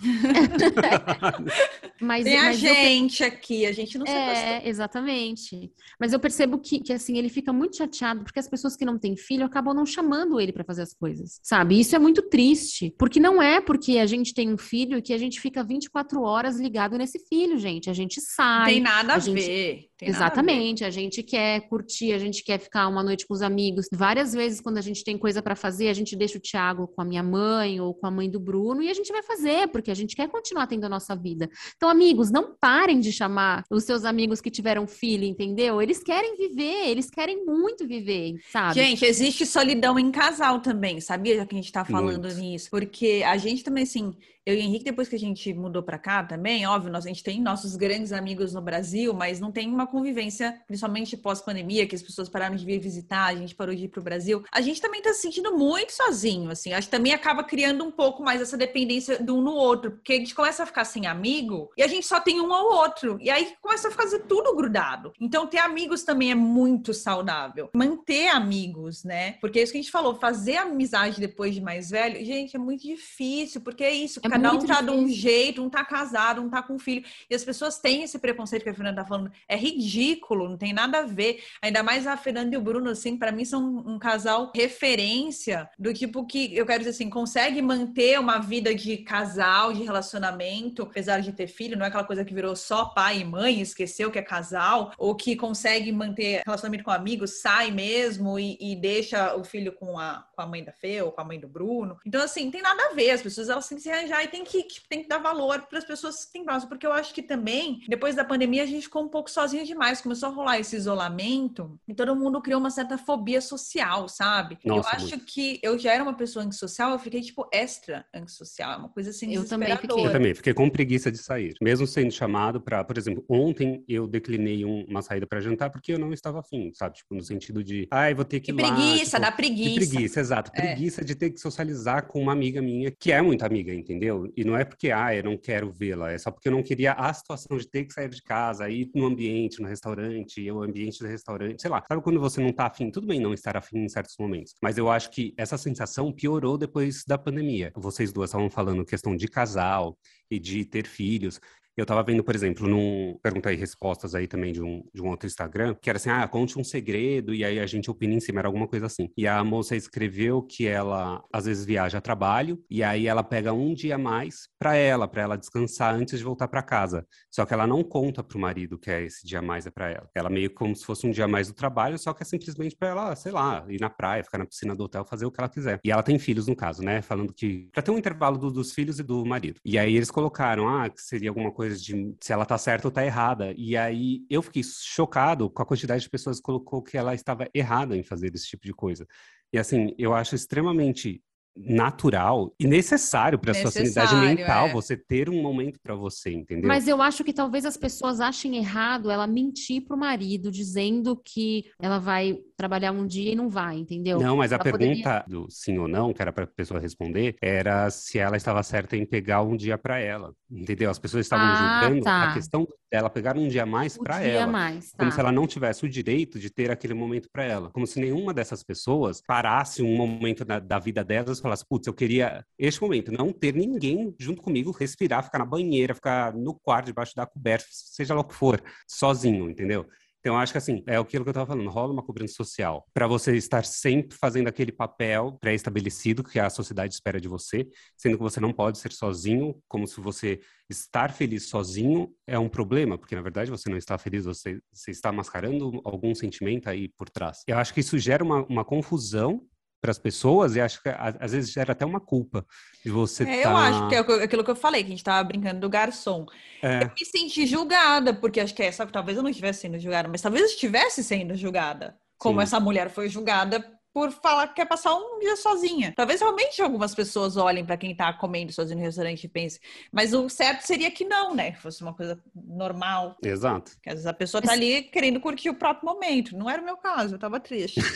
mas, 2.00 2.24
Tem 2.24 2.38
a 2.38 2.44
mas 2.44 2.58
gente 2.58 3.22
eu... 3.22 3.28
aqui, 3.28 3.66
a 3.66 3.72
gente 3.72 3.98
não 3.98 4.06
se 4.06 4.12
É, 4.12 4.68
exatamente. 4.68 5.70
Mas 5.98 6.12
eu 6.12 6.20
percebo 6.20 6.58
que, 6.58 6.80
que, 6.80 6.92
assim, 6.92 7.18
ele 7.18 7.28
fica 7.28 7.52
muito 7.52 7.76
chateado 7.76 8.24
porque 8.24 8.38
as 8.38 8.48
pessoas 8.48 8.76
que 8.76 8.84
não 8.84 8.98
têm 8.98 9.16
filho 9.16 9.44
acabam 9.44 9.74
não 9.74 9.84
chamando 9.84 10.40
ele 10.40 10.52
para 10.52 10.64
fazer 10.64 10.82
as 10.82 10.94
coisas, 10.94 11.40
sabe? 11.42 11.78
Isso 11.78 11.94
é 11.94 11.98
muito 11.98 12.22
triste, 12.22 12.94
porque 12.98 13.20
não 13.20 13.42
é 13.42 13.60
porque 13.60 13.98
a 13.98 14.06
gente 14.06 14.32
tem 14.32 14.52
um 14.52 14.58
filho 14.58 15.02
que 15.02 15.12
a 15.12 15.18
gente 15.18 15.40
fica 15.40 15.62
24 15.62 16.22
horas 16.22 16.58
ligado 16.58 16.96
nesse 16.96 17.18
filho, 17.28 17.58
gente. 17.58 17.90
A 17.90 17.94
gente 17.94 18.20
sai. 18.20 18.72
Tem 18.72 18.80
nada 18.80 19.12
a, 19.12 19.16
a 19.16 19.18
gente... 19.18 19.34
ver. 19.34 19.84
Tem 19.98 20.08
Exatamente. 20.08 20.82
A, 20.82 20.86
a, 20.86 20.90
gente 20.90 21.22
quer 21.22 21.68
curtir, 21.68 22.14
a 22.14 22.18
gente 22.18 22.42
quer 22.42 22.58
ficar 22.58 22.88
uma 22.88 23.02
noite 23.02 23.26
com 23.26 23.34
os 23.34 23.42
amigos. 23.42 23.86
Várias 23.92 24.32
vezes, 24.32 24.60
quando 24.60 24.78
a 24.78 24.80
gente 24.80 25.04
tem 25.04 25.18
coisa 25.18 25.42
para 25.42 25.54
fazer, 25.54 25.88
a 25.88 25.92
gente 25.92 26.16
deixa 26.16 26.38
o 26.38 26.40
Thiago 26.40 26.88
com 26.88 27.02
a 27.02 27.04
minha 27.04 27.22
mãe 27.22 27.80
ou 27.80 27.94
com 27.94 28.06
a 28.06 28.10
mãe 28.10 28.30
do 28.30 28.40
Bruno 28.40 28.82
e 28.82 28.88
a 28.88 28.94
gente 28.94 29.12
vai 29.12 29.22
fazer, 29.22 29.68
porque 29.68 29.89
a 29.90 29.94
gente 29.94 30.16
quer 30.16 30.28
continuar 30.28 30.66
tendo 30.66 30.84
a 30.84 30.88
nossa 30.88 31.14
vida. 31.14 31.50
Então, 31.76 31.88
amigos, 31.88 32.30
não 32.30 32.54
parem 32.58 33.00
de 33.00 33.12
chamar 33.12 33.64
os 33.70 33.84
seus 33.84 34.04
amigos 34.04 34.40
que 34.40 34.50
tiveram 34.50 34.86
filho, 34.86 35.24
entendeu? 35.24 35.80
Eles 35.80 36.02
querem 36.02 36.36
viver, 36.36 36.88
eles 36.88 37.10
querem 37.10 37.44
muito 37.44 37.86
viver, 37.86 38.36
sabe? 38.50 38.74
Gente, 38.74 39.04
existe 39.04 39.46
solidão 39.46 39.98
em 39.98 40.10
casal 40.10 40.60
também, 40.60 41.00
sabia? 41.00 41.36
Já 41.36 41.46
que 41.46 41.54
a 41.54 41.58
gente 41.58 41.72
tá 41.72 41.84
falando 41.84 42.26
muito. 42.26 42.40
nisso. 42.40 42.68
Porque 42.70 43.22
a 43.26 43.36
gente 43.36 43.62
também, 43.64 43.84
assim, 43.84 44.14
eu 44.46 44.54
e 44.54 44.60
Henrique, 44.60 44.84
depois 44.84 45.08
que 45.08 45.16
a 45.16 45.18
gente 45.18 45.52
mudou 45.52 45.82
para 45.82 45.98
cá 45.98 46.24
também, 46.24 46.66
óbvio, 46.66 46.90
nós, 46.90 47.04
a 47.04 47.08
gente 47.08 47.22
tem 47.22 47.40
nossos 47.40 47.76
grandes 47.76 48.12
amigos 48.12 48.54
no 48.54 48.62
Brasil, 48.62 49.12
mas 49.12 49.38
não 49.38 49.52
tem 49.52 49.68
uma 49.68 49.86
convivência, 49.86 50.60
principalmente 50.66 51.16
pós-pandemia, 51.16 51.86
que 51.86 51.94
as 51.94 52.02
pessoas 52.02 52.28
pararam 52.28 52.56
de 52.56 52.64
vir 52.64 52.80
visitar, 52.80 53.26
a 53.26 53.34
gente 53.34 53.54
parou 53.54 53.74
de 53.74 53.84
ir 53.84 53.88
para 53.88 54.00
o 54.00 54.04
Brasil. 54.04 54.42
A 54.50 54.60
gente 54.60 54.80
também 54.80 55.00
está 55.00 55.12
se 55.12 55.20
sentindo 55.20 55.56
muito 55.56 55.92
sozinho, 55.92 56.50
assim. 56.50 56.72
Acho 56.72 56.88
que 56.88 56.96
também 56.96 57.12
acaba 57.12 57.44
criando 57.44 57.84
um 57.84 57.90
pouco 57.90 58.22
mais 58.22 58.40
essa 58.40 58.56
dependência 58.56 59.22
de 59.22 59.30
um 59.30 59.42
no 59.42 59.52
outro, 59.52 59.92
porque 59.92 60.14
a 60.14 60.16
gente 60.16 60.34
começa 60.34 60.62
a 60.62 60.66
ficar 60.66 60.84
sem 60.84 61.06
amigo 61.06 61.70
e 61.76 61.82
a 61.82 61.86
gente 61.86 62.06
só 62.06 62.18
tem 62.18 62.40
um 62.40 62.52
ao 62.52 62.72
outro. 62.72 63.18
E 63.20 63.28
aí 63.30 63.54
começa 63.60 63.88
a 63.88 63.90
fazer 63.90 64.20
tudo 64.20 64.56
grudado. 64.56 65.12
Então, 65.20 65.46
ter 65.46 65.58
amigos 65.58 66.02
também 66.02 66.30
é 66.30 66.34
muito 66.34 66.94
saudável. 66.94 67.70
Manter 67.74 68.28
amigos, 68.28 69.04
né? 69.04 69.32
Porque 69.40 69.58
é 69.58 69.62
isso 69.62 69.72
que 69.72 69.78
a 69.78 69.82
gente 69.82 69.92
falou, 69.92 70.14
fazer 70.14 70.56
amizade 70.56 71.20
depois 71.20 71.54
de 71.54 71.60
mais 71.60 71.90
velho, 71.90 72.24
gente, 72.24 72.56
é 72.56 72.58
muito 72.58 72.82
difícil, 72.82 73.60
porque 73.60 73.84
é 73.84 73.92
isso. 73.92 74.20
É 74.22 74.29
cada 74.30 74.52
um 74.52 74.58
tá 74.58 74.80
difícil. 74.80 74.86
de 74.86 74.90
um 74.90 75.08
jeito, 75.08 75.62
um 75.62 75.70
tá 75.70 75.84
casado, 75.84 76.40
um 76.40 76.48
tá 76.48 76.62
com 76.62 76.78
filho. 76.78 77.04
E 77.28 77.34
as 77.34 77.44
pessoas 77.44 77.78
têm 77.78 78.02
esse 78.02 78.18
preconceito 78.18 78.62
que 78.62 78.68
a 78.68 78.74
Fernanda 78.74 79.02
tá 79.02 79.08
falando. 79.08 79.30
É 79.48 79.56
ridículo, 79.56 80.48
não 80.48 80.56
tem 80.56 80.72
nada 80.72 81.00
a 81.00 81.06
ver. 81.06 81.42
Ainda 81.62 81.82
mais 81.82 82.06
a 82.06 82.16
Fernanda 82.16 82.54
e 82.54 82.58
o 82.58 82.62
Bruno, 82.62 82.90
assim, 82.90 83.16
para 83.16 83.32
mim 83.32 83.44
são 83.44 83.62
um 83.86 83.98
casal 83.98 84.50
referência 84.54 85.68
do 85.78 85.92
tipo 85.92 86.26
que, 86.26 86.56
eu 86.56 86.66
quero 86.66 86.80
dizer 86.80 86.90
assim, 86.90 87.10
consegue 87.10 87.60
manter 87.62 88.18
uma 88.18 88.38
vida 88.38 88.74
de 88.74 88.98
casal, 88.98 89.72
de 89.72 89.82
relacionamento, 89.82 90.82
apesar 90.82 91.20
de 91.20 91.32
ter 91.32 91.46
filho, 91.46 91.76
não 91.76 91.84
é 91.84 91.88
aquela 91.88 92.04
coisa 92.04 92.24
que 92.24 92.34
virou 92.34 92.54
só 92.54 92.86
pai 92.86 93.20
e 93.20 93.24
mãe, 93.24 93.60
esqueceu 93.60 94.10
que 94.10 94.18
é 94.18 94.22
casal, 94.22 94.92
ou 94.98 95.14
que 95.14 95.36
consegue 95.36 95.92
manter 95.92 96.42
relacionamento 96.44 96.84
com 96.84 96.90
amigos, 96.90 97.40
sai 97.40 97.70
mesmo 97.70 98.38
e, 98.38 98.56
e 98.60 98.76
deixa 98.76 99.34
o 99.36 99.44
filho 99.44 99.72
com 99.72 99.98
a, 99.98 100.26
com 100.34 100.42
a 100.42 100.46
mãe 100.46 100.64
da 100.64 100.72
Fê 100.72 101.02
ou 101.02 101.12
com 101.12 101.20
a 101.20 101.24
mãe 101.24 101.38
do 101.38 101.48
Bruno. 101.48 101.98
Então, 102.04 102.22
assim, 102.22 102.50
tem 102.50 102.62
nada 102.62 102.90
a 102.90 102.94
ver. 102.94 103.10
As 103.10 103.22
pessoas 103.22 103.48
elas 103.48 103.68
têm 103.68 103.76
que 103.76 103.82
se 103.82 103.90
arranjar 103.90 104.19
e 104.24 104.28
tem 104.28 104.44
que, 104.44 104.64
tem 104.88 105.02
que 105.02 105.08
dar 105.08 105.18
valor 105.18 105.62
para 105.62 105.78
as 105.78 105.84
pessoas 105.84 106.24
que 106.24 106.32
têm 106.32 106.44
próximo, 106.44 106.68
porque 106.68 106.86
eu 106.86 106.92
acho 106.92 107.14
que 107.14 107.22
também, 107.22 107.80
depois 107.88 108.14
da 108.14 108.24
pandemia, 108.24 108.62
a 108.62 108.66
gente 108.66 108.84
ficou 108.84 109.02
um 109.02 109.08
pouco 109.08 109.30
sozinho 109.30 109.64
demais, 109.64 110.00
começou 110.00 110.28
a 110.28 110.32
rolar 110.32 110.58
esse 110.58 110.76
isolamento 110.76 111.78
e 111.88 111.94
todo 111.94 112.14
mundo 112.14 112.40
criou 112.40 112.60
uma 112.60 112.70
certa 112.70 112.98
fobia 112.98 113.40
social, 113.40 114.08
sabe? 114.08 114.58
Nossa, 114.64 114.88
eu 114.88 114.94
acho 114.94 115.08
muito. 115.10 115.24
que 115.26 115.60
eu 115.62 115.78
já 115.78 115.92
era 115.92 116.02
uma 116.02 116.14
pessoa 116.14 116.44
antissocial, 116.44 116.92
eu 116.92 116.98
fiquei, 116.98 117.20
tipo, 117.20 117.48
extra 117.52 118.04
antissocial, 118.14 118.72
é 118.72 118.76
uma 118.76 118.88
coisa 118.88 119.10
assim 119.10 119.34
eu 119.34 119.46
também 119.46 119.76
fiquei. 119.76 120.06
Eu 120.06 120.12
também, 120.12 120.34
fiquei 120.34 120.54
com 120.54 120.68
preguiça 120.68 121.10
de 121.10 121.18
sair. 121.18 121.54
Mesmo 121.60 121.86
sendo 121.86 122.10
chamado 122.10 122.60
para, 122.60 122.84
por 122.84 122.96
exemplo, 122.98 123.24
ontem 123.28 123.84
eu 123.88 124.06
declinei 124.06 124.64
um, 124.64 124.84
uma 124.88 125.02
saída 125.02 125.26
para 125.26 125.40
jantar 125.40 125.70
porque 125.70 125.92
eu 125.92 125.98
não 125.98 126.12
estava 126.12 126.40
afim, 126.40 126.72
sabe? 126.74 126.96
Tipo, 126.96 127.14
no 127.14 127.22
sentido 127.22 127.62
de, 127.62 127.86
ai, 127.90 128.12
ah, 128.12 128.14
vou 128.14 128.24
ter 128.24 128.40
que 128.40 128.50
ir 128.50 128.54
lá. 128.54 128.74
Preguiça, 128.74 129.16
tipo, 129.16 129.20
dá 129.20 129.32
preguiça. 129.32 129.90
preguiça, 129.90 130.20
exato. 130.20 130.50
É. 130.54 130.60
Preguiça 130.60 131.04
de 131.04 131.14
ter 131.14 131.30
que 131.30 131.40
socializar 131.40 132.06
com 132.06 132.20
uma 132.20 132.32
amiga 132.32 132.60
minha, 132.60 132.90
que 132.90 133.12
é 133.12 133.20
muito 133.20 133.44
amiga, 133.44 133.72
entendeu? 133.72 134.09
E 134.36 134.44
não 134.44 134.56
é 134.56 134.64
porque, 134.64 134.90
ah, 134.90 135.14
eu 135.14 135.24
não 135.24 135.36
quero 135.36 135.70
vê-la, 135.70 136.12
é 136.12 136.18
só 136.18 136.30
porque 136.30 136.48
eu 136.48 136.52
não 136.52 136.62
queria 136.62 136.92
a 136.92 137.12
situação 137.12 137.56
de 137.56 137.68
ter 137.68 137.84
que 137.84 137.92
sair 137.92 138.08
de 138.08 138.22
casa, 138.22 138.68
ir 138.68 138.90
no 138.94 139.06
ambiente, 139.06 139.60
no 139.60 139.68
restaurante, 139.68 140.50
o 140.50 140.62
ambiente 140.62 140.98
do 141.00 141.06
restaurante, 141.06 141.60
sei 141.60 141.70
lá. 141.70 141.82
Sabe 141.86 142.02
quando 142.02 142.20
você 142.20 142.40
não 142.40 142.52
tá 142.52 142.66
afim? 142.66 142.90
Tudo 142.90 143.06
bem 143.06 143.20
não 143.20 143.32
estar 143.34 143.56
afim 143.56 143.78
em 143.78 143.88
certos 143.88 144.16
momentos, 144.18 144.54
mas 144.62 144.78
eu 144.78 144.90
acho 144.90 145.10
que 145.10 145.34
essa 145.36 145.56
sensação 145.58 146.12
piorou 146.12 146.58
depois 146.58 147.04
da 147.06 147.18
pandemia. 147.18 147.72
Vocês 147.76 148.12
duas 148.12 148.30
estavam 148.30 148.50
falando 148.50 148.84
questão 148.84 149.16
de 149.16 149.28
casal 149.28 149.96
e 150.30 150.38
de 150.38 150.64
ter 150.64 150.86
filhos. 150.86 151.40
Eu 151.76 151.86
tava 151.86 152.02
vendo, 152.02 152.22
por 152.22 152.34
exemplo, 152.34 152.68
num 152.68 153.18
pergunta 153.22 153.52
e 153.52 153.56
respostas 153.56 154.14
aí 154.14 154.26
também 154.26 154.52
de 154.52 154.62
um, 154.62 154.82
de 154.92 155.02
um 155.02 155.08
outro 155.08 155.26
Instagram, 155.26 155.74
que 155.80 155.88
era 155.88 155.96
assim, 155.96 156.10
ah, 156.10 156.26
conte 156.28 156.58
um 156.58 156.64
segredo 156.64 157.34
e 157.34 157.44
aí 157.44 157.58
a 157.58 157.66
gente 157.66 157.90
opina 157.90 158.14
em 158.14 158.20
cima, 158.20 158.40
era 158.40 158.48
alguma 158.48 158.68
coisa 158.68 158.86
assim. 158.86 159.08
E 159.16 159.26
a 159.26 159.42
moça 159.44 159.76
escreveu 159.76 160.42
que 160.42 160.66
ela 160.66 161.22
às 161.32 161.44
vezes 161.44 161.64
viaja 161.64 161.98
a 161.98 162.00
trabalho 162.00 162.62
e 162.68 162.82
aí 162.82 163.06
ela 163.06 163.22
pega 163.22 163.52
um 163.52 163.72
dia 163.72 163.96
mais 163.96 164.48
para 164.58 164.74
ela, 164.74 165.08
para 165.08 165.22
ela 165.22 165.36
descansar 165.36 165.94
antes 165.94 166.18
de 166.18 166.24
voltar 166.24 166.48
para 166.48 166.62
casa. 166.62 167.06
Só 167.30 167.46
que 167.46 167.54
ela 167.54 167.66
não 167.66 167.82
conta 167.82 168.22
pro 168.22 168.38
marido 168.38 168.78
que 168.78 168.90
é 168.90 169.02
esse 169.04 169.26
dia 169.26 169.40
mais 169.40 169.66
é 169.66 169.70
para 169.70 169.90
ela. 169.90 170.08
Ela 170.14 170.28
meio 170.28 170.52
como 170.52 170.74
se 170.74 170.84
fosse 170.84 171.06
um 171.06 171.10
dia 171.10 171.28
mais 171.28 171.48
do 171.48 171.54
trabalho, 171.54 171.98
só 171.98 172.12
que 172.12 172.22
é 172.22 172.26
simplesmente 172.26 172.76
para 172.76 172.88
ela, 172.88 173.16
sei 173.16 173.32
lá, 173.32 173.64
ir 173.68 173.80
na 173.80 173.90
praia, 173.90 174.24
ficar 174.24 174.38
na 174.38 174.46
piscina 174.46 174.74
do 174.74 174.84
hotel, 174.84 175.04
fazer 175.04 175.26
o 175.26 175.30
que 175.30 175.40
ela 175.40 175.48
quiser. 175.48 175.80
E 175.84 175.90
ela 175.90 176.02
tem 176.02 176.18
filhos 176.18 176.46
no 176.46 176.56
caso, 176.56 176.82
né? 176.82 177.00
Falando 177.02 177.32
que 177.32 177.68
para 177.72 177.82
ter 177.82 177.90
um 177.90 177.98
intervalo 177.98 178.38
do, 178.38 178.50
dos 178.50 178.72
filhos 178.72 178.98
e 178.98 179.02
do 179.02 179.24
marido. 179.24 179.60
E 179.64 179.78
aí 179.78 179.96
eles 179.96 180.10
colocaram, 180.10 180.68
ah, 180.68 180.88
que 180.88 181.00
seria 181.00 181.30
alguma 181.30 181.50
coisa 181.50 181.59
coisa 181.60 181.76
de 181.76 182.16
se 182.22 182.32
ela 182.32 182.46
tá 182.46 182.56
certa 182.56 182.88
ou 182.88 182.90
tá 182.90 183.04
errada. 183.04 183.52
E 183.54 183.76
aí 183.76 184.24
eu 184.30 184.40
fiquei 184.40 184.62
chocado 184.62 185.50
com 185.50 185.60
a 185.60 185.66
quantidade 185.66 186.02
de 186.02 186.08
pessoas 186.08 186.38
que 186.38 186.42
colocou 186.42 186.82
que 186.82 186.96
ela 186.96 187.14
estava 187.14 187.46
errada 187.52 187.94
em 187.94 188.02
fazer 188.02 188.34
esse 188.34 188.46
tipo 188.46 188.64
de 188.64 188.72
coisa. 188.72 189.06
E 189.52 189.58
assim, 189.58 189.94
eu 189.98 190.14
acho 190.14 190.34
extremamente 190.34 191.22
natural 191.66 192.54
e 192.58 192.66
necessário 192.66 193.38
para 193.38 193.54
sua 193.54 193.70
sanidade 193.70 194.14
mental 194.14 194.68
é. 194.68 194.72
você 194.72 194.96
ter 194.96 195.28
um 195.28 195.42
momento 195.42 195.78
para 195.82 195.94
você, 195.94 196.32
entendeu? 196.32 196.68
Mas 196.68 196.88
eu 196.88 197.00
acho 197.02 197.22
que 197.24 197.32
talvez 197.32 197.64
as 197.64 197.76
pessoas 197.76 198.20
achem 198.20 198.56
errado 198.56 199.10
ela 199.10 199.26
mentir 199.26 199.82
pro 199.82 199.96
marido 199.96 200.50
dizendo 200.50 201.20
que 201.22 201.64
ela 201.80 201.98
vai 201.98 202.38
trabalhar 202.56 202.92
um 202.92 203.06
dia 203.06 203.32
e 203.32 203.36
não 203.36 203.48
vai, 203.48 203.76
entendeu? 203.76 204.20
Não, 204.20 204.36
mas 204.36 204.52
ela 204.52 204.60
a 204.60 204.64
pergunta 204.64 205.22
poderia... 205.22 205.24
do 205.28 205.46
sim 205.50 205.78
ou 205.78 205.88
não, 205.88 206.12
que 206.12 206.20
era 206.20 206.32
para 206.32 206.44
a 206.44 206.46
pessoa 206.46 206.78
responder, 206.78 207.36
era 207.40 207.88
se 207.90 208.18
ela 208.18 208.36
estava 208.36 208.62
certa 208.62 208.96
em 208.96 209.06
pegar 209.06 209.42
um 209.42 209.56
dia 209.56 209.78
para 209.78 209.98
ela, 209.98 210.32
entendeu? 210.50 210.90
As 210.90 210.98
pessoas 210.98 211.24
estavam 211.24 211.46
ah, 211.46 211.80
julgando 211.82 212.04
tá. 212.04 212.30
a 212.30 212.34
questão 212.34 212.66
dela 212.92 213.08
pegar 213.08 213.36
um 213.36 213.48
dia 213.48 213.62
a 213.62 213.66
mais 213.66 213.96
para 213.96 214.20
ela, 214.22 214.46
mais, 214.46 214.90
tá. 214.90 214.98
como 214.98 215.12
se 215.12 215.20
ela 215.20 215.32
não 215.32 215.46
tivesse 215.46 215.84
o 215.84 215.88
direito 215.88 216.38
de 216.38 216.50
ter 216.50 216.70
aquele 216.70 216.92
momento 216.92 217.28
para 217.32 217.44
ela, 217.44 217.70
como 217.70 217.86
se 217.86 218.00
nenhuma 218.00 218.34
dessas 218.34 218.62
pessoas 218.62 219.22
parasse 219.26 219.82
um 219.82 219.96
momento 219.96 220.44
da, 220.44 220.58
da 220.58 220.78
vida 220.78 221.02
delas 221.02 221.38
e 221.38 221.42
falasse, 221.50 221.66
putz, 221.68 221.86
eu 221.86 221.94
queria 221.94 222.44
este 222.58 222.80
momento, 222.80 223.12
não 223.12 223.32
ter 223.32 223.54
ninguém 223.54 224.14
junto 224.18 224.42
comigo, 224.42 224.70
respirar, 224.70 225.24
ficar 225.24 225.38
na 225.38 225.44
banheira, 225.44 225.94
ficar 225.94 226.34
no 226.34 226.54
quarto 226.54 226.86
debaixo 226.86 227.14
da 227.14 227.26
coberta, 227.26 227.66
seja 227.70 228.14
lá 228.14 228.20
o 228.20 228.24
que 228.24 228.34
for, 228.34 228.62
sozinho, 228.86 229.50
entendeu? 229.50 229.86
Então, 230.20 230.36
acho 230.38 230.52
que 230.52 230.58
assim, 230.58 230.82
é 230.86 230.96
aquilo 230.96 231.24
que 231.24 231.30
eu 231.30 231.32
estava 231.32 231.46
falando, 231.46 231.70
rola 231.70 231.94
uma 231.94 232.02
cobrança 232.02 232.34
social 232.34 232.86
para 232.92 233.06
você 233.06 233.34
estar 233.36 233.64
sempre 233.64 234.16
fazendo 234.18 234.48
aquele 234.48 234.70
papel 234.70 235.38
pré-estabelecido 235.40 236.22
que 236.22 236.38
a 236.38 236.50
sociedade 236.50 236.92
espera 236.92 237.18
de 237.18 237.26
você, 237.26 237.66
sendo 237.96 238.18
que 238.18 238.22
você 238.22 238.38
não 238.38 238.52
pode 238.52 238.78
ser 238.78 238.92
sozinho, 238.92 239.58
como 239.66 239.86
se 239.86 239.98
você 239.98 240.40
estar 240.68 241.10
feliz 241.12 241.48
sozinho 241.48 242.12
é 242.26 242.38
um 242.38 242.50
problema, 242.50 242.98
porque 242.98 243.14
na 243.14 243.22
verdade 243.22 243.50
você 243.50 243.70
não 243.70 243.78
está 243.78 243.96
feliz, 243.96 244.26
você, 244.26 244.60
você 244.70 244.90
está 244.90 245.10
mascarando 245.10 245.80
algum 245.84 246.14
sentimento 246.14 246.68
aí 246.68 246.88
por 246.88 247.08
trás. 247.08 247.42
Eu 247.46 247.56
acho 247.56 247.72
que 247.72 247.80
isso 247.80 247.98
gera 247.98 248.22
uma, 248.22 248.44
uma 248.44 248.64
confusão 248.64 249.42
para 249.80 249.90
as 249.90 249.98
pessoas 249.98 250.56
e 250.56 250.60
acho 250.60 250.82
que 250.82 250.88
às 250.88 251.32
vezes 251.32 251.52
gera 251.52 251.72
até 251.72 251.86
uma 251.86 252.00
culpa 252.00 252.44
de 252.84 252.90
você 252.90 253.24
é, 253.24 253.42
tá... 253.42 253.50
Eu 253.50 253.56
acho 253.56 253.88
que 253.88 253.94
é 253.94 253.98
aquilo 253.98 254.44
que 254.44 254.50
eu 254.50 254.56
falei, 254.56 254.82
que 254.82 254.88
a 254.88 254.90
gente 254.90 254.98
estava 254.98 255.24
brincando 255.26 255.60
do 255.60 255.70
garçom. 255.70 256.26
É. 256.62 256.84
Eu 256.84 256.88
me 256.88 257.06
senti 257.06 257.46
julgada, 257.46 258.12
porque 258.12 258.40
acho 258.40 258.54
que 258.54 258.62
é, 258.62 258.70
sabe, 258.70 258.92
talvez 258.92 259.16
eu 259.16 259.22
não 259.22 259.30
estivesse 259.30 259.60
sendo 259.60 259.78
julgada, 259.78 260.08
mas 260.08 260.20
talvez 260.20 260.42
eu 260.42 260.50
estivesse 260.50 261.02
sendo 261.02 261.34
julgada. 261.34 261.96
Como 262.18 262.38
Sim. 262.40 262.42
essa 262.42 262.60
mulher 262.60 262.90
foi 262.90 263.08
julgada 263.08 263.64
por 263.92 264.10
falar 264.12 264.48
que 264.48 264.54
quer 264.54 264.66
passar 264.66 264.94
um 264.94 265.18
dia 265.18 265.36
sozinha. 265.36 265.92
Talvez 265.96 266.20
realmente 266.20 266.62
algumas 266.62 266.94
pessoas 266.94 267.36
olhem 267.36 267.64
para 267.64 267.76
quem 267.76 267.94
tá 267.94 268.12
comendo 268.12 268.52
sozinho 268.52 268.78
no 268.78 268.84
restaurante 268.84 269.24
e 269.24 269.28
pensem, 269.28 269.60
mas 269.90 270.12
o 270.12 270.28
certo 270.28 270.62
seria 270.62 270.90
que 270.90 271.04
não, 271.04 271.34
né? 271.34 271.52
Que 271.52 271.60
fosse 271.60 271.82
uma 271.82 271.94
coisa 271.94 272.18
normal. 272.34 273.16
Exato. 273.22 273.72
Que 273.82 273.88
às 273.88 273.94
vezes 273.94 274.06
a 274.06 274.12
pessoa 274.12 274.42
tá 274.42 274.52
ali 274.52 274.82
querendo 274.82 275.20
curtir 275.20 275.50
o 275.50 275.54
próprio 275.54 275.88
momento. 275.88 276.36
Não 276.36 276.48
era 276.48 276.62
o 276.62 276.64
meu 276.64 276.76
caso, 276.76 277.14
eu 277.14 277.18
tava 277.18 277.40
triste. 277.40 277.80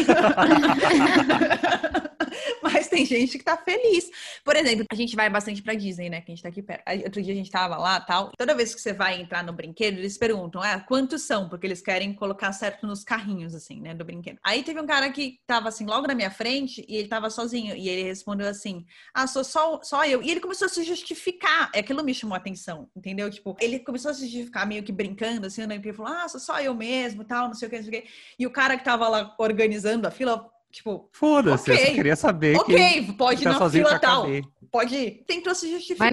mas 2.62 2.79
tem 2.90 3.06
gente 3.06 3.38
que 3.38 3.44
tá 3.44 3.56
feliz. 3.56 4.10
Por 4.44 4.56
exemplo, 4.56 4.84
a 4.90 4.94
gente 4.94 5.14
vai 5.16 5.30
bastante 5.30 5.62
pra 5.62 5.74
Disney, 5.74 6.10
né? 6.10 6.20
Que 6.20 6.32
a 6.32 6.34
gente 6.34 6.42
tá 6.42 6.48
aqui 6.48 6.62
perto. 6.62 6.82
Outro 7.04 7.22
dia 7.22 7.32
a 7.32 7.36
gente 7.36 7.50
tava 7.50 7.78
lá 7.78 8.00
tal. 8.00 8.32
Toda 8.36 8.54
vez 8.54 8.74
que 8.74 8.80
você 8.80 8.92
vai 8.92 9.20
entrar 9.20 9.44
no 9.44 9.52
brinquedo, 9.52 9.98
eles 9.98 10.18
perguntam, 10.18 10.60
ah, 10.60 10.80
quantos 10.80 11.22
são? 11.22 11.48
Porque 11.48 11.66
eles 11.66 11.80
querem 11.80 12.12
colocar 12.12 12.52
certo 12.52 12.86
nos 12.86 13.04
carrinhos, 13.04 13.54
assim, 13.54 13.80
né? 13.80 13.94
Do 13.94 14.04
brinquedo. 14.04 14.38
Aí 14.44 14.62
teve 14.62 14.80
um 14.80 14.86
cara 14.86 15.10
que 15.10 15.38
tava 15.46 15.68
assim, 15.68 15.86
logo 15.86 16.06
na 16.06 16.14
minha 16.14 16.30
frente, 16.30 16.84
e 16.88 16.96
ele 16.96 17.08
tava 17.08 17.30
sozinho. 17.30 17.74
E 17.76 17.88
ele 17.88 18.02
respondeu 18.02 18.48
assim: 18.48 18.84
Ah, 19.14 19.26
sou 19.26 19.44
só, 19.44 19.80
só 19.82 20.04
eu. 20.04 20.22
E 20.22 20.30
ele 20.30 20.40
começou 20.40 20.66
a 20.66 20.68
se 20.68 20.82
justificar. 20.82 21.70
É 21.74 21.80
aquilo 21.80 22.02
me 22.02 22.12
chamou 22.12 22.34
a 22.34 22.38
atenção, 22.38 22.88
entendeu? 22.96 23.30
Tipo, 23.30 23.56
ele 23.60 23.78
começou 23.78 24.10
a 24.10 24.14
se 24.14 24.26
justificar 24.26 24.66
meio 24.66 24.82
que 24.82 24.92
brincando, 24.92 25.46
assim, 25.46 25.64
né? 25.66 25.76
Ele 25.76 25.92
falou: 25.92 26.12
Ah, 26.12 26.28
sou 26.28 26.40
só 26.40 26.60
eu 26.60 26.74
mesmo, 26.74 27.24
tal, 27.24 27.46
não 27.46 27.54
sei 27.54 27.68
o 27.68 27.70
que, 27.70 27.76
não 27.76 27.84
sei 27.84 27.98
o 27.98 28.02
que. 28.02 28.08
E 28.38 28.46
o 28.46 28.50
cara 28.50 28.76
que 28.76 28.84
tava 28.84 29.08
lá 29.08 29.34
organizando 29.38 30.06
a 30.06 30.10
fila 30.10 30.50
Tipo, 30.70 31.08
foda-se, 31.12 31.70
okay, 31.70 31.82
eu 31.82 31.86
só 31.88 31.94
queria 31.94 32.16
saber. 32.16 32.56
Ok, 32.56 33.12
pode 33.18 33.42
ir 33.42 33.44
tá 33.44 33.58
na 33.58 33.70
fila 33.70 33.98
tal. 33.98 34.26
Pode 34.70 34.94
ir. 34.94 35.24
Tentou 35.26 35.54
se 35.54 35.68
justificar. 35.70 36.12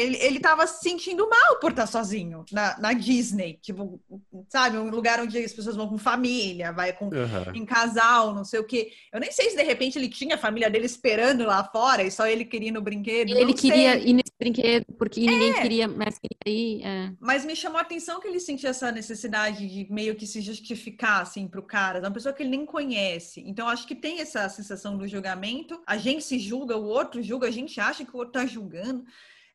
Ele, 0.00 0.16
ele 0.18 0.38
tava 0.38 0.66
se 0.66 0.82
sentindo 0.82 1.28
mal 1.28 1.58
por 1.58 1.70
estar 1.70 1.86
sozinho 1.86 2.44
na, 2.52 2.78
na 2.78 2.92
Disney. 2.92 3.58
Tipo, 3.62 4.00
sabe, 4.48 4.76
um 4.76 4.90
lugar 4.90 5.20
onde 5.20 5.38
as 5.38 5.52
pessoas 5.52 5.76
vão 5.76 5.88
com 5.88 5.96
família, 5.96 6.72
vai 6.72 6.92
com 6.92 7.06
uhum. 7.06 7.54
em 7.54 7.64
casal, 7.64 8.34
não 8.34 8.44
sei 8.44 8.60
o 8.60 8.64
quê. 8.64 8.92
Eu 9.10 9.20
nem 9.20 9.32
sei 9.32 9.50
se 9.50 9.56
de 9.56 9.62
repente 9.62 9.98
ele 9.98 10.08
tinha 10.08 10.34
a 10.34 10.38
família 10.38 10.68
dele 10.68 10.84
esperando 10.86 11.44
lá 11.44 11.64
fora 11.64 12.02
e 12.02 12.10
só 12.10 12.26
ele 12.26 12.44
queria 12.44 12.68
ir 12.68 12.72
no 12.72 12.82
brinquedo. 12.82 13.30
Ele 13.30 13.54
queria 13.54 13.96
ir 13.96 14.12
nesse 14.12 14.32
brinquedo 14.38 14.84
porque 14.98 15.20
é. 15.20 15.26
ninguém 15.26 15.54
queria 15.54 15.88
mais 15.88 16.18
queria 16.18 16.54
ir. 16.58 16.84
É. 16.84 17.12
Mas 17.18 17.44
me 17.44 17.56
chamou 17.56 17.78
a 17.78 17.82
atenção 17.82 18.20
que 18.20 18.28
ele 18.28 18.40
sentia 18.40 18.70
essa 18.70 18.92
necessidade 18.92 19.66
de 19.66 19.86
meio 19.90 20.14
que 20.14 20.26
se 20.26 20.42
justificar 20.42 21.22
assim 21.22 21.48
pro 21.48 21.62
cara, 21.62 22.00
uma 22.00 22.10
pessoa 22.10 22.34
que 22.34 22.42
ele 22.42 22.50
nem 22.50 22.66
conhece. 22.66 23.42
Então 23.46 23.66
acho 23.66 23.86
que 23.86 23.94
que 23.94 24.00
tem 24.00 24.20
essa 24.20 24.48
sensação 24.48 24.96
do 24.98 25.06
julgamento. 25.06 25.80
A 25.86 25.96
gente 25.96 26.24
se 26.24 26.38
julga, 26.38 26.76
o 26.76 26.84
outro 26.84 27.22
julga, 27.22 27.46
a 27.46 27.50
gente 27.50 27.80
acha 27.80 27.93
que 28.02 28.16
o 28.16 28.20
outro 28.20 28.40
está 28.40 28.50
julgando. 28.50 29.04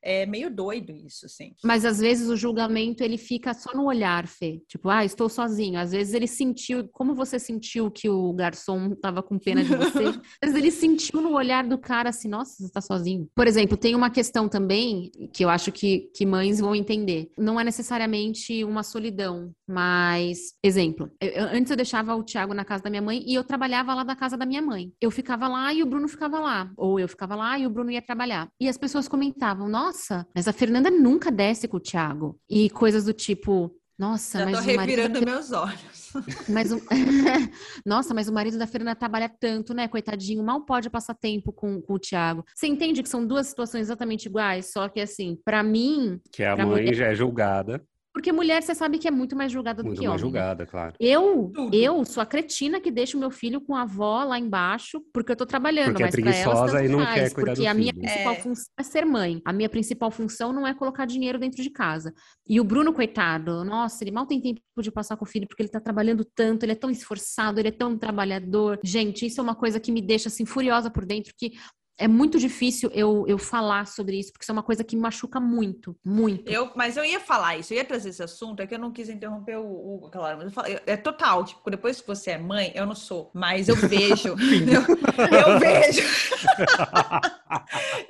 É 0.04 0.26
meio 0.26 0.50
doido 0.50 0.92
isso, 0.92 1.26
assim. 1.26 1.54
Mas 1.64 1.86
às 1.86 2.00
vezes 2.00 2.30
o 2.30 2.38
julgamento 2.38 3.04
ele 3.04 3.18
fica 3.18 3.54
só 3.54 3.74
no 3.74 3.86
olhar, 3.86 4.28
Fê. 4.28 4.62
Tipo, 4.68 4.90
ah, 4.90 5.04
estou 5.04 5.30
sozinho. 5.30 5.80
Às 5.80 5.92
vezes 5.92 6.14
ele 6.14 6.28
sentiu, 6.28 6.88
como 6.92 7.14
você 7.14 7.38
sentiu 7.40 7.92
que 7.92 8.10
o 8.10 8.34
garçom 8.34 8.94
estava 8.94 9.22
com 9.22 9.38
pena 9.38 9.64
de 9.64 9.76
você? 9.76 10.04
às 10.42 10.52
vezes 10.52 10.56
ele 10.56 10.72
sentiu 10.72 11.22
no 11.22 11.34
olhar 11.34 11.66
do 11.66 11.78
cara 11.78 12.10
assim, 12.10 12.28
nossa, 12.28 12.56
você 12.58 12.66
está 12.66 12.82
sozinho. 12.82 13.28
Por 13.36 13.48
exemplo, 13.48 13.78
tem 13.78 13.96
uma 13.96 14.10
questão 14.10 14.48
também 14.48 15.12
que 15.34 15.44
eu 15.44 15.50
acho 15.50 15.72
que, 15.72 16.10
que 16.16 16.26
mães 16.26 16.60
vão 16.60 16.76
entender. 16.76 17.30
Não 17.38 17.60
é 17.60 17.64
necessariamente 17.64 18.64
uma 18.64 18.84
solidão, 18.84 19.52
mas, 19.68 20.54
exemplo, 20.64 21.10
eu, 21.22 21.44
antes 21.46 21.70
eu 21.70 21.78
deixava 21.78 22.16
o 22.16 22.24
Thiago 22.24 22.54
na 22.54 22.66
casa 22.66 22.84
da 22.84 22.90
minha 22.90 23.02
mãe 23.02 23.24
e 23.26 23.36
eu 23.36 23.44
trabalhava 23.44 23.94
lá 23.94 24.04
da 24.04 24.16
casa 24.16 24.38
da 24.38 24.46
minha 24.46 24.62
mãe. 24.62 24.92
Eu 25.02 25.12
ficava 25.12 25.48
lá 25.48 25.74
e 25.74 25.84
o 25.84 25.86
Bruno 25.86 26.08
ficava 26.08 26.40
lá. 26.40 26.72
Ou 26.78 27.00
eu 27.00 27.08
ficava 27.08 27.36
lá 27.36 27.58
e 27.58 27.66
o 27.66 27.70
Bruno 27.70 27.92
ia 27.92 28.02
trabalhar. 28.02 28.50
E 28.60 28.68
as 28.68 28.78
pessoas 28.78 29.08
comentavam, 29.08 29.68
nossa, 29.68 29.89
nossa, 29.90 30.28
mas 30.36 30.48
a 30.48 30.54
Fernanda 30.54 30.92
nunca 30.92 31.32
desce 31.32 31.68
com 31.68 31.78
o 31.78 31.80
Thiago. 31.80 32.40
E 32.48 32.70
coisas 32.70 33.06
do 33.06 33.14
tipo, 33.14 33.76
nossa, 33.98 34.40
Já 34.40 34.46
mas 34.46 34.60
tô 34.60 34.64
revirando 34.64 35.26
meus 35.26 35.52
olhos. 35.52 36.10
Mas 36.50 36.72
o... 36.72 36.82
Nossa, 37.86 38.16
mas 38.16 38.28
o 38.28 38.34
marido 38.34 38.58
da 38.58 38.66
Fernanda 38.66 38.96
trabalha 38.96 39.30
tanto, 39.30 39.76
né? 39.76 39.88
Coitadinho, 39.88 40.44
mal 40.44 40.66
pode 40.66 40.90
passar 40.90 41.14
tempo 41.14 41.54
com, 41.54 41.80
com 41.80 41.94
o 41.94 42.00
Thiago. 42.00 42.44
Você 42.56 42.66
entende 42.66 43.04
que 43.04 43.10
são 43.10 43.24
duas 43.24 43.46
situações 43.46 43.82
exatamente 43.82 44.26
iguais, 44.26 44.72
só 44.72 44.90
que 44.90 45.00
assim, 45.00 45.38
para 45.46 45.62
mim. 45.62 46.20
Que 46.32 46.44
a 46.44 46.56
mãe 46.56 46.66
mulher... 46.66 46.96
já 46.96 47.06
é 47.10 47.14
julgada. 47.14 47.84
Porque 48.20 48.34
mulher, 48.34 48.62
você 48.62 48.76
sabe 48.76 48.98
que 48.98 49.08
é 49.08 49.12
muito 49.12 49.34
mais 49.34 49.50
julgada 49.50 49.82
muito 49.82 49.96
do 49.96 50.02
que 50.02 50.06
homem. 50.06 50.22
Muito 50.22 50.34
mais 50.34 50.42
julgada, 50.42 50.66
claro. 50.66 50.94
Eu, 51.00 51.54
eu 51.72 52.04
sou 52.04 52.22
a 52.22 52.26
cretina 52.26 52.82
que 52.82 52.92
deixa 52.92 53.16
o 53.16 53.20
meu 53.20 53.32
filho 53.32 53.62
com 53.62 53.74
a 53.74 53.84
avó 53.84 54.26
lá 54.26 54.38
embaixo, 54.38 55.02
porque 55.14 55.32
eu 55.32 55.38
tô 55.38 55.46
trabalhando, 55.46 55.92
porque 55.92 56.04
é 56.04 56.06
mas 56.08 56.14
é 56.14 56.22
preguiçosa 56.22 56.78
elas, 56.80 56.90
e 56.90 56.92
não 56.92 57.00
faz, 57.00 57.14
quer 57.14 57.34
cuidar 57.34 57.54
Porque 57.54 57.66
a 57.66 57.74
minha 57.74 57.94
principal 57.94 58.34
é. 58.34 58.36
função 58.36 58.66
é 58.78 58.84
ser 58.84 59.06
mãe. 59.06 59.42
A 59.46 59.54
minha 59.54 59.70
principal 59.70 60.12
função 60.12 60.52
não 60.52 60.68
é 60.68 60.74
colocar 60.74 61.06
dinheiro 61.06 61.40
dentro 61.40 61.64
de 61.64 61.70
casa. 61.70 62.14
E 62.46 62.60
o 62.60 62.64
Bruno, 62.66 62.92
coitado, 62.92 63.64
nossa, 63.64 64.04
ele 64.04 64.12
mal 64.12 64.26
tem 64.26 64.42
tempo 64.42 64.60
de 64.82 64.92
passar 64.92 65.16
com 65.16 65.24
o 65.24 65.28
filho, 65.28 65.48
porque 65.48 65.64
ele 65.64 65.70
tá 65.70 65.80
trabalhando 65.80 66.26
tanto, 66.36 66.64
ele 66.64 66.74
é 66.74 66.76
tão 66.76 66.90
esforçado, 66.90 67.58
ele 67.58 67.70
é 67.70 67.72
tão 67.72 67.98
trabalhador. 67.98 68.82
Gente, 68.84 69.28
isso 69.28 69.40
é 69.40 69.44
uma 69.44 69.56
coisa 69.56 69.80
que 69.80 69.94
me 69.94 70.02
deixa, 70.02 70.28
assim, 70.28 70.46
furiosa 70.46 70.92
por 70.92 71.06
dentro, 71.06 71.34
que 71.38 71.54
é 72.00 72.08
muito 72.08 72.40
difícil 72.40 72.90
eu, 72.94 73.26
eu 73.28 73.38
falar 73.38 73.86
sobre 73.86 74.18
isso, 74.18 74.32
porque 74.32 74.44
isso 74.44 74.52
é 74.52 74.54
uma 74.54 74.64
coisa 74.64 74.84
que 74.84 74.96
me 74.96 75.02
machuca 75.02 75.40
muito, 75.40 75.96
muito. 76.04 76.50
Eu, 76.50 76.72
mas 76.76 76.96
eu 76.96 77.04
ia 77.04 77.20
falar 77.20 77.58
isso, 77.58 77.74
eu 77.74 77.78
ia 77.78 77.86
trazer 77.86 78.10
esse 78.10 78.24
assunto, 78.24 78.62
é 78.62 78.68
que 78.68 78.74
eu 78.74 78.80
não 78.80 78.92
quis 78.92 79.10
interromper 79.10 79.58
o, 79.58 80.06
o 80.06 80.10
claro, 80.10 80.38
mas 80.38 80.48
eu 80.48 80.52
falo, 80.52 80.68
é 80.86 80.96
total, 80.96 81.44
tipo, 81.44 81.70
depois 81.70 82.00
que 82.00 82.08
você 82.08 82.32
é 82.32 82.38
mãe, 82.38 82.72
eu 82.74 82.86
não 82.86 82.96
sou, 82.96 83.30
mas 83.34 83.68
eu 83.68 83.76
vejo, 83.76 84.30
eu, 84.40 85.38
eu, 85.38 85.60
vejo, 85.60 86.02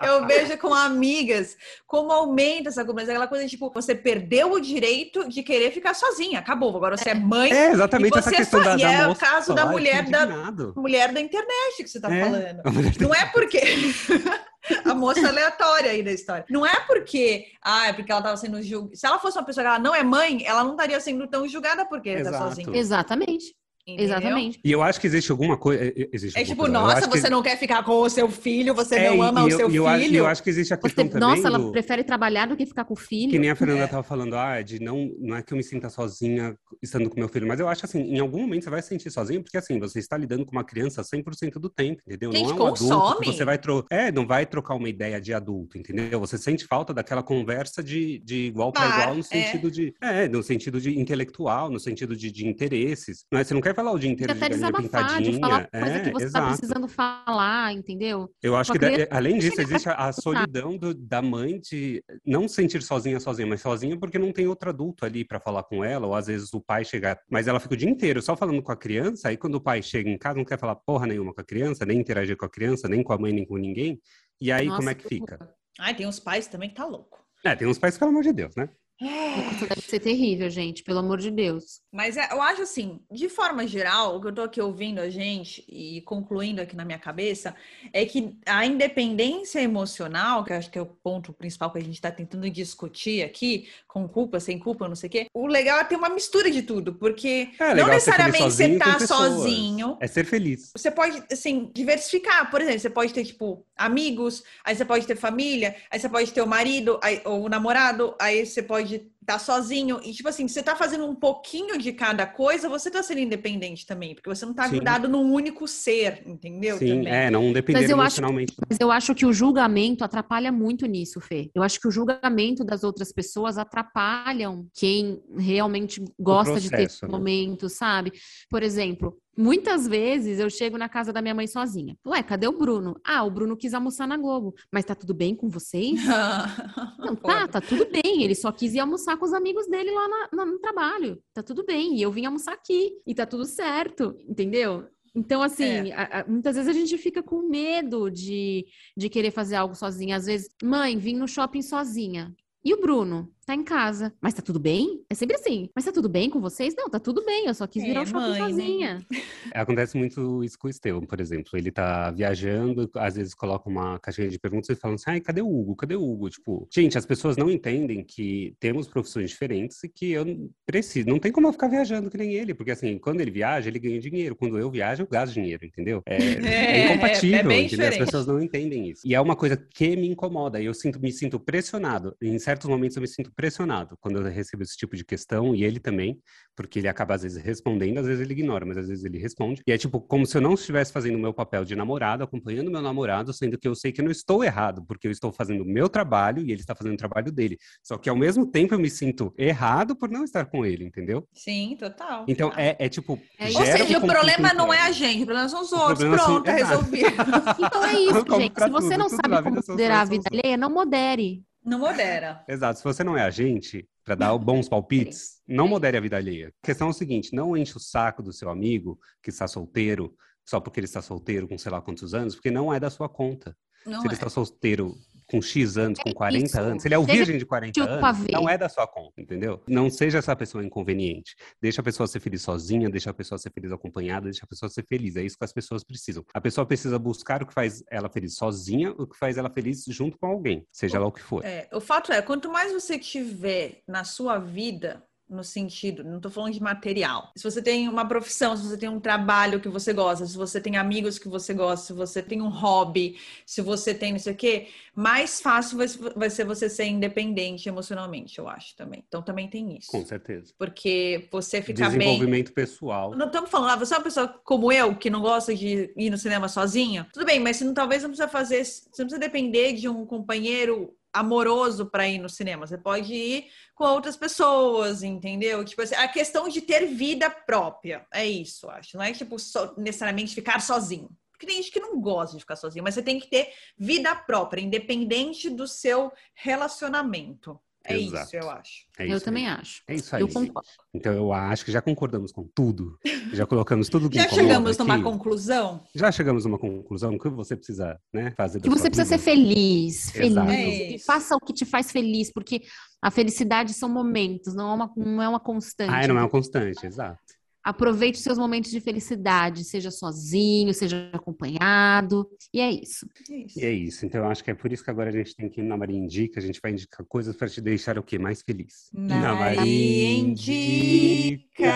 eu 0.05 0.27
vejo 0.27 0.57
com 0.59 0.73
amigas 0.73 1.57
como 1.87 2.11
aumenta 2.11 2.69
essa 2.69 2.85
coisa, 2.85 3.11
aquela 3.11 3.27
coisa, 3.27 3.47
tipo, 3.47 3.71
você 3.73 3.95
perdeu 3.95 4.51
o 4.51 4.59
direito 4.59 5.27
de 5.27 5.41
querer 5.41 5.71
ficar 5.71 5.95
sozinha, 5.95 6.37
acabou, 6.37 6.75
agora 6.75 6.95
você 6.95 7.09
é 7.09 7.15
mãe. 7.15 7.51
É, 7.51 7.71
exatamente 7.71 8.15
essa 8.15 8.31
questão 8.31 8.61
da, 8.61 8.75
da 8.75 8.91
é 8.91 9.07
o 9.07 9.15
caso 9.15 9.55
da 9.55 9.65
mulher 9.65 10.07
da, 10.07 10.27
mulher 10.75 11.11
da 11.11 11.19
internet 11.19 11.83
que 11.83 11.87
você 11.87 11.99
tá 11.99 12.13
é, 12.13 12.23
falando. 12.23 12.61
Não 13.01 13.13
é 13.13 13.25
porque 13.25 13.78
a 14.85 14.93
moça 14.93 15.27
aleatória 15.27 15.91
aí 15.91 16.03
da 16.03 16.11
história. 16.11 16.45
Não 16.49 16.65
é 16.65 16.79
porque, 16.81 17.47
ah, 17.61 17.87
é 17.87 17.93
porque 17.93 18.11
ela 18.11 18.21
estava 18.21 18.37
sendo 18.37 18.61
julgada. 18.61 18.95
Se 18.95 19.05
ela 19.05 19.19
fosse 19.19 19.37
uma 19.37 19.45
pessoa 19.45 19.63
que 19.63 19.67
ela 19.67 19.79
não 19.79 19.95
é 19.95 20.03
mãe, 20.03 20.45
ela 20.45 20.63
não 20.63 20.71
estaria 20.71 20.99
sendo 20.99 21.27
tão 21.27 21.47
julgada 21.47 21.85
porque 21.85 22.09
ela 22.09 22.21
está 22.21 22.37
sozinha. 22.37 22.77
Exatamente. 22.77 23.55
Entendeu? 23.93 24.05
Exatamente. 24.05 24.59
E 24.63 24.71
eu 24.71 24.81
acho 24.81 24.99
que 24.99 25.07
existe 25.07 25.31
alguma 25.31 25.57
coisa. 25.57 25.83
é- 25.85 26.09
Existe 26.11 26.37
É 26.39 26.43
tipo, 26.43 26.67
nossa, 26.67 26.97
acho 26.99 27.09
que- 27.09 27.19
você 27.19 27.29
não 27.29 27.41
quer 27.41 27.57
ficar 27.57 27.83
com 27.83 28.01
o 28.01 28.09
seu 28.09 28.29
filho, 28.29 28.73
você 28.73 28.95
É, 28.95 29.09
não 29.09 29.21
ama 29.21 29.41
e 29.41 29.43
o 29.43 29.49
eu- 29.49 29.57
seu 29.57 29.71
eu 29.71 29.87
acho- 29.87 30.03
filho. 30.03 30.17
eu 30.17 30.25
acho 30.27 30.43
que 30.43 30.49
existe 30.49 30.73
a 30.73 30.77
Você- 30.77 30.81
questão 30.83 31.07
também. 31.07 31.19
nossa, 31.35 31.47
ela 31.47 31.59
do- 31.59 31.71
prefere 31.71 32.03
trabalhar 32.03 32.47
do 32.47 32.55
que 32.57 32.65
ficar 32.65 32.85
com 32.85 32.93
o 32.93 32.97
filho. 32.97 33.31
Que 33.31 33.39
nem 33.39 33.49
a 33.49 33.55
Fernanda 33.55 33.83
É. 33.83 33.87
tava 33.87 34.03
falando, 34.03 34.35
ah, 34.35 34.61
de 34.61 34.79
não, 34.79 35.09
não 35.19 35.35
é 35.35 35.41
que 35.41 35.53
eu 35.53 35.57
me 35.57 35.63
sinta 35.63 35.89
sozinha 35.89 36.55
estando 36.81 37.09
com 37.09 37.19
meu 37.19 37.29
filho, 37.29 37.47
mas 37.47 37.59
eu 37.59 37.67
acho 37.67 37.85
assim, 37.85 37.99
em 38.01 38.19
algum 38.19 38.41
momento 38.41 38.63
você 38.63 38.69
vai 38.69 38.81
se 38.81 38.89
sentir 38.89 39.09
sozinho, 39.11 39.41
porque 39.43 39.57
assim, 39.57 39.79
você 39.79 39.99
está 39.99 40.17
lidando 40.17 40.45
com 40.45 40.51
uma 40.51 40.63
criança 40.63 41.03
100% 41.03 41.59
do 41.59 41.69
tempo, 41.69 42.01
entendeu? 42.07 42.31
Gente, 42.31 42.41
não 42.43 42.49
é 42.49 42.53
um 42.53 42.67
adulto 42.67 42.83
consome. 42.83 43.19
que 43.25 43.33
você 43.33 43.45
vai 43.45 43.57
tro... 43.57 43.85
é, 43.91 44.11
não 44.11 44.25
vai 44.25 44.45
trocar 44.45 44.75
uma 44.75 44.89
ideia 44.89 45.19
de 45.21 45.33
adulto, 45.33 45.77
entendeu? 45.77 46.19
Você 46.19 46.37
sente 46.37 46.65
falta 46.65 46.93
daquela 46.93 47.21
conversa 47.23 47.83
de, 47.83 48.19
de 48.19 48.47
igual 48.47 48.71
para 48.71 48.87
Par, 48.89 48.99
igual 49.01 49.13
no 49.15 49.19
é. 49.21 49.23
sentido 49.23 49.71
de, 49.71 49.93
é, 50.01 50.27
no 50.27 50.41
sentido 50.43 50.79
de 50.81 50.99
intelectual, 50.99 51.69
no 51.69 51.79
sentido 51.79 52.15
de, 52.15 52.31
de 52.31 52.47
interesses. 52.47 53.25
Não 53.31 53.39
é, 53.39 53.43
você 53.43 53.53
não 53.53 53.61
quer 53.61 53.73
falar 53.79 53.91
o 53.91 53.99
dia 53.99 54.09
inteiro 54.09 54.33
de 54.33 54.37
até 54.37 54.49
galinha 54.49 54.71
desabafar, 54.71 55.05
pintadinha, 55.07 55.31
de 55.31 55.39
falar 55.39 55.69
coisa 55.69 55.95
é, 55.95 55.99
que 55.99 56.11
você 56.11 56.31
tá 56.31 56.47
precisando 56.47 56.87
falar, 56.87 57.73
entendeu? 57.73 58.29
Eu 58.43 58.55
acho 58.55 58.71
que, 58.71 58.79
criança, 58.79 59.07
além 59.11 59.37
disso, 59.37 59.61
existe 59.61 59.89
a, 59.89 60.11
solidão 60.11 60.77
do- 60.77 60.93
da 60.93 61.21
mãe 61.21 61.59
de 61.59 62.03
não 62.25 62.47
se 62.47 62.55
sentir 62.55 62.81
sozinha, 62.81 63.19
sozinha, 63.19 63.47
mas 63.47 63.61
sozinha 63.61 63.97
porque 63.97 64.19
não 64.19 64.31
tem 64.31 64.47
outro 64.47 64.69
adulto 64.69 65.05
ali 65.05 65.23
para 65.23 65.39
falar 65.39 65.63
com 65.63 65.83
ela, 65.83 66.07
ou 66.07 66.15
às 66.15 66.27
vezes 66.27 66.53
o 66.53 66.61
pai 66.61 66.83
chega, 66.83 67.17
mas 67.29 67.47
ela 67.47 67.59
fica 67.59 67.73
o 67.73 67.77
dia 67.77 67.89
inteiro 67.89 68.21
só 68.21 68.35
falando 68.35 68.61
com 68.61 68.71
a 68.71 68.77
criança, 68.77 69.29
aí 69.29 69.37
quando 69.37 69.55
o 69.55 69.61
pai 69.61 69.81
chega 69.81 70.09
em 70.09 70.17
casa 70.17 70.37
não 70.37 70.45
quer 70.45 70.59
falar 70.59 70.75
porra 70.75 71.07
nenhuma 71.07 71.33
com 71.33 71.41
a 71.41 71.45
criança, 71.45 71.85
nem 71.85 71.99
interagir 71.99 72.35
com 72.35 72.45
a 72.45 72.49
criança, 72.49 72.87
nem 72.87 73.01
com 73.03 73.13
a 73.13 73.17
mãe, 73.17 73.31
nem 73.31 73.45
com 73.45 73.57
ninguém, 73.57 73.99
e 74.41 74.51
aí 74.51 74.65
como 74.67 74.77
Nossa, 74.81 74.91
é 74.91 74.95
que 74.95 75.03
que 75.03 75.09
fica? 75.09 75.39
Ai, 75.79 75.95
tem 75.95 76.07
uns 76.07 76.19
pais 76.19 76.47
também 76.47 76.69
que 76.69 76.75
tá 76.75 76.85
louco. 76.85 77.19
É, 77.45 77.55
tem 77.55 77.67
uns 77.67 77.79
pais, 77.79 77.97
pelo 77.97 78.11
amor 78.11 78.23
de 78.23 78.33
Deus, 78.33 78.53
né? 78.55 78.69
Nossa, 79.01 79.67
deve 79.67 79.81
ser 79.81 79.99
terrível, 80.01 80.49
gente, 80.49 80.83
pelo 80.83 80.99
amor 80.99 81.19
de 81.19 81.31
Deus. 81.31 81.79
Mas 81.91 82.17
é- 82.17 82.27
eu 82.31 82.41
acho 82.41 82.63
assim, 82.63 82.99
de 83.09 83.29
forma 83.29 83.65
geral, 83.65 84.17
o 84.17 84.21
que 84.21 84.27
eu 84.27 84.33
tô 84.33 84.41
aqui 84.41 84.61
ouvindo 84.61 84.99
a 84.99 85.09
gente 85.09 85.63
e 85.69 86.01
concluindo 86.01 86.61
aqui 86.61 86.75
na 86.75 86.83
minha 86.83 86.99
cabeça 86.99 87.55
é 87.93 88.05
que 88.05 88.35
a 88.45 88.65
independência 88.65 89.61
emocional, 89.61 90.43
que 90.43 90.51
eu 90.51 90.57
acho 90.57 90.69
que 90.69 90.77
é 90.77 90.81
o 90.81 90.85
ponto 90.85 91.31
principal 91.31 91.71
que 91.71 91.77
a 91.77 91.83
gente 91.83 92.01
tá 92.01 92.11
tentando 92.11 92.49
discutir 92.49 93.23
aqui, 93.23 93.69
com 93.87 94.07
culpa, 94.07 94.39
sem 94.39 94.59
culpa, 94.59 94.87
não 94.87 94.95
sei 94.95 95.07
o 95.07 95.11
quê, 95.11 95.25
o 95.33 95.47
legal 95.47 95.79
é 95.79 95.83
ter 95.85 95.95
uma 95.95 96.09
mistura 96.09 96.51
de 96.51 96.61
tudo, 96.61 96.93
porque 96.95 97.51
É 97.59 97.73
não 97.73 97.87
necessariamente 97.87 98.43
você 98.43 98.63
sozinho 98.63 98.79
tá 98.79 98.99
sozinho. 99.07 99.97
É 100.01 100.07
ser 100.07 100.25
feliz. 100.25 100.71
Você 100.75 100.91
pode, 100.91 101.23
assim, 101.31 101.71
diversificar. 101.73 102.51
Por 102.51 102.61
exemplo, 102.61 102.79
você 102.79 102.89
pode 102.89 103.13
ter, 103.13 103.23
tipo, 103.25 103.65
amigos, 103.77 104.43
aí 104.63 104.75
você 104.75 104.83
pode 104.83 105.07
ter 105.07 105.15
família, 105.15 105.75
aí 105.89 105.99
você 105.99 106.09
pode 106.09 106.31
ter 106.33 106.41
o 106.41 106.47
marido, 106.47 106.99
aí, 107.01 107.21
ou 107.25 107.45
o 107.45 107.49
namorado, 107.49 108.13
aí 108.19 108.45
você 108.45 108.61
pode 108.61 108.88
estar 108.95 109.39
sozinho. 109.39 109.99
E, 110.03 110.11
tipo 110.11 110.27
assim, 110.29 110.47
você 110.47 110.63
tá 110.63 110.75
fazendo 110.75 111.05
um 111.05 111.13
pouquinho 111.15 111.77
de 111.77 111.93
cada 111.93 112.25
coisa, 112.25 112.67
você 112.67 112.89
tá 112.89 113.03
sendo 113.03 113.19
independente 113.19 113.85
também, 113.85 114.15
porque 114.15 114.29
você 114.29 114.45
não 114.45 114.53
tá 114.53 114.67
grudado 114.67 115.07
num 115.07 115.31
único 115.31 115.67
ser, 115.67 116.23
entendeu? 116.25 116.77
Sim, 116.77 116.97
também. 116.99 117.13
é, 117.13 117.29
não 117.29 117.51
depender 117.53 117.81
Mas 117.81 117.89
eu 117.89 117.97
acho- 117.97 118.19
emocionalmente. 118.19 118.53
Mas 118.69 118.77
eu 118.79 118.91
acho 118.91 119.13
que 119.13 119.25
o 119.25 119.33
julgamento 119.33 120.03
atrapalha 120.03 120.51
muito 120.51 120.85
nisso, 120.85 121.19
Fê. 121.21 121.49
Eu 121.53 121.61
acho 121.63 121.79
que 121.79 121.87
o 121.87 121.91
julgamento 121.91 122.63
das 122.63 122.83
outras 122.83 123.11
pessoas 123.11 123.57
atrapalham 123.57 124.67
quem 124.73 125.21
realmente 125.37 126.03
gosta 126.19 126.59
de 126.59 126.69
ter 126.69 126.77
processo, 126.77 126.95
esse 126.97 127.05
né? 127.05 127.11
momento, 127.11 127.69
sabe? 127.69 128.11
Por 128.49 128.63
exemplo, 128.63 129.17
muitas 129.39 129.87
vezes 129.87 130.39
eu 130.39 130.49
chego 130.49 130.77
na 130.77 130.89
casa 130.89 131.13
da 131.13 131.21
minha 131.21 131.33
mãe 131.33 131.47
sozinha. 131.47 131.95
Ué, 132.05 132.21
cadê 132.21 132.47
o 132.47 132.57
Bruno? 132.57 132.95
Ah, 133.05 133.23
o 133.23 133.31
Bruno 133.31 133.55
quis 133.55 133.73
almoçar 133.73 134.07
na 134.07 134.17
Globo. 134.17 134.53
Mas 134.71 134.85
tá 134.85 134.93
tudo 134.93 135.13
bem 135.13 135.33
com 135.33 135.49
vocês? 135.49 135.99
Não, 136.99 137.15
tá, 137.15 137.47
tá 137.47 137.61
tudo 137.61 137.87
bem. 137.89 138.23
Ele 138.23 138.35
só 138.35 138.51
quis 138.51 138.73
ir 138.73 138.79
almoçar 138.79 139.17
com 139.17 139.25
os 139.25 139.33
amigos 139.33 139.67
dele 139.67 139.91
lá 139.91 140.07
na- 140.33 140.45
no 140.45 140.59
trabalho. 140.59 141.21
Tá 141.33 141.41
tudo 141.41 141.65
bem. 141.65 141.95
E 141.97 142.01
eu 142.01 142.11
vim 142.11 142.25
almoçar 142.25 142.53
aqui. 142.53 142.91
E 143.07 143.15
tá 143.15 143.25
tudo 143.25 143.45
certo, 143.45 144.15
entendeu? 144.27 144.85
Então, 145.15 145.41
assim, 145.41 145.91
a- 145.91 146.19
a- 146.21 146.25
muitas 146.27 146.55
vezes 146.55 146.69
a 146.69 146.77
gente 146.77 146.97
fica 146.97 147.23
com 147.23 147.41
medo 147.49 148.11
de, 148.11 148.65
de 148.95 149.09
querer 149.09 149.31
fazer 149.31 149.55
algo 149.55 149.73
sozinha. 149.75 150.15
Às 150.17 150.25
vezes, 150.27 150.49
mãe, 150.61 150.97
vim 150.97 151.15
no 151.15 151.27
shopping 151.27 151.61
sozinha. 151.61 152.33
E 152.63 152.73
o 152.73 152.81
Bruno? 152.81 153.31
Tá 153.49 153.55
em 153.55 153.63
casa. 153.63 154.13
Mas 154.21 154.35
tá 154.35 154.43
tudo 154.43 154.59
bem? 154.59 155.03
É 155.09 155.15
sempre 155.15 155.35
assim. 155.35 155.71
Mas 155.75 155.83
tá 155.83 155.91
tudo 155.91 156.07
bem 156.07 156.29
com 156.29 156.39
vocês? 156.39 156.75
Não, 156.77 156.87
tá 156.87 156.99
tudo 156.99 157.25
bem. 157.25 157.47
Eu 157.47 157.53
só 157.55 157.65
quis 157.65 157.81
vir 157.81 157.95
É, 157.95 157.97
ao 157.97 158.05
shopping 158.05 158.29
mãe, 158.29 158.39
né? 158.39 158.47
sozinha. 158.47 159.05
Acontece 159.55 159.97
muito 159.97 160.43
isso 160.43 160.55
com 160.59 160.67
o 160.67 160.69
Estevam, 160.69 161.01
por 161.01 161.19
exemplo. 161.19 161.57
Ele 161.57 161.71
tá 161.71 162.11
viajando, 162.11 162.87
às 162.93 163.15
vezes 163.15 163.33
coloca 163.33 163.67
uma 163.67 163.97
caixinha 163.97 164.29
de 164.29 164.37
perguntas 164.37 164.69
e 164.69 164.79
falam 164.79 164.93
assim: 164.93 165.05
ai, 165.07 165.19
cadê 165.19 165.41
o 165.41 165.47
Hugo? 165.47 165.75
Cadê 165.75 165.95
o 165.95 166.03
Hugo? 166.07 166.29
Tipo, 166.29 166.67
gente, 166.71 166.95
as 166.95 167.07
pessoas 167.07 167.37
não 167.37 167.49
entendem 167.49 168.03
que 168.03 168.53
temos 168.59 168.87
profissões 168.87 169.31
diferentes 169.31 169.83
e 169.83 169.89
que 169.89 170.11
eu 170.11 170.51
preciso. 170.63 171.09
Não 171.09 171.17
tem 171.17 171.31
como 171.31 171.47
eu 171.47 171.51
ficar 171.51 171.69
viajando 171.69 172.11
que 172.11 172.19
nem 172.19 172.35
ele, 172.35 172.53
porque 172.53 172.69
assim, 172.69 172.99
quando 172.99 173.19
ele 173.19 173.31
viaja, 173.31 173.67
ele 173.67 173.79
ganha 173.79 173.99
dinheiro. 173.99 174.35
Quando 174.35 174.59
eu 174.59 174.69
viajo, 174.69 175.01
eu 175.01 175.07
gasto 175.07 175.33
dinheiro, 175.33 175.65
entendeu? 175.65 176.03
É, 176.05 176.19
É, 176.45 176.81
é 176.81 176.85
incompatível, 176.85 177.49
é 177.49 177.61
entendeu? 177.61 177.87
As 177.87 177.97
pessoas 177.97 178.27
não 178.27 178.39
entendem 178.39 178.91
isso. 178.91 179.01
E 179.03 179.15
é 179.15 179.19
uma 179.19 179.35
coisa 179.35 179.57
que 179.57 179.95
me 179.95 180.07
incomoda. 180.07 180.61
Eu 180.61 180.75
sinto, 180.75 181.01
me 181.01 181.11
sinto 181.11 181.39
pressionado. 181.39 182.15
Em 182.21 182.37
certos 182.37 182.69
momentos 182.69 182.95
eu 182.95 183.01
me 183.01 183.07
sinto 183.07 183.31
pressionado 183.39 183.95
quando 184.01 184.17
eu 184.19 184.23
recebo 184.29 184.63
esse 184.63 184.75
tipo 184.75 184.97
de 184.97 185.05
questão, 185.05 185.55
e 185.55 185.63
ele 185.63 185.79
também, 185.79 186.19
porque 186.57 186.77
ele 186.77 186.89
acaba 186.89 187.15
às 187.15 187.23
vezes 187.23 187.41
respondendo, 187.41 187.97
às 187.99 188.05
vezes 188.05 188.21
ele 188.21 188.33
ignora, 188.33 188.65
mas 188.65 188.75
às 188.75 188.89
vezes 188.89 189.05
ele 189.05 189.17
responde. 189.17 189.61
E 189.65 189.71
é 189.71 189.77
tipo 189.77 190.01
como 190.01 190.25
se 190.25 190.35
eu 190.35 190.41
não 190.41 190.55
estivesse 190.55 190.91
fazendo 190.91 191.15
o 191.15 191.19
meu 191.19 191.33
papel 191.33 191.63
de 191.63 191.73
namorado, 191.73 192.21
acompanhando 192.21 192.69
meu 192.69 192.81
namorado, 192.81 193.31
sendo 193.31 193.57
que 193.57 193.65
eu 193.65 193.73
sei 193.75 193.93
que 193.93 194.01
eu 194.01 194.03
não 194.03 194.11
estou 194.11 194.43
errado, 194.43 194.83
porque 194.85 195.07
eu 195.07 195.11
estou 195.11 195.31
fazendo 195.31 195.63
o 195.63 195.65
meu 195.65 195.87
trabalho 195.87 196.41
e 196.43 196.51
ele 196.51 196.59
está 196.59 196.75
fazendo 196.75 196.95
o 196.95 196.97
trabalho 196.97 197.31
dele. 197.31 197.57
Só 197.81 197.97
que 197.97 198.09
ao 198.09 198.15
mesmo 198.17 198.45
tempo 198.45 198.73
eu 198.73 198.79
me 198.79 198.89
sinto 198.89 199.33
errado 199.37 199.95
por 199.95 200.09
não 200.09 200.25
estar 200.25 200.43
com 200.43 200.65
ele, 200.65 200.83
entendeu? 200.83 201.25
Sim, 201.33 201.77
total. 201.79 202.25
Então 202.27 202.51
é, 202.57 202.75
é 202.77 202.89
tipo. 202.89 203.17
É, 203.39 203.45
Ou 203.45 203.61
um 203.61 203.65
seja, 203.65 203.97
o 203.99 204.01
problema 204.05 204.53
não 204.53 204.73
é 204.73 204.81
a 204.81 204.91
gente, 204.91 205.23
o 205.23 205.25
problema 205.27 205.47
são 205.47 205.61
os 205.61 205.71
outros. 205.71 205.99
são- 205.99 206.11
Pronto, 206.11 206.49
Exato. 206.49 206.91
resolvido. 206.91 207.09
Então 207.69 207.85
é 207.85 207.93
isso, 208.01 208.25
gente. 208.41 208.61
Se 208.61 208.69
você 208.69 208.87
tudo, 208.89 208.97
não 208.97 209.09
tudo 209.09 209.21
sabe 209.21 209.43
como 209.43 209.61
moderar 209.69 210.01
a 210.01 210.05
vida 210.05 210.23
alheia, 210.29 210.57
não 210.57 210.69
modere. 210.69 211.41
Não 211.63 211.79
modera. 211.79 212.43
Exato. 212.47 212.79
Se 212.79 212.83
você 212.83 213.03
não 213.03 213.17
é 213.17 213.23
a 213.23 213.29
gente 213.29 213.87
para 214.03 214.15
dar 214.15 214.37
bons 214.37 214.67
palpites, 214.69 215.41
não 215.47 215.67
modere 215.67 215.97
a 215.97 216.01
vida 216.01 216.17
alheia. 216.17 216.53
A 216.63 216.65
questão 216.65 216.87
é 216.87 216.91
o 216.91 216.93
seguinte: 216.93 217.35
não 217.35 217.55
enche 217.55 217.75
o 217.75 217.79
saco 217.79 218.23
do 218.23 218.33
seu 218.33 218.49
amigo 218.49 218.99
que 219.21 219.29
está 219.29 219.47
solteiro 219.47 220.15
só 220.45 220.59
porque 220.59 220.79
ele 220.79 220.85
está 220.85 221.01
solteiro 221.01 221.47
com 221.47 221.57
sei 221.57 221.71
lá 221.71 221.79
quantos 221.79 222.15
anos, 222.15 222.33
porque 222.33 222.49
não 222.49 222.73
é 222.73 222.79
da 222.79 222.89
sua 222.89 223.07
conta. 223.07 223.55
Não 223.85 224.01
se 224.01 224.07
ele 224.07 224.13
é. 224.13 224.17
está 224.17 224.29
solteiro 224.29 224.95
com 225.29 225.41
X 225.41 225.77
anos, 225.77 225.99
com 225.99 226.09
É 226.09 226.13
40 226.13 226.45
isso. 226.45 226.59
anos, 226.59 226.81
se 226.81 226.87
ele 226.87 226.95
é 226.95 226.97
o 226.97 227.05
Chega 227.05 227.13
virgem 227.17 227.37
de 227.37 227.45
40 227.45 227.71
de 227.71 227.81
o 227.81 227.83
anos, 227.83 228.25
não 228.31 228.49
é 228.49 228.57
da 228.57 228.67
sua 228.67 228.87
conta, 228.87 229.21
entendeu? 229.21 229.61
Não 229.67 229.89
seja 229.89 230.17
essa 230.17 230.35
pessoa 230.35 230.63
inconveniente. 230.63 231.35
Deixa 231.61 231.81
a 231.81 231.83
pessoa 231.83 232.07
ser 232.07 232.19
feliz 232.19 232.41
sozinha, 232.41 232.89
deixa 232.89 233.09
a 233.09 233.13
pessoa 233.13 233.37
ser 233.37 233.51
feliz 233.51 233.71
acompanhada, 233.71 234.25
deixa 234.25 234.43
a 234.43 234.47
pessoa 234.47 234.69
ser 234.69 234.85
feliz. 234.87 235.15
É 235.15 235.23
isso 235.23 235.37
que 235.37 235.45
as 235.45 235.53
pessoas 235.53 235.83
precisam. 235.83 236.25
A 236.33 236.41
pessoa 236.41 236.65
precisa 236.65 236.97
buscar 236.97 237.43
o 237.43 237.45
que 237.45 237.53
faz 237.53 237.83
ela 237.89 238.09
feliz 238.09 238.35
sozinha, 238.35 238.91
o 238.91 239.05
que 239.07 239.17
faz 239.17 239.37
ela 239.37 239.49
feliz 239.49 239.85
junto 239.87 240.17
com 240.17 240.27
alguém, 240.27 240.65
seja 240.71 240.99
lá 240.99 241.07
o 241.07 241.11
que 241.11 241.21
for. 241.21 241.45
É, 241.45 241.67
o 241.73 241.79
fato 241.79 242.11
é, 242.11 242.21
quanto 242.21 242.51
mais 242.51 242.71
você 242.71 242.97
tiver 242.97 243.81
na 243.87 244.03
sua 244.03 244.37
vida, 244.39 245.03
no 245.29 245.43
sentido, 245.43 246.03
não 246.03 246.17
estou 246.17 246.31
falando 246.31 246.53
de 246.53 246.61
material. 246.61 247.31
Se 247.35 247.43
você 247.43 247.61
tem 247.61 247.87
uma 247.87 248.05
profissão, 248.07 248.57
se 248.57 248.63
você 248.63 248.77
tem 248.77 248.89
um 248.89 248.99
trabalho 248.99 249.59
que 249.59 249.69
você 249.69 249.93
gosta, 249.93 250.25
se 250.25 250.35
você 250.35 250.59
tem 250.59 250.75
amigos 250.75 251.19
que 251.19 251.27
você 251.27 251.53
gosta, 251.53 251.87
se 251.87 251.93
você 251.93 252.23
tem 252.23 252.41
um 252.41 252.49
hobby, 252.49 253.17
se 253.45 253.61
você 253.61 253.93
tem 253.93 254.13
não 254.13 254.19
sei 254.19 254.33
o 254.33 254.35
quê, 254.35 254.67
mais 254.95 255.39
fácil 255.39 255.77
vai, 256.15 256.29
ser 256.29 256.45
você 256.45 256.69
ser 256.69 256.85
independente 256.85 257.69
emocionalmente, 257.69 258.39
eu 258.39 258.49
acho 258.49 258.75
também. 258.75 259.03
Então 259.07 259.21
também 259.21 259.47
tem 259.47 259.77
isso. 259.77 259.91
Com 259.91 260.03
certeza. 260.03 260.53
Porque 260.57 261.27
você 261.31 261.61
ficar 261.61 261.89
bem. 261.89 261.99
Desenvolvimento 261.99 262.51
pessoal. 262.51 263.15
Não 263.15 263.27
estamos 263.27 263.49
falando, 263.49 263.69
ah, 263.71 263.75
você 263.75 263.93
é 263.93 263.97
uma 263.97 264.03
pessoa 264.03 264.27
como 264.43 264.71
eu, 264.71 264.95
que 264.95 265.09
não 265.09 265.21
gosta 265.21 265.55
de 265.55 265.93
ir 265.95 266.09
no 266.09 266.17
cinema 266.17 266.49
sozinha? 266.49 267.07
Tudo 267.13 267.25
bem, 267.25 267.39
mas 267.39 267.57
você 267.57 267.63
não, 267.63 267.73
talvez 267.73 268.01
não 268.01 268.09
precisa 268.09 268.27
fazer, 268.27 268.65
você 268.65 268.83
não 268.99 269.05
precisa 269.05 269.19
depender 269.19 269.73
de 269.73 269.87
um 269.87 270.05
companheiro 270.05 270.95
amoroso 271.13 271.89
para 271.89 272.07
ir 272.07 272.19
no 272.19 272.29
cinema. 272.29 272.65
Você 272.67 272.77
pode 272.77 273.13
ir 273.13 273.47
com 273.75 273.85
outras 273.85 274.17
pessoas, 274.17 275.03
entendeu? 275.03 275.63
Tipo 275.65 275.81
assim, 275.81 275.95
a 275.95 276.07
questão 276.07 276.47
de 276.47 276.61
ter 276.61 276.85
vida 276.85 277.29
própria. 277.29 278.05
É 278.13 278.25
isso, 278.25 278.69
acho. 278.69 278.97
Não 278.97 279.03
é 279.03 279.11
tipo 279.11 279.37
só, 279.39 279.73
necessariamente 279.77 280.35
ficar 280.35 280.61
sozinho. 280.61 281.09
Porque 281.31 281.47
tem 281.47 281.55
gente 281.55 281.71
que 281.71 281.79
não 281.79 282.01
gosta 282.01 282.35
de 282.35 282.41
ficar 282.41 282.57
sozinho, 282.57 282.83
mas 282.83 282.95
você 282.95 283.01
tem 283.01 283.17
que 283.17 283.29
ter 283.29 283.53
vida 283.77 284.13
própria, 284.13 284.61
independente 284.61 285.49
do 285.49 285.67
seu 285.67 286.11
relacionamento. 286.33 287.57
É 287.85 287.97
Exato. 287.97 288.25
isso, 288.25 288.35
eu 288.35 288.49
acho. 288.51 288.71
É 288.99 289.03
eu 289.05 289.15
isso 289.15 289.25
também 289.25 289.47
aí. 289.47 289.53
acho. 289.53 289.81
É 289.87 289.95
isso 289.95 290.15
aí. 290.15 290.21
Eu 290.21 290.27
concordo. 290.27 290.67
Então 290.93 291.13
eu 291.13 291.31
acho 291.31 291.63
que 291.65 291.71
já 291.71 291.81
concordamos 291.81 292.31
com 292.31 292.47
tudo. 292.53 292.97
Já 293.31 293.45
colocamos 293.45 293.87
tudo 293.89 294.09
que 294.09 294.17
Já 294.21 294.29
chegamos 294.29 294.77
numa 294.77 294.95
aqui. 294.95 295.03
conclusão? 295.03 295.83
Já 295.95 296.11
chegamos 296.11 296.45
numa 296.45 296.59
conclusão 296.59 297.17
que 297.17 297.29
você 297.29 297.55
precisa, 297.55 297.99
né, 298.13 298.31
fazer. 298.31 298.59
Que 298.61 298.69
você 298.69 298.89
precisa 298.89 299.07
ser 299.07 299.17
vida. 299.17 299.31
feliz, 299.31 300.15
Exato. 300.15 300.49
feliz. 300.49 301.01
É 301.01 301.05
faça 301.05 301.35
o 301.35 301.39
que 301.39 301.53
te 301.53 301.65
faz 301.65 301.91
feliz, 301.91 302.31
porque 302.31 302.61
a 303.01 303.09
felicidade 303.09 303.73
são 303.73 303.87
momentos, 303.87 304.53
não 304.53 304.71
é 304.71 304.75
uma, 304.75 304.93
não 304.97 305.23
é 305.23 305.29
uma 305.29 305.39
constante. 305.39 305.89
Ah, 305.93 306.07
não 306.07 306.17
é 306.17 306.21
uma 306.21 306.29
constante, 306.29 306.85
exato. 306.85 307.19
Aproveite 307.63 308.17
os 308.17 308.23
seus 308.23 308.37
momentos 308.37 308.71
de 308.71 308.79
felicidade, 308.79 309.63
seja 309.63 309.91
sozinho, 309.91 310.73
seja 310.73 311.09
acompanhado, 311.13 312.29
e 312.53 312.61
é 312.61 312.71
isso. 312.71 313.05
É 313.29 313.35
isso. 313.35 313.59
E 313.59 313.65
é 313.65 313.71
isso. 313.71 314.05
Então 314.05 314.21
eu 314.21 314.27
acho 314.29 314.43
que 314.43 314.51
é 314.51 314.53
por 314.53 314.71
isso 314.71 314.83
que 314.83 314.89
agora 314.89 315.09
a 315.09 315.13
gente 315.13 315.35
tem 315.35 315.49
que 315.49 315.59
ir 315.59 315.63
na 315.63 315.75
Maria 315.75 315.97
Indica, 315.97 316.39
a 316.39 316.43
gente 316.43 316.59
vai 316.61 316.71
indicar 316.71 317.05
coisas 317.05 317.35
para 317.35 317.49
te 317.49 317.59
deixar 317.59 317.99
o 317.99 318.03
quê? 318.03 318.17
Mais 318.17 318.41
feliz. 318.41 318.89
Na 318.93 319.35
Maria 319.35 320.11
Indica. 320.17 321.73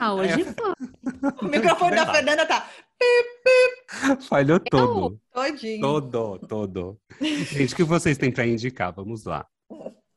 Ah, 0.00 0.14
hoje 0.14 0.44
foi. 0.44 0.74
O 1.42 1.46
microfone 1.46 1.96
da 1.96 2.06
Fernanda 2.12 2.46
tá. 2.46 2.68
Falhou 4.28 4.60
todo. 4.60 5.20
Todinho. 5.32 5.80
Todo, 5.80 6.38
todo. 6.46 7.00
Gente, 7.20 7.72
o 7.72 7.76
que 7.76 7.82
vocês 7.82 8.16
têm 8.16 8.30
para 8.30 8.46
indicar? 8.46 8.92
Vamos 8.92 9.24
lá. 9.24 9.46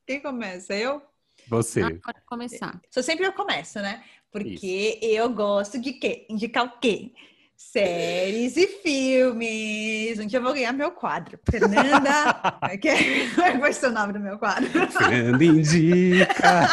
Quem 0.05 0.21
começa? 0.21 0.75
Eu? 0.75 1.01
Você. 1.47 1.81
Ah, 1.81 1.91
pode 2.03 2.21
começar. 2.25 2.79
Sou 2.89 3.01
sempre 3.01 3.25
eu 3.25 3.33
começo, 3.33 3.79
né? 3.79 4.03
Porque 4.31 4.97
eu 5.01 5.29
gosto 5.29 5.79
de 5.79 5.93
quê? 5.93 6.25
Indicar 6.29 6.65
o 6.65 6.79
quê? 6.79 7.11
Séries 7.55 8.57
e 8.57 8.65
filmes. 8.65 10.17
Um 10.19 10.25
dia 10.25 10.39
eu 10.39 10.43
vou 10.43 10.53
ganhar 10.53 10.71
meu 10.71 10.91
quadro. 10.91 11.37
Fernanda. 11.49 12.33
Como 12.59 12.71
é 12.71 12.77
que 12.77 12.89
é? 12.89 13.27
Vai 13.59 13.73
ser 13.73 13.87
o 13.87 13.91
nome 13.91 14.13
do 14.13 14.19
meu 14.19 14.39
quadro? 14.39 14.67
Fernanda 14.89 15.43
indica. 15.43 16.69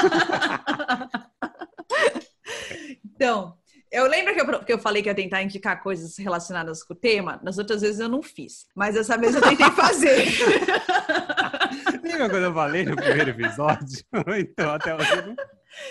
Então, 3.05 3.55
eu 3.90 4.07
lembro 4.07 4.35
que 4.35 4.40
eu, 4.40 4.64
que 4.64 4.73
eu 4.73 4.79
falei 4.79 5.03
que 5.03 5.09
ia 5.09 5.14
tentar 5.14 5.42
indicar 5.42 5.83
coisas 5.83 6.16
relacionadas 6.16 6.85
com 6.85 6.94
o 6.94 6.97
tema. 6.97 7.40
Nas 7.42 7.59
outras 7.59 7.83
vezes 7.83 7.99
eu 7.99 8.09
não 8.09 8.23
fiz. 8.23 8.66
Mas 8.75 8.94
dessa 8.94 9.18
vez 9.18 9.35
eu 9.35 9.43
tentei 9.43 9.70
fazer. 9.72 10.26
Lembra 12.03 12.30
quando 12.30 12.45
eu 12.45 12.55
falei 12.55 12.85
no 12.85 12.97
primeiro 12.97 13.30
episódio? 13.30 14.05
Então, 14.39 14.70
até 14.70 14.95
hoje 14.95 15.11
eu 15.11 15.26
não 15.26 15.37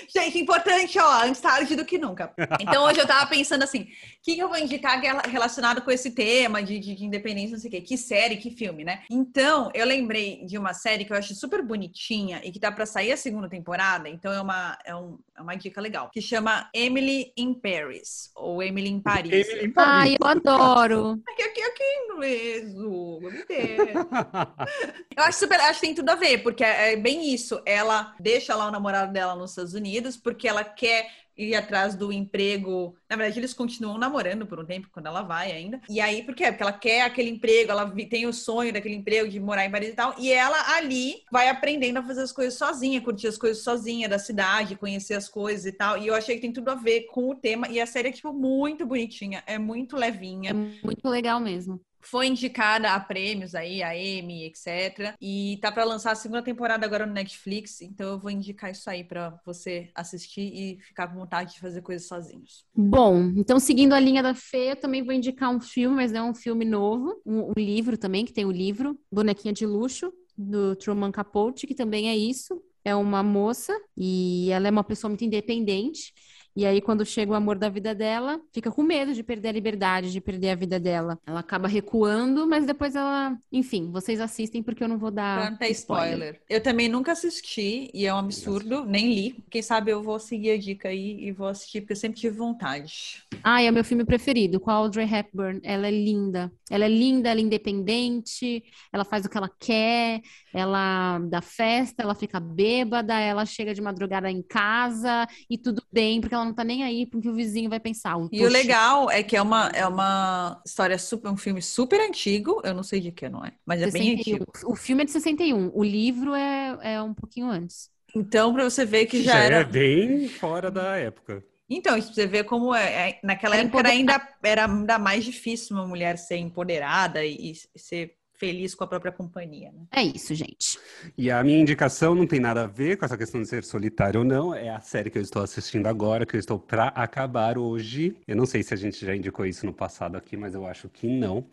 Gente, 0.08 0.40
importante, 0.40 0.98
ó, 1.00 1.24
antes 1.24 1.42
tarde 1.42 1.76
do 1.76 1.86
que 1.86 1.98
nunca. 1.98 2.34
Então, 2.60 2.84
hoje 2.86 3.00
eu 3.00 3.08
tava 3.08 3.28
pensando 3.28 3.64
assim, 3.64 3.82
o 3.82 3.88
que, 4.24 4.38
eu 4.38 4.50
vou 4.50 4.58
indicar 4.58 5.04
é 5.04 5.30
relacionado 5.30 5.82
com 5.82 5.92
esse 5.92 6.12
tema 6.12 6.62
de, 6.62 6.80
de, 6.80 6.96
de, 6.96 7.06
independência, 7.06 7.54
não 7.54 7.60
sei 7.60 7.70
o 7.70 7.72
quê, 7.72 7.82
que 7.82 7.98
série, 7.98 8.38
que 8.38 8.52
filme, 8.52 8.84
né? 8.84 9.04
Então, 9.10 9.72
eu 9.74 9.86
lembrei 9.86 10.46
de 10.46 10.58
uma 10.58 10.74
série 10.74 11.06
que 11.06 11.14
eu 11.14 11.18
acho 11.18 11.34
super 11.36 11.62
bonitinha 11.62 12.42
e 12.44 12.52
que 12.52 12.60
tá 12.60 12.72
para 12.72 12.86
sair 12.86 13.12
a 13.12 13.18
segunda 13.18 13.50
temporada, 13.50 14.10
então 14.10 14.32
é 14.32 14.42
uma, 14.42 14.78
é, 14.86 14.96
um, 14.96 15.18
é 15.38 15.42
uma 15.42 15.56
dica 15.56 15.80
legal, 15.80 16.10
que 16.12 16.22
chama 16.22 16.70
Emily 16.74 17.32
in 17.38 17.54
Paris, 17.54 18.32
ou 18.36 18.62
Emily 18.62 18.90
em 18.90 19.00
Paris. 19.00 19.48
Emily 19.48 19.68
em 19.68 19.72
Paris. 19.72 19.92
Ai, 19.98 20.16
eu 20.20 20.28
adoro. 20.28 21.22
Aqui, 21.28 21.44
aqui, 21.44 21.62
aqui 21.62 21.84
em 21.84 22.14
inglês, 22.14 22.76
Hugo, 22.76 23.32
me. 23.32 23.46
Eu 25.18 25.24
acho 25.24 25.40
super, 25.40 25.60
acho 25.62 25.80
que 25.80 25.88
tem 25.88 25.96
tudo 25.96 26.10
a 26.10 26.16
ver, 26.16 26.40
porque 26.44 26.64
é, 26.64 26.94
é 26.94 26.96
bem 26.96 27.34
isso, 27.34 27.62
ela 27.66 28.16
deixa 28.20 28.56
lá 28.56 28.68
o 28.68 28.72
namorado 28.72 29.12
dela 29.12 29.36
nos 29.36 29.52
Estados 29.52 29.67
Unidos 29.74 30.18
porque 30.18 30.48
ela 30.48 30.64
quer 30.64 31.08
ir 31.38 31.56
atrás 31.56 31.96
do 31.96 32.12
emprego. 32.12 32.96
Na 33.10 33.16
verdade, 33.16 33.40
eles 33.40 33.54
continuam 33.54 33.98
namorando 33.98 34.46
por 34.46 34.60
um 34.60 34.66
tempo, 34.66 34.90
quando 34.92 35.06
ela 35.06 35.22
vai 35.22 35.52
ainda. 35.52 35.80
E 35.88 36.02
aí, 36.02 36.24
por 36.24 36.34
quê? 36.34 36.48
Porque 36.48 36.64
ela 36.64 36.74
quer 36.74 37.02
aquele 37.04 37.30
emprego, 37.30 37.72
ela 37.72 37.90
tem 38.10 38.26
o 38.26 38.34
sonho 38.34 38.74
daquele 38.74 38.96
emprego 38.96 39.30
de 39.30 39.40
morar 39.40 39.66
em 39.66 39.72
Paris 39.72 39.90
e 39.90 39.94
tal. 39.94 40.16
E 40.18 40.32
ela 40.32 40.76
ali 40.76 41.22
vai 41.32 41.48
aprendendo 41.48 41.98
a 41.98 42.04
fazer 42.04 42.22
as 42.22 42.32
coisas 42.32 42.56
sozinha, 42.56 43.02
curtir 43.02 43.28
as 43.28 43.38
coisas 43.38 43.64
sozinha 43.64 44.10
da 44.10 44.18
cidade, 44.18 44.76
conhecer 44.76 45.14
as 45.14 45.30
coisas 45.30 45.66
e 45.66 45.72
tal. 45.72 45.98
E 45.98 46.08
eu 46.08 46.16
achei 46.16 46.36
que 46.36 46.42
tem 46.42 46.52
tudo 46.52 46.70
a 46.70 46.76
ver 46.76 47.02
com 47.08 47.30
o 47.30 47.36
tema. 47.36 47.68
E 47.70 47.80
a 47.80 47.86
série 47.86 48.10
é, 48.10 48.12
tipo, 48.12 48.34
muito 48.34 48.86
bonitinha, 48.86 49.44
é 49.46 49.60
muito 49.60 49.96
levinha. 49.96 50.52
É 50.52 50.54
muito 50.54 51.08
legal 51.08 51.40
mesmo 51.40 51.80
foi 52.10 52.28
indicada 52.28 52.92
a 52.92 53.00
prêmios 53.00 53.54
aí, 53.54 53.84
a 53.84 53.96
Emmy, 53.98 54.46
etc. 54.46 55.14
E 55.22 55.58
tá 55.62 55.72
para 55.72 55.84
lançar 55.84 56.12
a 56.12 56.16
segunda 56.16 56.42
temporada 56.42 56.86
agora 56.86 57.06
no 57.06 57.14
Netflix, 57.14 57.82
então 57.82 58.10
eu 58.12 58.20
vou 58.20 58.32
indicar 58.32 58.72
isso 58.72 58.90
aí 58.90 59.04
para 59.04 59.40
você 59.46 59.90
assistir 59.94 60.42
e 60.42 60.80
ficar 60.80 61.08
com 61.08 61.20
vontade 61.20 61.54
de 61.54 61.60
fazer 61.60 61.82
coisas 61.82 62.08
sozinhos. 62.08 62.66
Bom, 62.76 63.34
então 63.36 63.60
seguindo 63.60 63.94
a 63.94 64.00
linha 64.00 64.24
da 64.24 64.34
Fê, 64.34 64.72
eu 64.72 64.76
também 64.76 65.04
vou 65.04 65.14
indicar 65.14 65.50
um 65.50 65.60
filme, 65.60 65.96
mas 65.96 66.14
é 66.14 66.22
um 66.22 66.34
filme 66.34 66.64
novo, 66.64 67.22
um, 67.26 67.50
um 67.50 67.54
livro 67.58 67.98
também, 67.98 68.26
que 68.26 68.34
tem 68.34 68.46
o 68.46 68.52
livro 68.52 68.98
Bonequinha 69.12 69.54
de 69.54 69.66
Luxo, 69.66 70.14
do 70.38 70.76
Truman 70.76 71.12
Capote, 71.12 71.66
que 71.66 71.74
também 71.74 72.10
é 72.10 72.16
isso. 72.16 72.62
É 72.86 72.96
uma 72.96 73.22
moça 73.22 73.78
e 73.98 74.50
ela 74.52 74.68
é 74.68 74.72
uma 74.72 74.84
pessoa 74.84 75.10
muito 75.10 75.26
independente. 75.26 76.14
E 76.58 76.66
aí, 76.66 76.82
quando 76.82 77.06
chega 77.06 77.32
o 77.32 77.36
amor 77.36 77.56
da 77.56 77.70
vida 77.70 77.94
dela, 77.94 78.42
fica 78.52 78.72
com 78.72 78.82
medo 78.82 79.14
de 79.14 79.22
perder 79.22 79.50
a 79.50 79.52
liberdade, 79.52 80.12
de 80.12 80.20
perder 80.20 80.50
a 80.50 80.56
vida 80.56 80.80
dela. 80.80 81.20
Ela 81.24 81.42
acaba 81.42 81.68
recuando, 81.68 82.48
mas 82.48 82.66
depois 82.66 82.96
ela. 82.96 83.38
Enfim, 83.52 83.92
vocês 83.92 84.20
assistem 84.20 84.64
porque 84.64 84.84
eu 84.84 84.88
não 84.88 84.98
vou 84.98 85.12
dar. 85.12 85.52
Tanta 85.52 85.68
spoiler. 85.68 86.14
spoiler. 86.14 86.42
Eu 86.50 86.60
também 86.60 86.90
nunca 86.90 87.12
assisti 87.12 87.92
e 87.94 88.08
é 88.08 88.12
um 88.12 88.18
absurdo, 88.18 88.84
nem 88.86 89.14
li. 89.14 89.46
Quem 89.52 89.62
sabe 89.62 89.92
eu 89.92 90.02
vou 90.02 90.18
seguir 90.18 90.50
a 90.50 90.58
dica 90.58 90.90
aí 90.90 91.28
e 91.28 91.32
vou 91.32 91.48
assistir, 91.48 91.82
porque 91.82 91.94
eu 91.94 91.98
sempre 91.98 92.20
tive 92.20 92.36
vontade. 92.36 93.22
Ah, 93.44 93.62
é 93.62 93.70
o 93.70 93.74
meu 93.74 93.84
filme 93.84 94.04
preferido, 94.04 94.60
com 94.60 94.72
a 94.72 94.74
Audrey 94.74 95.08
Hepburn. 95.08 95.62
Ela 95.64 95.88
é 95.88 95.92
linda. 95.92 96.52
Ela 96.72 96.86
é 96.86 96.90
linda, 96.90 97.30
ela 97.30 97.40
é 97.40 97.44
independente, 97.44 98.64
ela 98.92 99.06
faz 99.06 99.26
o 99.26 99.30
que 99.30 99.38
ela 99.38 99.50
quer, 99.60 100.22
ela 100.52 101.20
dá 101.20 101.40
festa, 101.40 102.02
ela 102.02 102.16
fica 102.16 102.40
bêbada, 102.40 103.14
ela 103.20 103.46
chega 103.46 103.76
de 103.76 103.82
madrugada 103.82 104.30
em 104.32 104.42
casa 104.42 105.28
e 105.48 105.56
tudo 105.56 105.84
bem, 105.94 106.20
porque 106.20 106.34
ela 106.34 106.47
não 106.48 106.54
tá 106.54 106.64
nem 106.64 106.84
aí 106.84 107.06
porque 107.06 107.30
o 107.30 107.34
vizinho 107.34 107.70
vai 107.70 107.80
pensar. 107.80 108.16
e 108.32 108.46
o 108.46 108.50
legal 108.50 109.10
é 109.10 109.22
que 109.22 109.36
é 109.36 109.42
uma, 109.42 109.68
é 109.70 109.86
uma 109.86 110.62
história 110.66 110.98
super, 110.98 111.30
um 111.30 111.38
filme 111.38 111.62
super 111.62 112.00
antigo, 112.02 112.62
eu 112.64 112.74
não 112.74 112.84
sei 112.84 113.00
de 113.00 113.12
que 113.12 113.30
não 113.30 113.46
é, 113.46 113.54
mas 113.66 113.82
é 113.82 113.86
61. 113.92 114.04
bem 114.04 114.20
antigo. 114.20 114.46
O 114.66 114.76
filme 114.76 115.04
é 115.04 115.06
de 115.06 115.12
61, 115.12 115.72
o 115.74 115.84
livro 115.84 116.34
é, 116.34 116.78
é 116.82 117.02
um 117.02 117.14
pouquinho 117.14 117.48
antes. 117.48 117.90
Então, 118.16 118.54
para 118.54 118.64
você 118.64 118.86
ver 118.86 119.06
que 119.06 119.22
já, 119.22 119.34
já 119.34 119.40
era... 119.44 119.56
é 119.58 119.64
bem 119.64 120.28
fora 120.28 120.72
da 120.72 120.96
época. 120.98 121.44
Então, 121.70 122.02
você 122.02 122.26
vê 122.26 122.44
como 122.44 122.74
é, 122.74 123.10
é 123.10 123.20
naquela 123.22 123.58
época 123.58 123.80
era 123.80 123.90
ainda, 123.90 124.28
era 124.42 124.66
ainda 124.66 124.98
mais 124.98 125.26
difícil 125.26 125.76
uma 125.76 125.86
mulher 125.86 126.18
ser 126.18 126.38
empoderada 126.38 127.26
e, 127.26 127.52
e 127.52 127.80
ser 127.80 128.16
feliz 128.38 128.74
com 128.74 128.84
a 128.84 128.88
própria 128.88 129.12
companhia. 129.12 129.72
Né? 129.72 129.86
É 129.92 130.02
isso, 130.04 130.34
gente. 130.34 130.80
E 131.18 131.30
a 131.30 131.44
minha 131.44 131.60
indicação 131.60 132.16
não 132.16 132.26
tem 132.26 132.40
nada 132.40 132.64
a 132.64 132.68
ver 132.68 132.98
com 132.98 133.06
essa 133.06 133.18
questão 133.18 133.42
de 133.42 133.48
ser 133.48 133.64
solitário 133.64 134.22
ou 134.22 134.26
não. 134.26 134.54
É 134.54 134.70
a 134.70 134.80
série 134.80 135.10
que 135.10 135.18
eu 135.18 135.22
estou 135.22 135.42
assistindo 135.42 135.88
agora, 135.88 136.26
que 136.26 136.36
eu 136.36 136.40
estou 136.40 136.60
para 136.60 136.88
acabar 136.90 137.58
hoje. 137.58 138.16
Eu 138.28 138.36
não 138.36 138.46
sei 138.46 138.64
se 138.64 138.74
a 138.74 138.78
gente 138.78 139.06
já 139.06 139.16
indicou 139.16 139.46
isso 139.46 139.66
no 139.66 139.74
passado 139.74 140.16
aqui, 140.16 140.38
mas 140.38 140.54
eu 140.54 140.66
acho 140.66 140.88
que 140.88 141.08
não. 141.08 141.46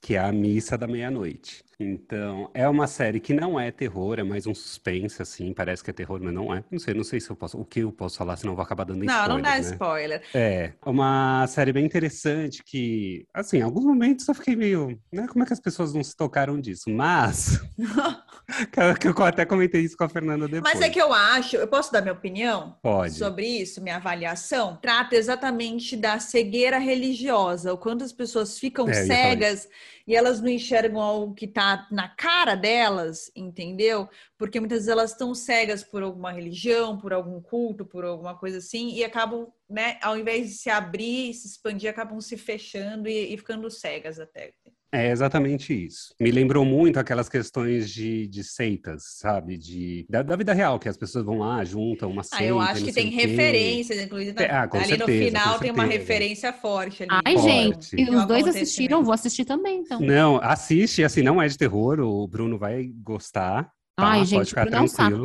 Que 0.00 0.14
é 0.14 0.18
a 0.18 0.32
Missa 0.32 0.76
da 0.78 0.86
Meia-Noite. 0.86 1.62
Então, 1.80 2.50
é 2.52 2.68
uma 2.68 2.86
série 2.86 3.18
que 3.18 3.32
não 3.32 3.58
é 3.58 3.70
terror, 3.70 4.18
é 4.18 4.22
mais 4.22 4.46
um 4.46 4.54
suspense, 4.54 5.22
assim, 5.22 5.54
parece 5.54 5.82
que 5.82 5.88
é 5.88 5.94
terror, 5.94 6.20
mas 6.22 6.34
não 6.34 6.54
é. 6.54 6.62
Não 6.70 6.78
sei, 6.78 6.92
não 6.92 7.02
sei 7.02 7.18
se 7.20 7.30
eu 7.30 7.36
posso, 7.36 7.58
o 7.58 7.64
que 7.64 7.80
eu 7.80 7.90
posso 7.90 8.18
falar, 8.18 8.36
senão 8.36 8.52
eu 8.52 8.56
vou 8.56 8.62
acabar 8.62 8.84
dando 8.84 9.02
spoiler, 9.02 9.28
Não, 9.28 9.36
não 9.36 9.42
dá 9.42 9.52
né? 9.52 9.60
spoiler. 9.60 10.22
É, 10.34 10.72
uma 10.84 11.46
série 11.46 11.72
bem 11.72 11.86
interessante 11.86 12.62
que, 12.62 13.24
assim, 13.32 13.58
em 13.58 13.62
alguns 13.62 13.84
momentos 13.84 14.28
eu 14.28 14.34
fiquei 14.34 14.54
meio, 14.54 15.00
né, 15.10 15.26
como 15.26 15.42
é 15.42 15.46
que 15.46 15.54
as 15.54 15.60
pessoas 15.60 15.94
não 15.94 16.04
se 16.04 16.14
tocaram 16.14 16.60
disso? 16.60 16.90
Mas, 16.90 17.58
que 19.00 19.08
eu 19.08 19.24
até 19.24 19.46
comentei 19.46 19.80
isso 19.80 19.96
com 19.96 20.04
a 20.04 20.08
Fernanda 20.08 20.46
depois. 20.46 20.74
Mas 20.74 20.82
é 20.82 20.90
que 20.90 21.00
eu 21.00 21.14
acho, 21.14 21.56
eu 21.56 21.66
posso 21.66 21.90
dar 21.90 22.02
minha 22.02 22.12
opinião? 22.12 22.76
Pode. 22.82 23.14
Sobre 23.14 23.46
isso, 23.46 23.82
minha 23.82 23.96
avaliação? 23.96 24.76
Trata 24.82 25.16
exatamente 25.16 25.96
da 25.96 26.18
cegueira 26.18 26.76
religiosa, 26.76 27.72
o 27.72 27.78
quanto 27.78 28.04
as 28.04 28.12
pessoas 28.12 28.58
ficam 28.58 28.86
é, 28.86 28.92
cegas 28.92 29.66
e 30.10 30.16
elas 30.16 30.40
não 30.40 30.48
enxergam 30.48 31.00
algo 31.00 31.34
que 31.36 31.44
está 31.44 31.86
na 31.88 32.08
cara 32.08 32.56
delas, 32.56 33.30
entendeu? 33.32 34.08
Porque 34.36 34.58
muitas 34.58 34.78
vezes 34.78 34.88
elas 34.88 35.12
estão 35.12 35.32
cegas 35.36 35.84
por 35.84 36.02
alguma 36.02 36.32
religião, 36.32 36.98
por 36.98 37.12
algum 37.12 37.40
culto, 37.40 37.86
por 37.86 38.04
alguma 38.04 38.36
coisa 38.36 38.58
assim, 38.58 38.88
e 38.92 39.04
acabam, 39.04 39.52
né, 39.68 40.00
ao 40.02 40.18
invés 40.18 40.48
de 40.48 40.54
se 40.54 40.68
abrir, 40.68 41.32
se 41.32 41.46
expandir, 41.46 41.88
acabam 41.88 42.20
se 42.20 42.36
fechando 42.36 43.08
e, 43.08 43.32
e 43.32 43.38
ficando 43.38 43.70
cegas 43.70 44.18
até. 44.18 44.52
É 44.92 45.10
exatamente 45.10 45.72
isso. 45.72 46.12
Me 46.20 46.32
lembrou 46.32 46.64
muito 46.64 46.98
aquelas 46.98 47.28
questões 47.28 47.88
de, 47.88 48.26
de 48.26 48.42
seitas, 48.42 49.04
sabe? 49.18 49.56
De, 49.56 50.04
da, 50.08 50.22
da, 50.22 50.34
vida 50.34 50.52
real, 50.52 50.80
que 50.80 50.88
as 50.88 50.96
pessoas 50.96 51.24
vão 51.24 51.38
lá, 51.38 51.64
juntam 51.64 52.10
uma 52.10 52.24
seita. 52.24 52.44
Ah, 52.44 52.48
eu 52.48 52.60
acho 52.60 52.84
que 52.84 52.92
tem 52.92 53.08
referências, 53.08 54.02
inclusive. 54.02 54.34
Ah, 54.44 54.62
ali 54.62 54.86
certeza, 54.86 55.06
no 55.06 55.06
final 55.06 55.58
tem 55.60 55.70
uma 55.70 55.84
referência 55.84 56.52
forte 56.52 57.04
ali. 57.04 57.22
Ai, 57.24 57.34
forte. 57.34 57.96
gente, 57.96 58.10
os 58.10 58.26
dois 58.26 58.48
assistiram, 58.48 59.04
vou 59.04 59.14
assistir 59.14 59.44
também, 59.44 59.78
então. 59.78 60.00
Não, 60.00 60.40
assiste, 60.42 61.04
assim, 61.04 61.22
não 61.22 61.40
é 61.40 61.46
de 61.46 61.56
terror, 61.56 62.00
o 62.00 62.26
Bruno 62.26 62.58
vai 62.58 62.90
gostar. 63.02 63.70
Tá, 63.96 64.12
Ai, 64.12 64.24
gente, 64.24 64.38
pode 64.38 64.48
ficar 64.48 64.66
tranquilo. 64.66 65.24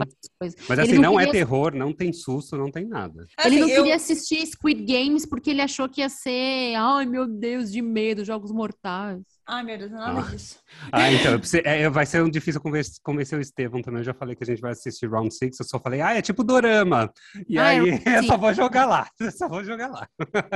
Mas 0.68 0.80
assim, 0.80 0.96
não, 0.96 1.14
não 1.14 1.20
é 1.20 1.32
terror, 1.32 1.74
não 1.74 1.94
tem 1.94 2.12
susto, 2.12 2.58
não 2.58 2.70
tem 2.70 2.86
nada. 2.86 3.26
Ele 3.44 3.60
não 3.60 3.70
eu... 3.70 3.78
queria 3.78 3.96
assistir 3.96 4.46
Squid 4.46 4.84
Games 4.84 5.26
porque 5.26 5.50
ele 5.50 5.62
achou 5.62 5.88
que 5.88 6.02
ia 6.02 6.10
ser, 6.10 6.76
ai 6.76 7.06
meu 7.06 7.26
Deus, 7.26 7.72
de 7.72 7.82
medo, 7.82 8.26
jogos 8.26 8.52
mortais. 8.52 9.22
Ai, 9.48 9.64
meu 9.64 9.78
Deus, 9.78 9.92
nada 9.92 10.20
ah. 10.20 10.32
disso. 10.32 10.60
Ah, 10.92 11.12
então, 11.12 11.40
é, 11.64 11.88
vai 11.90 12.06
ser 12.06 12.24
um 12.24 12.30
difícil 12.30 12.60
convencer, 12.60 12.96
convencer 13.04 13.38
o 13.38 13.42
Estevão 13.42 13.82
também. 13.82 14.00
Eu 14.00 14.06
já 14.06 14.14
falei 14.14 14.36
que 14.36 14.44
a 14.44 14.48
gente 14.48 14.60
vai 14.60 14.72
assistir 14.72 15.08
Round 15.08 15.32
6, 15.34 15.60
eu 15.60 15.66
só 15.66 15.80
falei, 15.80 16.02
ah, 16.02 16.14
é 16.14 16.22
tipo 16.22 16.44
Dorama. 16.44 17.14
E 17.48 17.60
Ai, 17.60 17.80
aí, 17.80 18.02
eu 18.06 18.24
só 18.26 18.38
vou 18.38 18.54
jogar 18.54 18.86
lá. 18.86 19.08
Eu 19.20 19.32
só 19.32 19.48
vou 19.48 19.64
jogar 19.64 19.88
lá. 19.88 20.08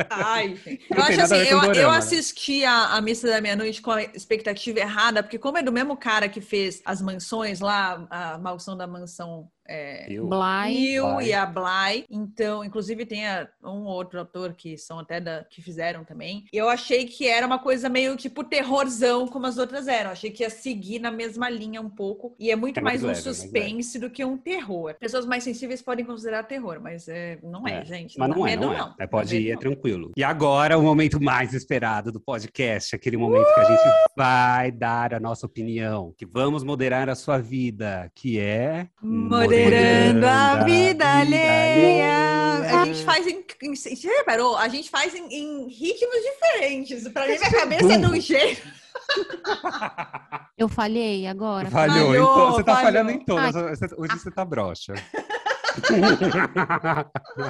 Ai, 0.09 0.57
eu 0.89 1.03
acho 1.03 1.21
assim, 1.21 1.35
eu, 1.35 1.59
dorama, 1.59 1.75
eu 1.75 1.89
assisti 1.89 2.63
a, 2.63 2.95
a 2.95 3.01
Missa 3.01 3.27
da 3.27 3.41
Meia-Noite 3.41 3.81
com 3.81 3.91
a 3.91 4.03
expectativa 4.03 4.79
errada, 4.79 5.23
porque 5.23 5.39
como 5.39 5.57
é 5.57 5.63
do 5.63 5.71
mesmo 5.71 5.97
cara 5.97 6.29
que 6.29 6.41
fez 6.41 6.81
as 6.85 7.01
mansões 7.01 7.59
lá, 7.59 8.05
a 8.09 8.37
Maldição 8.37 8.77
da 8.77 8.85
Mansão 8.85 9.49
é, 9.70 10.05
Eu. 10.11 10.28
Bly. 10.28 10.97
E 11.22 11.34
a 11.34 11.45
Bly. 11.45 12.05
Então, 12.09 12.63
inclusive 12.63 13.05
tem 13.05 13.28
a- 13.28 13.47
um 13.63 13.84
outro 13.86 14.20
ator 14.22 14.53
que 14.53 14.78
são 14.78 14.99
até 14.99 15.20
da 15.20 15.43
que 15.49 15.61
fizeram 15.61 16.03
também. 16.03 16.45
E 16.51 16.57
eu 16.57 16.67
achei 16.70 17.05
que 17.05 17.28
era 17.28 17.45
uma 17.45 17.59
coisa 17.59 17.88
meio 17.88 18.15
tipo 18.15 18.43
terrorzão 18.43 19.28
como 19.28 19.45
as 19.45 19.57
outras 19.57 19.88
eram. 19.88 20.11
Achei 20.11 20.32
que 20.32 20.43
ia 20.43 20.49
seguir 20.49 20.99
na 20.99 21.11
mesma 21.11 21.49
linha 21.49 21.82
um 21.82 21.89
pouco 21.89 22.36
e 22.39 22.49
é 22.51 22.55
muito 22.55 22.80
É 22.80 22.82
mais 22.82 22.89
mais 22.89 23.03
um 23.03 23.07
leve, 23.07 23.20
é 23.22 23.26
mais 23.26 23.38
suspense 23.38 23.99
do 23.99 24.09
que 24.09 24.26
um 24.26 24.38
terror. 24.38 24.95
Pessoas 24.99 25.26
mais 25.26 25.43
sensíveis 25.43 25.82
podem 25.82 26.03
considerar 26.05 26.43
terror, 26.43 26.80
mas 26.82 27.07
é, 27.07 27.38
não 27.43 27.67
é, 27.67 27.82
É, 27.82 27.86
gente. 27.86 28.17
Mas 28.17 28.30
dá 28.30 28.36
não 28.36 28.47
é, 28.47 28.51
medo, 28.51 28.65
não 28.67 28.74
é. 28.74 28.93
É, 28.99 29.07
pode 29.07 29.38
ir, 29.38 29.49
é 29.49 29.53
não. 29.53 29.59
tranquilo. 29.59 30.11
E 30.17 30.24
agora, 30.24 30.78
o 30.78 30.82
momento 30.82 31.22
mais 31.22 31.53
esperado 31.53 32.11
do 32.11 32.20
podcast, 32.20 32.95
aquele 32.95 33.17
momento 33.17 33.45
que 33.53 33.59
a 33.59 33.63
gente 33.65 33.82
vai 34.17 34.72
dar 34.72 35.13
a 35.13 35.20
nossa 35.20 35.45
opinião, 35.45 36.13
que 36.17 36.26
vamos 36.26 36.63
moderar 36.63 37.09
a 37.09 37.15
sua 37.15 37.38
vida, 37.38 38.11
que 38.15 38.39
é... 38.39 38.88
Moderando 39.64 40.26
a 40.28 40.64
vida 40.64 41.05
alheia. 41.20 42.10
A 42.82 42.86
gente 42.86 43.03
faz 43.03 43.28
em, 43.28 43.43
em- 43.64 43.76
Você 43.76 44.07
reparou? 44.07 44.57
A 44.57 44.68
gente 44.68 44.89
faz 44.89 45.14
em, 45.16 45.28
em 45.34 45.68
ritmos 45.68 46.16
diferentes. 46.24 47.07
Pra 47.10 47.28
mim, 47.28 47.38
minha 47.38 47.51
cabeça 47.51 47.93
é 47.93 47.97
de 47.97 48.05
um 48.05 48.20
jeito. 48.20 48.62
Eu 50.57 50.68
falhei 50.70 51.26
agora. 51.28 51.70
Falhou, 51.70 52.07
Falhou, 52.07 52.14
então, 52.16 52.51
você 52.51 52.64
tá 52.64 52.76
falhou. 52.76 52.86
falhando 52.91 53.12
em 53.12 53.20
todas. 53.26 53.53
Você- 53.80 53.95
Hoje 53.97 54.14
você 54.20 54.32
tá 54.32 54.45
broxa. 54.45 54.93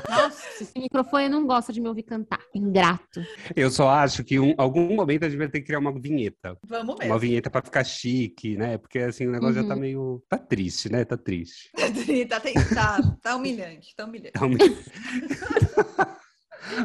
Nossa, 0.09 0.63
esse 0.63 0.77
microfone 0.79 1.29
não 1.29 1.45
gosta 1.45 1.71
de 1.73 1.79
me 1.81 1.87
ouvir 1.87 2.03
cantar. 2.03 2.39
Ingrato. 2.53 3.21
Eu 3.55 3.69
só 3.69 3.89
acho 3.89 4.23
que 4.23 4.35
em 4.35 4.53
algum 4.57 4.93
momento 4.95 5.25
a 5.25 5.29
gente 5.29 5.37
vai 5.37 5.47
ter 5.49 5.59
que 5.61 5.67
criar 5.67 5.79
uma 5.79 5.97
vinheta. 5.99 6.57
Vamos 6.63 6.95
Uma 6.95 7.03
mesmo. 7.05 7.19
vinheta 7.19 7.49
pra 7.49 7.61
ficar 7.61 7.83
chique, 7.83 8.55
né? 8.57 8.77
Porque 8.77 8.99
assim, 8.99 9.27
o 9.27 9.31
negócio 9.31 9.55
já 9.55 9.63
tá 9.63 9.73
Uhum. 9.73 9.79
meio. 9.79 10.23
Tá 10.29 10.37
triste, 10.37 10.91
né? 10.91 11.05
Tá 11.05 11.17
triste. 11.17 11.69
tá, 12.29 12.39
tá, 12.75 12.97
tá 13.21 13.35
humilhante, 13.35 13.95
tá 13.95 14.05
humilhante. 14.05 14.33
Então, 14.35 14.49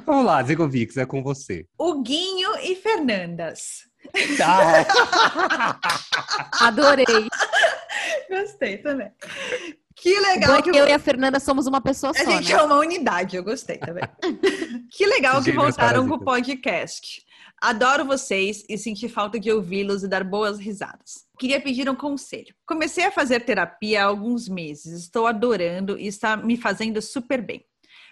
Vamos 0.06 0.24
lá, 0.24 0.42
Zigovix, 0.42 0.96
é 0.96 1.04
com 1.04 1.22
você. 1.22 1.66
O 1.76 2.00
Guinho 2.00 2.50
e 2.62 2.74
Fernandas. 2.76 3.80
Adorei. 6.60 7.04
Gostei 8.30 8.78
também. 8.78 9.10
Que 10.04 10.20
legal 10.20 10.62
que 10.62 10.68
eu 10.68 10.86
e 10.86 10.92
a 10.92 10.98
Fernanda 10.98 11.40
somos 11.40 11.66
uma 11.66 11.80
pessoa 11.80 12.10
A 12.10 12.22
só, 12.22 12.30
gente 12.30 12.52
né? 12.52 12.58
é 12.58 12.62
uma 12.62 12.76
unidade, 12.76 13.36
eu 13.36 13.42
gostei 13.42 13.78
também. 13.78 14.04
que 14.92 15.06
legal 15.06 15.42
que 15.42 15.50
voltaram 15.50 16.06
com 16.06 16.16
o 16.16 16.22
podcast. 16.22 17.24
Adoro 17.58 18.04
vocês 18.04 18.62
e 18.68 18.76
senti 18.76 19.08
falta 19.08 19.40
de 19.40 19.50
ouvi-los 19.50 20.02
e 20.02 20.08
dar 20.08 20.22
boas 20.22 20.58
risadas. 20.58 21.24
Queria 21.38 21.58
pedir 21.58 21.88
um 21.88 21.94
conselho. 21.94 22.54
Comecei 22.66 23.06
a 23.06 23.10
fazer 23.10 23.46
terapia 23.46 24.02
há 24.02 24.04
alguns 24.04 24.46
meses, 24.46 25.04
estou 25.04 25.26
adorando 25.26 25.98
e 25.98 26.06
está 26.06 26.36
me 26.36 26.58
fazendo 26.58 27.00
super 27.00 27.40
bem. 27.40 27.64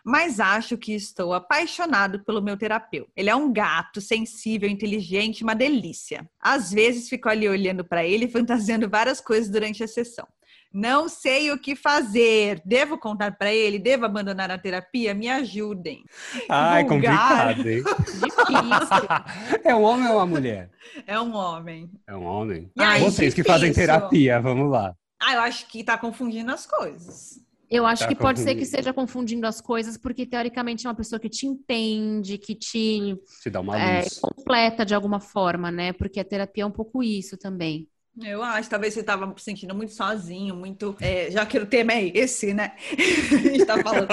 Mas 0.02 0.40
acho 0.40 0.78
que 0.78 0.94
estou 0.94 1.34
apaixonado 1.34 2.24
pelo 2.24 2.40
meu 2.40 2.56
terapeuta. 2.56 3.12
Ele 3.14 3.28
é 3.28 3.36
um 3.36 3.52
gato, 3.52 4.00
sensível, 4.00 4.66
inteligente, 4.66 5.44
uma 5.44 5.54
delícia. 5.54 6.26
Às 6.40 6.72
vezes 6.72 7.10
fico 7.10 7.28
ali 7.28 7.46
olhando 7.46 7.84
para 7.84 8.02
ele 8.02 8.24
e 8.24 8.30
fantasiando 8.32 8.88
várias 8.88 9.20
coisas 9.20 9.50
durante 9.50 9.84
a 9.84 9.86
sessão. 9.86 10.26
Não 10.72 11.08
sei 11.08 11.50
o 11.50 11.58
que 11.58 11.76
fazer. 11.76 12.60
Devo 12.64 12.96
contar 12.98 13.36
para 13.36 13.52
ele? 13.52 13.78
Devo 13.78 14.04
abandonar 14.06 14.50
a 14.50 14.58
terapia? 14.58 15.12
Me 15.14 15.28
ajudem. 15.28 16.02
Ai, 16.48 16.84
Vulgar. 16.84 17.54
complicado, 17.56 17.68
hein? 17.68 17.82
Difícil. 17.82 19.60
É 19.64 19.74
um 19.74 19.82
homem 19.82 20.08
ou 20.08 20.16
uma 20.16 20.26
mulher? 20.26 20.70
É 21.06 21.20
um 21.20 21.34
homem. 21.34 21.90
É 22.06 22.16
um 22.16 22.24
homem. 22.24 22.70
E 22.76 22.82
aí, 22.82 23.02
Vocês 23.02 23.34
que 23.34 23.44
fazem 23.44 23.70
difícil. 23.70 23.86
terapia, 23.92 24.40
vamos 24.40 24.70
lá. 24.70 24.94
Ah, 25.20 25.34
eu 25.34 25.40
acho 25.40 25.66
que 25.68 25.84
tá 25.84 25.96
confundindo 25.98 26.50
as 26.52 26.66
coisas. 26.66 27.40
Eu 27.70 27.86
acho 27.86 28.02
Tá 28.02 28.08
que 28.08 28.14
pode 28.14 28.38
ser 28.40 28.54
que 28.54 28.64
esteja 28.64 28.92
confundindo 28.92 29.46
as 29.46 29.58
coisas, 29.58 29.96
porque 29.96 30.26
teoricamente 30.26 30.86
é 30.86 30.90
uma 30.90 30.94
pessoa 30.96 31.18
que 31.18 31.30
te 31.30 31.46
entende, 31.46 32.36
que 32.36 32.54
te 32.54 33.16
Te 33.42 33.48
dá 33.48 33.60
uma 33.60 33.80
é, 33.80 34.00
luz. 34.02 34.18
completa 34.18 34.84
de 34.84 34.94
alguma 34.94 35.20
forma, 35.20 35.70
né? 35.70 35.90
Porque 35.94 36.20
a 36.20 36.24
terapia 36.24 36.64
é 36.64 36.66
um 36.66 36.70
pouco 36.70 37.02
isso 37.02 37.38
também. 37.38 37.88
Eu 38.20 38.42
acho, 38.42 38.68
talvez 38.68 38.92
você 38.92 39.00
estava 39.00 39.32
se 39.38 39.44
sentindo 39.44 39.74
muito 39.74 39.92
sozinho, 39.92 40.54
muito. 40.54 40.94
é, 41.00 41.30
já 41.30 41.46
que 41.46 41.58
o 41.58 41.64
tema 41.64 41.94
é 41.94 42.08
esse, 42.08 42.52
né? 42.52 42.72
a 43.32 43.36
gente 43.36 43.64
tá 43.64 43.82
falando. 43.82 44.08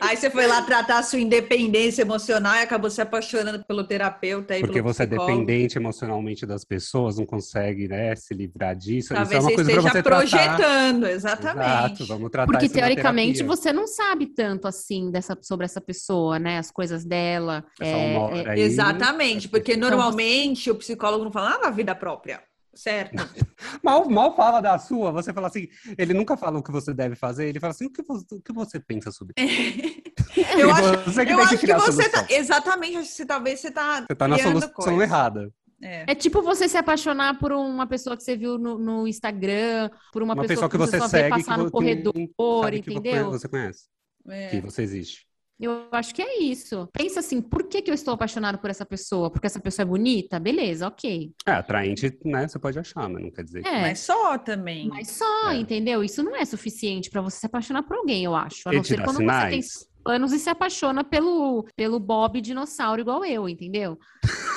Aí 0.00 0.16
você 0.16 0.30
foi 0.30 0.46
lá 0.46 0.62
tratar 0.62 0.98
a 1.00 1.02
sua 1.02 1.20
independência 1.20 2.00
emocional 2.00 2.54
e 2.54 2.60
acabou 2.60 2.88
se 2.90 3.02
apaixonando 3.02 3.62
pelo 3.66 3.84
terapeuta. 3.84 4.54
Porque 4.58 4.72
pelo 4.72 4.84
você 4.84 5.02
é 5.02 5.06
dependente 5.06 5.76
emocionalmente 5.76 6.46
das 6.46 6.64
pessoas, 6.64 7.18
não 7.18 7.26
consegue 7.26 7.88
né, 7.88 8.16
se 8.16 8.32
livrar 8.32 8.74
disso. 8.74 9.12
Talvez 9.12 9.28
Isso 9.28 9.36
é 9.36 9.40
uma 9.40 9.50
você 9.50 9.54
coisa 9.54 9.70
esteja 9.70 9.88
você 9.88 10.02
tratar. 10.02 10.18
projetando, 10.18 11.06
Exato, 11.06 11.42
exatamente. 11.46 12.04
vamos 12.04 12.30
tratar 12.30 12.50
Porque 12.50 12.66
isso 12.66 12.74
na 12.74 12.80
teoricamente 12.80 13.42
você 13.42 13.70
não 13.70 13.86
sabe 13.86 14.26
tanto 14.28 14.66
assim 14.66 15.10
dessa, 15.10 15.36
sobre 15.42 15.66
essa 15.66 15.80
pessoa, 15.80 16.38
né? 16.38 16.56
As 16.56 16.70
coisas 16.70 17.04
dela. 17.04 17.64
É 17.78 17.90
é, 17.90 18.14
é- 18.14 18.48
aí. 18.50 18.60
Exatamente, 18.60 19.48
porque 19.48 19.74
Então, 19.74 19.90
normalmente 19.90 20.70
o 20.70 20.74
psicólogo 20.74 21.24
não 21.24 21.32
fala 21.32 21.50
nada 21.50 21.62
da 21.64 21.70
vida 21.70 21.94
própria, 21.94 22.40
certo? 22.74 23.12
Mal, 23.82 24.08
mal 24.08 24.34
fala 24.36 24.60
da 24.60 24.78
sua, 24.78 25.10
você 25.12 25.32
fala 25.32 25.46
assim, 25.48 25.68
ele 25.96 26.12
nunca 26.14 26.36
fala 26.36 26.58
o 26.58 26.62
que 26.62 26.70
você 26.70 26.92
deve 26.92 27.14
fazer, 27.14 27.48
ele 27.48 27.60
fala 27.60 27.72
assim, 27.72 27.86
o 27.86 27.90
que 27.90 28.02
você, 28.02 28.34
o 28.34 28.40
que 28.42 28.52
você 28.52 28.80
pensa 28.80 29.10
sobre 29.10 29.34
isso? 29.38 30.02
Eu 30.58 30.70
acho, 30.70 31.10
você 31.10 31.26
que 31.26 31.32
eu 31.32 31.38
acho 31.40 31.58
que 31.58 31.70
a 31.72 31.78
você 31.78 32.08
tá. 32.08 32.26
Exatamente, 32.30 32.96
acho 32.96 33.08
que 33.08 33.14
você, 33.16 33.26
talvez 33.26 33.60
você 33.60 33.70
tá. 33.70 34.00
Você 34.00 34.14
tá 34.14 34.26
na 34.26 34.38
solução 34.38 34.70
coisa. 34.72 35.02
errada. 35.02 35.52
É. 35.82 36.12
É 36.12 36.14
tipo 36.14 36.40
você 36.42 36.68
se 36.68 36.76
apaixonar 36.76 37.38
por 37.38 37.52
uma 37.52 37.86
pessoa 37.86 38.16
que 38.16 38.22
você 38.22 38.36
viu 38.36 38.56
no, 38.56 38.78
no 38.78 39.06
Instagram, 39.06 39.90
por 40.12 40.22
uma, 40.22 40.32
Uma 40.34 40.46
pessoa 40.46 40.70
que 40.70 40.78
você 40.78 40.98
só 40.98 41.08
segue, 41.08 41.24
vê 41.24 41.40
que 41.40 41.44
passar 41.44 41.58
no 41.58 41.70
corredor, 41.70 42.12
que 42.14 42.30
sabe 42.62 42.82
que 42.82 42.94
entendeu? 42.94 43.30
você 43.30 43.48
conhece, 43.48 43.84
É. 44.28 44.48
que 44.48 44.60
você 44.60 44.82
existe. 44.82 45.26
Eu 45.60 45.86
acho 45.92 46.12
que 46.14 46.20
é 46.22 46.40
isso. 46.42 46.88
Pensa 46.92 47.20
assim, 47.20 47.40
por 47.40 47.64
que, 47.68 47.82
que 47.82 47.90
eu 47.90 47.94
estou 47.94 48.14
apaixonado 48.14 48.58
por 48.58 48.68
essa 48.68 48.84
pessoa? 48.84 49.30
Porque 49.30 49.46
essa 49.46 49.60
pessoa 49.60 49.84
é 49.84 49.86
bonita? 49.86 50.40
Beleza, 50.40 50.88
ok. 50.88 51.30
É, 51.46 51.52
atraente, 51.52 52.18
né, 52.24 52.48
você 52.48 52.58
pode 52.58 52.78
achar, 52.78 53.08
mas 53.08 53.22
não 53.22 53.30
quer 53.30 53.44
dizer. 53.44 53.64
É, 53.66 53.80
Mas 53.82 54.00
só 54.00 54.36
também. 54.38 54.88
mas 54.88 55.08
só, 55.10 55.50
É. 55.50 55.56
entendeu? 55.56 56.02
Isso 56.02 56.22
não 56.22 56.34
é 56.34 56.44
suficiente 56.44 57.10
pra 57.10 57.20
você 57.20 57.38
se 57.38 57.46
apaixonar 57.46 57.84
por 57.84 57.96
alguém, 57.96 58.24
eu 58.24 58.34
acho. 58.34 58.68
A 58.68 58.72
não 58.72 58.82
ser 58.82 58.96
quando 59.04 59.18
você 59.18 59.24
tem 59.50 59.62
sinais. 59.62 59.88
anos 60.04 60.32
e 60.32 60.38
se 60.40 60.50
apaixona 60.50 61.04
pelo, 61.04 61.64
pelo 61.76 62.00
Bob 62.00 62.40
dinossauro 62.40 63.00
igual 63.00 63.24
eu, 63.24 63.48
entendeu? 63.48 63.96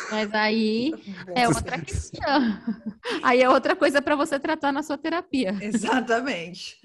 Mas 0.09 0.33
aí 0.33 0.91
é 1.35 1.47
outra 1.47 1.79
questão. 1.79 2.23
Aí 3.21 3.41
é 3.41 3.49
outra 3.49 3.75
coisa 3.75 4.01
pra 4.01 4.15
você 4.15 4.39
tratar 4.39 4.71
na 4.71 4.81
sua 4.81 4.97
terapia. 4.97 5.55
Exatamente. 5.61 6.77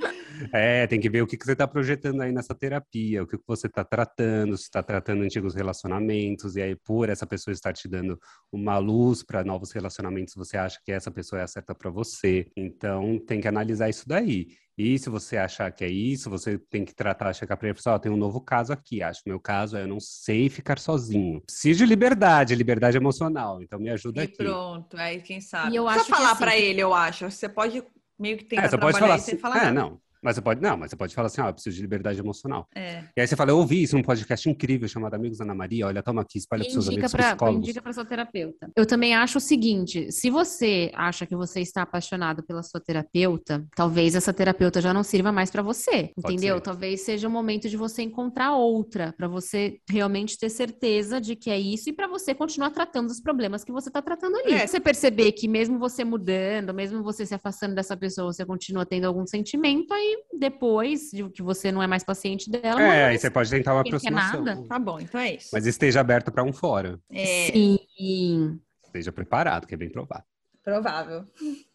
É, 0.53 0.87
tem 0.87 1.01
que 1.01 1.09
ver 1.11 1.23
o 1.23 1.27
que, 1.27 1.37
que 1.37 1.45
você 1.45 1.53
está 1.53 1.67
projetando 1.67 2.21
aí 2.23 2.33
nessa 2.33 2.55
terapia, 2.55 3.23
o 3.23 3.27
que, 3.27 3.37
que 3.37 3.45
você 3.47 3.67
está 3.67 3.85
tratando, 3.85 4.57
se 4.57 4.65
está 4.65 4.83
tratando 4.83 5.23
antigos 5.23 5.55
relacionamentos, 5.55 6.57
e 6.57 6.63
aí 6.63 6.77
por 6.77 7.09
essa 7.09 7.27
pessoa 7.27 7.53
estar 7.53 7.73
te 7.73 7.89
dando 7.89 8.19
uma 8.53 8.79
luz 8.79 9.23
para 9.23 9.45
novos 9.45 9.73
relacionamentos, 9.73 10.35
você 10.35 10.57
acha 10.57 10.79
que 10.85 10.93
essa 10.93 11.11
pessoa 11.11 11.41
é 11.41 11.45
a 11.45 11.49
certa 11.49 11.75
para 11.75 11.91
você. 11.91 12.51
Então 12.57 13.19
tem 13.27 13.41
que 13.41 13.49
analisar 13.49 13.89
isso 13.89 14.09
daí. 14.09 14.49
E 14.79 14.99
se 14.99 15.11
você 15.11 15.37
achar 15.37 15.71
que 15.73 15.85
é 15.85 15.89
isso, 15.89 16.31
você 16.31 16.59
tem 16.59 16.87
que 16.87 16.95
tratar, 16.95 17.35
chegar 17.35 17.57
para 17.59 17.69
ele 17.69 17.79
e 17.79 17.83
falar, 17.83 17.97
ó, 17.97 17.99
tem 17.99 18.11
um 18.11 18.17
novo 18.17 18.41
caso 18.41 18.73
aqui, 18.73 19.03
acho 19.03 19.23
que 19.23 19.29
meu 19.29 19.39
caso 19.39 19.77
é 19.77 19.83
eu 19.83 19.89
não 19.89 20.01
sei 20.01 20.49
ficar 20.49 20.79
sozinho. 20.79 21.43
Preciso 21.43 21.81
de 21.81 21.87
liberdade, 21.87 22.55
liberdade 22.55 22.97
emocional, 22.97 23.63
então 23.63 23.79
me 23.79 23.91
ajuda 23.91 24.23
E 24.23 24.25
aqui. 24.25 24.37
pronto, 24.37 24.97
aí 24.97 25.21
quem 25.21 25.39
sabe. 25.41 25.75
E 25.75 25.77
eu 25.77 25.87
acho 25.87 26.07
falar 26.07 26.31
assim- 26.31 26.45
pra 26.45 26.57
ele, 26.57 26.81
eu 26.81 26.95
acho. 26.95 27.31
Você 27.31 27.47
pode 27.47 27.85
meio 28.19 28.39
que 28.39 28.45
tentar 28.45 28.65
É, 28.65 28.69
você 28.71 28.79
pode 28.79 28.99
falar 28.99 29.17
e 29.17 29.19
assim, 29.19 29.37
fala 29.37 29.67
é, 29.67 29.71
não. 29.71 30.01
Mas 30.23 30.37
você 30.37 30.43
pode, 30.43 30.61
não, 30.61 30.77
mas 30.77 30.91
você 30.91 30.97
pode 30.97 31.15
falar 31.15 31.27
assim, 31.27 31.41
ó, 31.41 31.49
eu 31.49 31.55
preciso 31.55 31.77
de 31.77 31.83
liberdade 31.83 32.19
emocional. 32.19 32.69
É. 32.75 33.05
E 33.17 33.21
aí 33.21 33.27
você 33.27 33.37
fala, 33.37 33.51
eu 33.51 33.59
ouvi 33.59 33.83
isso 33.83 33.97
num 33.97 34.03
podcast 34.03 34.49
incrível 34.49 34.89
chamado 34.89 35.15
Amigos 35.15 35.41
Ana 35.41 35.55
Maria, 35.55 35.87
olha, 35.87 36.03
toma 36.03 36.23
aqui, 36.23 36.39
espalha 36.39 36.63
pros 36.63 36.73
seus 36.73 36.89
amigos 36.89 37.13
para 37.13 37.29
psicólogos. 37.29 37.63
indica 37.63 37.83
para 37.83 37.93
sua 37.93 38.05
terapeuta. 38.05 38.71
Eu 38.77 38.87
também 38.87 39.15
acho 39.15 39.39
o 39.39 39.41
seguinte: 39.41 40.13
se 40.13 40.31
você 40.31 40.91
acha 40.95 41.27
que 41.27 41.35
você 41.35 41.61
está 41.61 41.83
apaixonado 41.83 42.43
pela 42.43 42.63
sua 42.63 42.81
terapeuta, 42.81 43.65
talvez 43.75 44.15
essa 44.15 44.33
terapeuta 44.33 44.81
já 44.81 44.93
não 44.93 45.03
sirva 45.03 45.33
mais 45.33 45.51
para 45.51 45.63
você, 45.63 46.13
Pode 46.21 46.35
entendeu? 46.35 46.57
ser. 46.57 46.63
Talvez 46.63 47.01
seja 47.03 47.29
o 47.29 47.31
momento 47.31 47.69
de 47.69 47.77
você 47.77 48.03
encontrar 48.03 48.55
outra, 48.55 49.15
para 49.17 49.29
você 49.29 49.79
realmente 49.89 50.39
ter 50.39 50.51
certeza 50.51 51.21
de 51.21 51.35
que 51.35 51.51
é 51.51 51.59
isso 51.59 51.89
e 51.89 51.93
para 51.93 52.07
você 52.07 52.35
continuar 52.35 52.71
tratando 52.71 53.11
os 53.11 53.21
problemas 53.21 53.65
que 53.65 53.73
você 53.73 53.89
está 53.89 54.03
tratando 54.03 54.37
ali. 54.37 54.53
É. 54.53 54.67
Você 54.67 54.81
perceber 54.81 55.33
que 55.33 55.49
mesmo 55.49 55.79
você 55.79 56.05
mudando, 56.05 56.75
mesmo 56.75 57.03
você 57.03 57.25
se 57.25 57.35
afastando 57.35 57.75
dessa 57.75 57.97
pessoa, 57.97 58.33
você 58.33 58.45
continua 58.45 58.85
tendo 58.85 59.07
algum 59.07 59.27
sentimento, 59.27 59.93
aí 59.93 60.10
depois 60.39 61.11
de 61.13 61.29
que 61.31 61.43
você 61.43 61.71
não 61.73 61.83
é 61.83 61.87
mais 61.87 62.03
paciente 62.05 62.51
dela, 62.51 62.81
É, 62.83 63.07
aí 63.07 63.19
você 63.19 63.31
pode 63.31 63.51
tentar 63.51 63.75
uma 63.75 63.81
aproximação. 63.83 64.43
nada? 64.45 64.67
Tá 64.69 64.79
bom, 64.79 64.99
então 65.01 65.21
é 65.21 65.35
isso. 65.35 65.49
Mas 65.53 65.67
esteja 65.67 66.01
aberto 66.01 66.31
para 66.33 66.43
um 66.45 66.53
fora. 66.53 66.99
É 67.11 67.51
Sim. 67.53 68.59
Esteja 68.85 69.13
preparado, 69.13 69.67
que 69.67 69.75
é 69.75 69.77
bem 69.77 69.91
provável. 69.91 70.25
provável. 70.63 71.25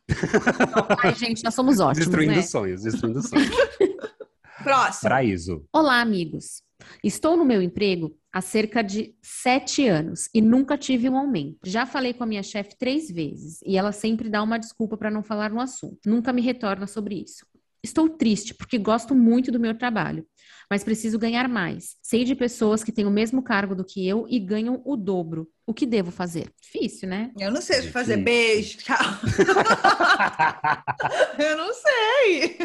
Ai, 1.03 1.15
gente, 1.15 1.43
nós 1.43 1.53
somos 1.53 1.79
ótimos, 1.79 1.99
Destruindo 2.07 2.33
né? 2.35 2.41
sonhos, 2.41 2.83
destruindo 2.83 3.21
sonhos. 3.21 3.49
Próximo. 4.63 5.01
Paraíso. 5.09 5.65
Olá, 5.73 6.01
amigos. 6.01 6.63
Estou 7.03 7.37
no 7.37 7.45
meu 7.45 7.61
emprego 7.61 8.17
há 8.33 8.41
cerca 8.41 8.81
de 8.83 9.15
sete 9.21 9.87
anos 9.87 10.27
e 10.33 10.41
nunca 10.41 10.77
tive 10.77 11.09
um 11.09 11.17
aumento. 11.17 11.57
Já 11.63 11.85
falei 11.85 12.13
com 12.13 12.23
a 12.23 12.27
minha 12.27 12.43
chefe 12.43 12.75
três 12.77 13.09
vezes 13.09 13.59
e 13.65 13.77
ela 13.77 13.91
sempre 13.91 14.29
dá 14.29 14.43
uma 14.43 14.57
desculpa 14.57 14.97
para 14.97 15.09
não 15.09 15.23
falar 15.23 15.49
no 15.51 15.59
assunto. 15.61 15.99
Nunca 16.05 16.33
me 16.33 16.41
retorna 16.41 16.85
sobre 16.87 17.15
isso. 17.15 17.45
Estou 17.85 18.09
triste 18.09 18.55
porque 18.55 18.79
gosto 18.79 19.13
muito 19.13 19.51
do 19.51 19.59
meu 19.59 19.77
trabalho, 19.77 20.25
mas 20.69 20.83
preciso 20.83 21.19
ganhar 21.19 21.47
mais. 21.47 21.95
Sei 22.01 22.23
de 22.23 22.33
pessoas 22.33 22.83
que 22.83 22.91
têm 22.91 23.05
o 23.05 23.11
mesmo 23.11 23.43
cargo 23.43 23.75
do 23.75 23.85
que 23.85 24.07
eu 24.07 24.25
e 24.27 24.39
ganham 24.39 24.81
o 24.83 24.97
dobro. 24.97 25.47
O 25.67 25.73
que 25.73 25.85
devo 25.85 26.09
fazer? 26.09 26.51
Difícil, 26.59 27.07
né? 27.07 27.31
Eu 27.39 27.51
não 27.51 27.61
sei 27.61 27.81
que 27.81 27.91
fazer. 27.91 28.17
Beijo, 28.17 28.79
tchau. 28.79 28.97
eu 31.37 31.57
não 31.57 31.71
sei. 31.73 32.57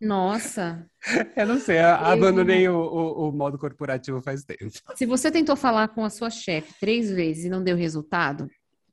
Nossa. 0.00 0.84
Eu 1.36 1.46
não 1.46 1.60
sei, 1.60 1.78
eu 1.78 1.86
abandonei 1.86 2.68
o, 2.68 2.76
o, 2.76 3.28
o, 3.28 3.32
modo 3.32 3.58
corporativo 3.58 4.20
faz 4.20 4.42
tempo. 4.42 4.72
Se 4.96 5.06
você 5.06 5.30
tentou 5.30 5.54
falar 5.54 5.88
com 5.88 6.04
a 6.04 6.10
sua 6.10 6.30
chefe 6.30 6.74
três 6.80 7.10
vezes 7.10 7.44
e 7.44 7.48
não 7.48 7.62
deu 7.62 7.76
resultado, 7.76 8.50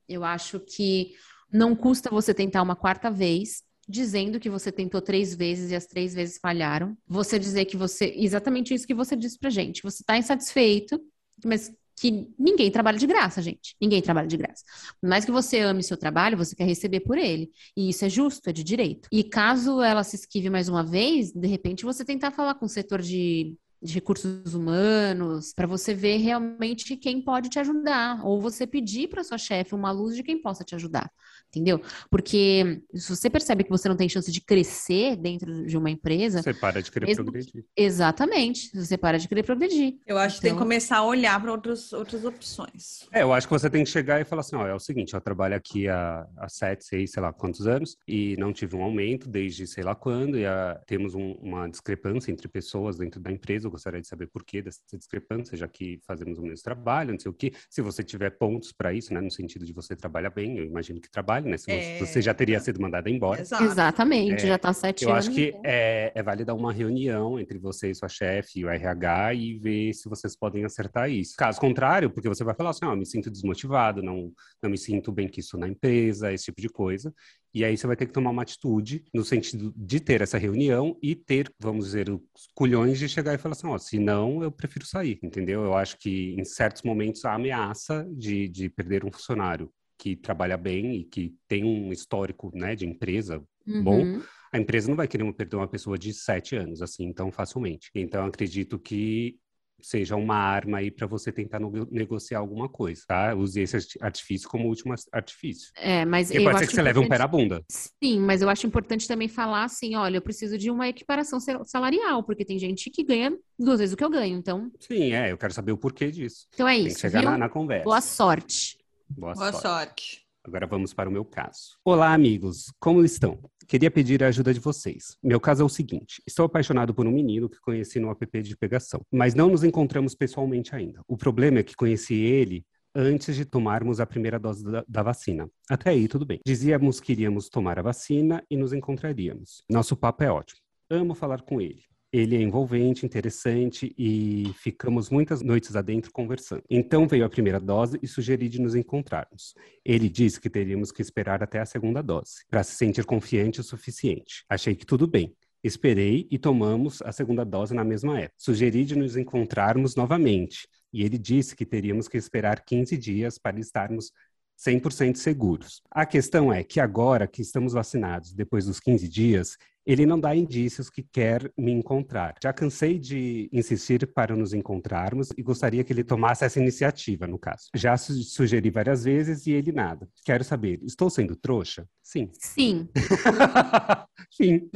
eu 0.08 0.22
acho 0.22 0.60
que 0.60 1.16
não 1.52 1.74
custa 1.74 2.08
você 2.08 2.32
tentar 2.32 2.62
uma 2.62 2.76
quarta 2.76 3.10
vez, 3.10 3.64
dizendo 3.88 4.38
que 4.38 4.50
você 4.50 4.70
tentou 4.70 5.00
três 5.00 5.34
vezes 5.34 5.70
e 5.70 5.74
as 5.74 5.86
três 5.86 6.12
vezes 6.12 6.38
falharam. 6.38 6.96
Você 7.06 7.38
dizer 7.38 7.64
que 7.64 7.76
você. 7.76 8.12
Exatamente 8.16 8.74
isso 8.74 8.86
que 8.86 8.94
você 8.94 9.16
disse 9.16 9.38
pra 9.38 9.48
gente. 9.48 9.82
Você 9.82 10.04
tá 10.04 10.18
insatisfeito, 10.18 11.00
mas 11.44 11.72
que 12.00 12.28
ninguém 12.38 12.70
trabalha 12.70 12.98
de 12.98 13.06
graça, 13.06 13.42
gente. 13.42 13.74
Ninguém 13.80 14.00
trabalha 14.00 14.28
de 14.28 14.36
graça. 14.36 14.62
Por 15.00 15.08
mais 15.08 15.24
que 15.24 15.32
você 15.32 15.60
ame 15.60 15.82
seu 15.82 15.96
trabalho, 15.96 16.36
você 16.36 16.54
quer 16.54 16.64
receber 16.64 17.00
por 17.00 17.18
ele. 17.18 17.50
E 17.76 17.88
isso 17.88 18.04
é 18.04 18.08
justo, 18.08 18.48
é 18.48 18.52
de 18.52 18.62
direito. 18.62 19.08
E 19.10 19.24
caso 19.24 19.82
ela 19.82 20.04
se 20.04 20.16
esquive 20.16 20.50
mais 20.50 20.68
uma 20.68 20.84
vez, 20.84 21.32
de 21.32 21.48
repente 21.48 21.84
você 21.84 22.04
tentar 22.04 22.30
falar 22.30 22.54
com 22.54 22.66
o 22.66 22.68
setor 22.68 23.02
de 23.02 23.56
de 23.80 23.94
recursos 23.94 24.54
humanos, 24.54 25.52
para 25.54 25.66
você 25.66 25.94
ver 25.94 26.16
realmente 26.16 26.96
quem 26.96 27.22
pode 27.22 27.48
te 27.48 27.60
ajudar, 27.60 28.24
ou 28.26 28.40
você 28.40 28.66
pedir 28.66 29.08
para 29.08 29.22
sua 29.22 29.38
chefe 29.38 29.72
uma 29.72 29.92
luz 29.92 30.16
de 30.16 30.22
quem 30.24 30.42
possa 30.42 30.64
te 30.64 30.74
ajudar 30.74 31.08
entendeu? 31.48 31.80
Porque 32.10 32.82
se 32.94 33.14
você 33.14 33.28
percebe 33.30 33.64
que 33.64 33.70
você 33.70 33.88
não 33.88 33.96
tem 33.96 34.08
chance 34.08 34.30
de 34.30 34.40
crescer 34.40 35.16
dentro 35.16 35.66
de 35.66 35.76
uma 35.76 35.90
empresa. 35.90 36.42
Você 36.42 36.54
para 36.54 36.82
de 36.82 36.90
querer 36.90 37.06
mesmo... 37.06 37.24
progredir. 37.24 37.64
Exatamente, 37.76 38.70
você 38.74 38.96
para 38.96 39.18
de 39.18 39.28
querer 39.28 39.42
progredir. 39.42 39.98
Eu 40.06 40.18
acho 40.18 40.36
então... 40.36 40.40
que 40.40 40.40
tem 40.40 40.50
que 40.50 40.56
então 40.56 40.58
começar 40.58 40.98
a 40.98 41.04
olhar 41.04 41.40
para 41.40 41.52
outras 41.52 42.24
opções. 42.24 43.08
É, 43.12 43.22
eu 43.22 43.32
acho 43.32 43.46
que 43.46 43.52
você 43.52 43.70
tem 43.70 43.84
que 43.84 43.90
chegar 43.90 44.20
e 44.20 44.24
falar 44.24 44.40
assim: 44.40 44.56
ó, 44.56 44.66
é 44.66 44.74
o 44.74 44.78
seguinte, 44.78 45.14
eu 45.14 45.20
trabalho 45.20 45.56
aqui 45.56 45.88
há, 45.88 46.26
há 46.36 46.48
sete, 46.48 46.84
seis, 46.84 47.10
sei 47.10 47.22
lá 47.22 47.32
quantos 47.32 47.66
anos, 47.66 47.96
e 48.06 48.36
não 48.38 48.52
tive 48.52 48.76
um 48.76 48.82
aumento 48.82 49.28
desde 49.28 49.66
sei 49.66 49.84
lá 49.84 49.94
quando, 49.94 50.38
e 50.38 50.46
a, 50.46 50.80
temos 50.86 51.14
um, 51.14 51.32
uma 51.32 51.68
discrepância 51.68 52.30
entre 52.30 52.48
pessoas 52.48 52.98
dentro 52.98 53.20
da 53.20 53.30
empresa. 53.30 53.66
Eu 53.66 53.70
gostaria 53.70 54.00
de 54.00 54.06
saber 54.06 54.26
por 54.28 54.44
que 54.44 54.62
dessa 54.62 54.80
discrepância, 54.96 55.56
já 55.56 55.68
que 55.68 56.00
fazemos 56.06 56.38
o 56.38 56.42
mesmo 56.42 56.62
trabalho, 56.62 57.12
não 57.12 57.20
sei 57.20 57.30
o 57.30 57.34
quê. 57.34 57.52
Se 57.70 57.80
você 57.80 58.02
tiver 58.02 58.30
pontos 58.30 58.72
para 58.72 58.92
isso, 58.92 59.12
né, 59.12 59.20
no 59.20 59.30
sentido 59.30 59.64
de 59.64 59.72
você 59.72 59.94
trabalhar 59.94 60.30
bem, 60.30 60.58
eu 60.58 60.64
imagino 60.64 61.00
que 61.00 61.10
trabalhe 61.10 61.37
trabalho, 61.38 61.48
né? 61.48 61.56
Se 61.56 61.70
é... 61.70 61.98
você 61.98 62.20
já 62.20 62.34
teria 62.34 62.60
sido 62.60 62.80
mandada 62.80 63.08
embora. 63.08 63.40
Exato. 63.40 63.64
Exatamente, 63.64 64.44
é, 64.44 64.48
já 64.48 64.56
está 64.56 64.72
sete 64.72 65.04
eu 65.04 65.10
anos. 65.10 65.26
Eu 65.26 65.32
acho 65.32 65.36
que 65.36 65.54
é, 65.64 66.12
é 66.14 66.22
válido 66.22 66.54
uma 66.54 66.72
reunião 66.72 67.38
entre 67.38 67.58
você 67.58 67.90
e 67.90 67.94
sua 67.94 68.08
chefe 68.08 68.60
e 68.60 68.64
o 68.64 68.68
RH 68.68 69.34
e 69.34 69.58
ver 69.58 69.92
se 69.94 70.08
vocês 70.08 70.36
podem 70.36 70.64
acertar 70.64 71.10
isso. 71.10 71.34
Caso 71.36 71.60
contrário, 71.60 72.10
porque 72.10 72.28
você 72.28 72.42
vai 72.42 72.54
falar 72.54 72.70
assim, 72.70 72.84
ó, 72.84 72.92
oh, 72.92 72.96
me 72.96 73.06
sinto 73.06 73.30
desmotivado, 73.30 74.02
não, 74.02 74.32
não 74.62 74.70
me 74.70 74.78
sinto 74.78 75.12
bem 75.12 75.28
que 75.28 75.40
isso 75.40 75.56
na 75.56 75.68
empresa, 75.68 76.32
esse 76.32 76.46
tipo 76.46 76.60
de 76.60 76.68
coisa. 76.68 77.12
E 77.54 77.64
aí 77.64 77.76
você 77.76 77.86
vai 77.86 77.96
ter 77.96 78.06
que 78.06 78.12
tomar 78.12 78.30
uma 78.30 78.42
atitude 78.42 79.04
no 79.12 79.24
sentido 79.24 79.72
de 79.74 80.00
ter 80.00 80.20
essa 80.20 80.36
reunião 80.36 80.98
e 81.02 81.14
ter, 81.14 81.50
vamos 81.58 81.86
dizer, 81.86 82.10
os 82.10 82.20
culhões 82.54 82.98
de 82.98 83.08
chegar 83.08 83.34
e 83.34 83.38
falar 83.38 83.54
assim, 83.54 83.66
ó, 83.66 83.74
oh, 83.74 83.78
se 83.78 83.98
não, 83.98 84.42
eu 84.42 84.52
prefiro 84.52 84.86
sair, 84.86 85.18
entendeu? 85.22 85.64
Eu 85.64 85.74
acho 85.74 85.96
que 85.98 86.36
em 86.38 86.44
certos 86.44 86.82
momentos 86.82 87.24
a 87.24 87.34
ameaça 87.34 88.06
de, 88.10 88.48
de 88.48 88.68
perder 88.68 89.04
um 89.04 89.10
funcionário 89.10 89.72
que 89.98 90.16
trabalha 90.16 90.56
bem 90.56 90.94
e 90.94 91.04
que 91.04 91.34
tem 91.48 91.64
um 91.64 91.92
histórico 91.92 92.50
né, 92.54 92.74
de 92.76 92.86
empresa 92.86 93.42
uhum. 93.66 93.82
bom, 93.82 94.20
a 94.52 94.58
empresa 94.58 94.88
não 94.88 94.96
vai 94.96 95.08
querer 95.08 95.30
perder 95.32 95.56
uma 95.56 95.68
pessoa 95.68 95.98
de 95.98 96.12
sete 96.12 96.56
anos 96.56 96.80
assim 96.80 97.12
tão 97.12 97.30
facilmente. 97.30 97.90
Então, 97.94 98.24
acredito 98.24 98.78
que 98.78 99.36
seja 99.80 100.16
uma 100.16 100.36
arma 100.36 100.78
aí 100.78 100.90
para 100.90 101.06
você 101.06 101.30
tentar 101.30 101.60
negociar 101.90 102.38
alguma 102.38 102.68
coisa, 102.68 103.02
tá? 103.06 103.34
Use 103.34 103.60
esse 103.60 103.76
artifício 104.00 104.48
como 104.48 104.66
último 104.68 104.94
artifício. 105.12 105.70
É, 105.76 106.04
mas 106.04 106.30
e 106.30 106.42
pode 106.42 106.58
ser 106.58 106.66
que 106.66 106.72
você 106.72 106.82
leve 106.82 106.98
um 106.98 107.08
pé 107.08 107.18
na 107.18 107.26
bunda. 107.26 107.62
Sim, 107.70 108.20
mas 108.20 108.42
eu 108.42 108.48
acho 108.48 108.66
importante 108.66 109.06
também 109.06 109.28
falar 109.28 109.64
assim, 109.64 109.94
olha, 109.94 110.16
eu 110.16 110.22
preciso 110.22 110.58
de 110.58 110.70
uma 110.70 110.88
equiparação 110.88 111.38
salarial, 111.64 112.22
porque 112.24 112.44
tem 112.44 112.58
gente 112.58 112.90
que 112.90 113.04
ganha 113.04 113.36
duas 113.58 113.78
vezes 113.78 113.92
o 113.92 113.96
que 113.96 114.04
eu 114.04 114.10
ganho, 114.10 114.36
então... 114.36 114.70
Sim, 114.80 115.12
é, 115.12 115.30
eu 115.30 115.38
quero 115.38 115.52
saber 115.52 115.72
o 115.72 115.78
porquê 115.78 116.10
disso. 116.10 116.46
Então 116.54 116.68
é 116.68 116.74
tem 116.74 116.86
isso, 116.86 116.96
que 116.96 117.00
chegar 117.02 117.22
na, 117.22 117.38
na, 117.38 117.48
conversa. 117.48 117.84
Boa 117.84 118.00
sorte. 118.00 118.77
Boa, 119.10 119.34
Boa 119.34 119.52
sorte. 119.52 119.62
sorte. 119.62 120.28
Agora 120.44 120.66
vamos 120.66 120.94
para 120.94 121.08
o 121.08 121.12
meu 121.12 121.24
caso. 121.24 121.78
Olá, 121.84 122.12
amigos. 122.12 122.72
Como 122.80 123.04
estão? 123.04 123.38
Queria 123.66 123.90
pedir 123.90 124.22
a 124.22 124.28
ajuda 124.28 124.54
de 124.54 124.60
vocês. 124.60 125.16
Meu 125.22 125.38
caso 125.38 125.62
é 125.62 125.64
o 125.64 125.68
seguinte: 125.68 126.22
estou 126.26 126.46
apaixonado 126.46 126.94
por 126.94 127.06
um 127.06 127.10
menino 127.10 127.48
que 127.48 127.60
conheci 127.60 128.00
no 128.00 128.10
app 128.10 128.42
de 128.42 128.56
pegação, 128.56 129.02
mas 129.12 129.34
não 129.34 129.50
nos 129.50 129.62
encontramos 129.62 130.14
pessoalmente 130.14 130.74
ainda. 130.74 131.02
O 131.06 131.16
problema 131.16 131.58
é 131.58 131.62
que 131.62 131.76
conheci 131.76 132.14
ele 132.14 132.64
antes 132.94 133.36
de 133.36 133.44
tomarmos 133.44 134.00
a 134.00 134.06
primeira 134.06 134.38
dose 134.38 134.64
da, 134.64 134.84
da, 134.88 135.02
vacina. 135.02 135.50
Até 135.68 135.90
aí, 135.90 136.08
tudo 136.08 136.24
bem. 136.24 136.40
Dizíamos 136.46 136.98
que 137.00 137.12
iríamos 137.12 137.48
tomar 137.48 137.78
a 137.78 137.82
vacina 137.82 138.42
e 138.50 138.56
nos 138.56 138.72
encontraríamos. 138.72 139.62
Nosso 139.68 139.96
papo 139.96 140.24
é 140.24 140.30
ótimo. 140.30 140.60
Amo 140.90 141.14
falar 141.14 141.42
com 141.42 141.60
ele. 141.60 141.82
Ele 142.12 142.36
é 142.36 142.40
envolvente, 142.40 143.04
interessante 143.04 143.94
e 143.98 144.50
ficamos 144.54 145.10
muitas 145.10 145.42
noites 145.42 145.76
adentro 145.76 146.10
conversando. 146.10 146.62
Então 146.70 147.06
veio 147.06 147.24
a 147.24 147.28
primeira 147.28 147.60
dose 147.60 147.98
e 148.02 148.06
sugeri 148.06 148.48
de 148.48 148.60
nos 148.60 148.74
encontrarmos. 148.74 149.54
Ele 149.84 150.08
disse 150.08 150.40
que 150.40 150.48
teríamos 150.48 150.90
que 150.90 151.02
esperar 151.02 151.42
até 151.42 151.60
a 151.60 151.66
segunda 151.66 152.02
dose, 152.02 152.44
para 152.48 152.62
se 152.62 152.76
sentir 152.76 153.04
confiante 153.04 153.60
o 153.60 153.64
suficiente. 153.64 154.44
Achei 154.48 154.74
que 154.74 154.86
tudo 154.86 155.06
bem. 155.06 155.34
Esperei 155.62 156.26
e 156.30 156.38
tomamos 156.38 157.02
a 157.02 157.12
segunda 157.12 157.44
dose 157.44 157.74
na 157.74 157.84
mesma 157.84 158.18
época. 158.20 158.34
Sugeri 158.38 158.84
de 158.84 158.96
nos 158.96 159.16
encontrarmos 159.16 159.96
novamente 159.96 160.68
e 160.92 161.02
ele 161.02 161.18
disse 161.18 161.54
que 161.54 161.66
teríamos 161.66 162.08
que 162.08 162.16
esperar 162.16 162.64
15 162.64 162.96
dias 162.96 163.38
para 163.38 163.60
estarmos 163.60 164.12
100% 164.58 165.16
seguros. 165.16 165.82
A 165.90 166.04
questão 166.04 166.52
é 166.52 166.64
que 166.64 166.80
agora 166.80 167.28
que 167.28 167.42
estamos 167.42 167.72
vacinados, 167.72 168.32
depois 168.32 168.66
dos 168.66 168.80
15 168.80 169.08
dias, 169.08 169.56
ele 169.88 170.04
não 170.04 170.20
dá 170.20 170.36
indícios 170.36 170.90
que 170.90 171.02
quer 171.02 171.50
me 171.56 171.72
encontrar. 171.72 172.34
Já 172.42 172.52
cansei 172.52 172.98
de 172.98 173.48
insistir 173.50 174.06
para 174.06 174.36
nos 174.36 174.52
encontrarmos 174.52 175.30
e 175.34 175.42
gostaria 175.42 175.82
que 175.82 175.90
ele 175.90 176.04
tomasse 176.04 176.44
essa 176.44 176.60
iniciativa, 176.60 177.26
no 177.26 177.38
caso. 177.38 177.68
Já 177.74 177.96
su 177.96 178.12
sugeri 178.22 178.68
várias 178.68 179.04
vezes 179.04 179.46
e 179.46 179.52
ele 179.52 179.72
nada. 179.72 180.06
Quero 180.26 180.44
saber, 180.44 180.78
estou 180.84 181.08
sendo 181.08 181.34
trouxa? 181.34 181.86
Sim. 182.02 182.30
Sim. 182.38 182.88
Sim. 184.30 184.68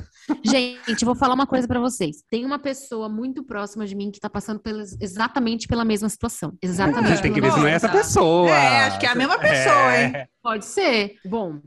Gente, 0.45 1.05
vou 1.05 1.15
falar 1.15 1.35
uma 1.35 1.47
coisa 1.47 1.69
para 1.69 1.79
vocês. 1.79 2.23
Tem 2.31 2.45
uma 2.45 2.59
pessoa 2.59 3.09
muito 3.09 3.45
próxima 3.45 3.87
de 3.87 3.95
mim 3.95 4.11
que 4.11 4.21
tá 4.21 4.31
passando 4.31 4.61
pela, 4.61 4.83
exatamente 4.99 5.69
pela 5.69 5.85
mesma 5.85 6.09
situação. 6.09 6.57
Exatamente. 6.63 7.19
É, 7.19 7.23
tem 7.23 7.33
que 7.33 7.41
ver 7.41 7.53
se 7.53 7.59
não 7.59 7.67
é 7.67 7.73
essa 7.73 7.89
pessoa. 7.89 8.51
É, 8.51 8.85
acho 8.85 8.99
que 8.99 9.07
é 9.07 9.11
a 9.11 9.15
mesma 9.15 9.39
pessoa, 9.39 9.95
é... 9.95 10.05
hein? 10.05 10.29
Pode 10.43 10.65
ser. 10.65 11.17
Bom. 11.25 11.61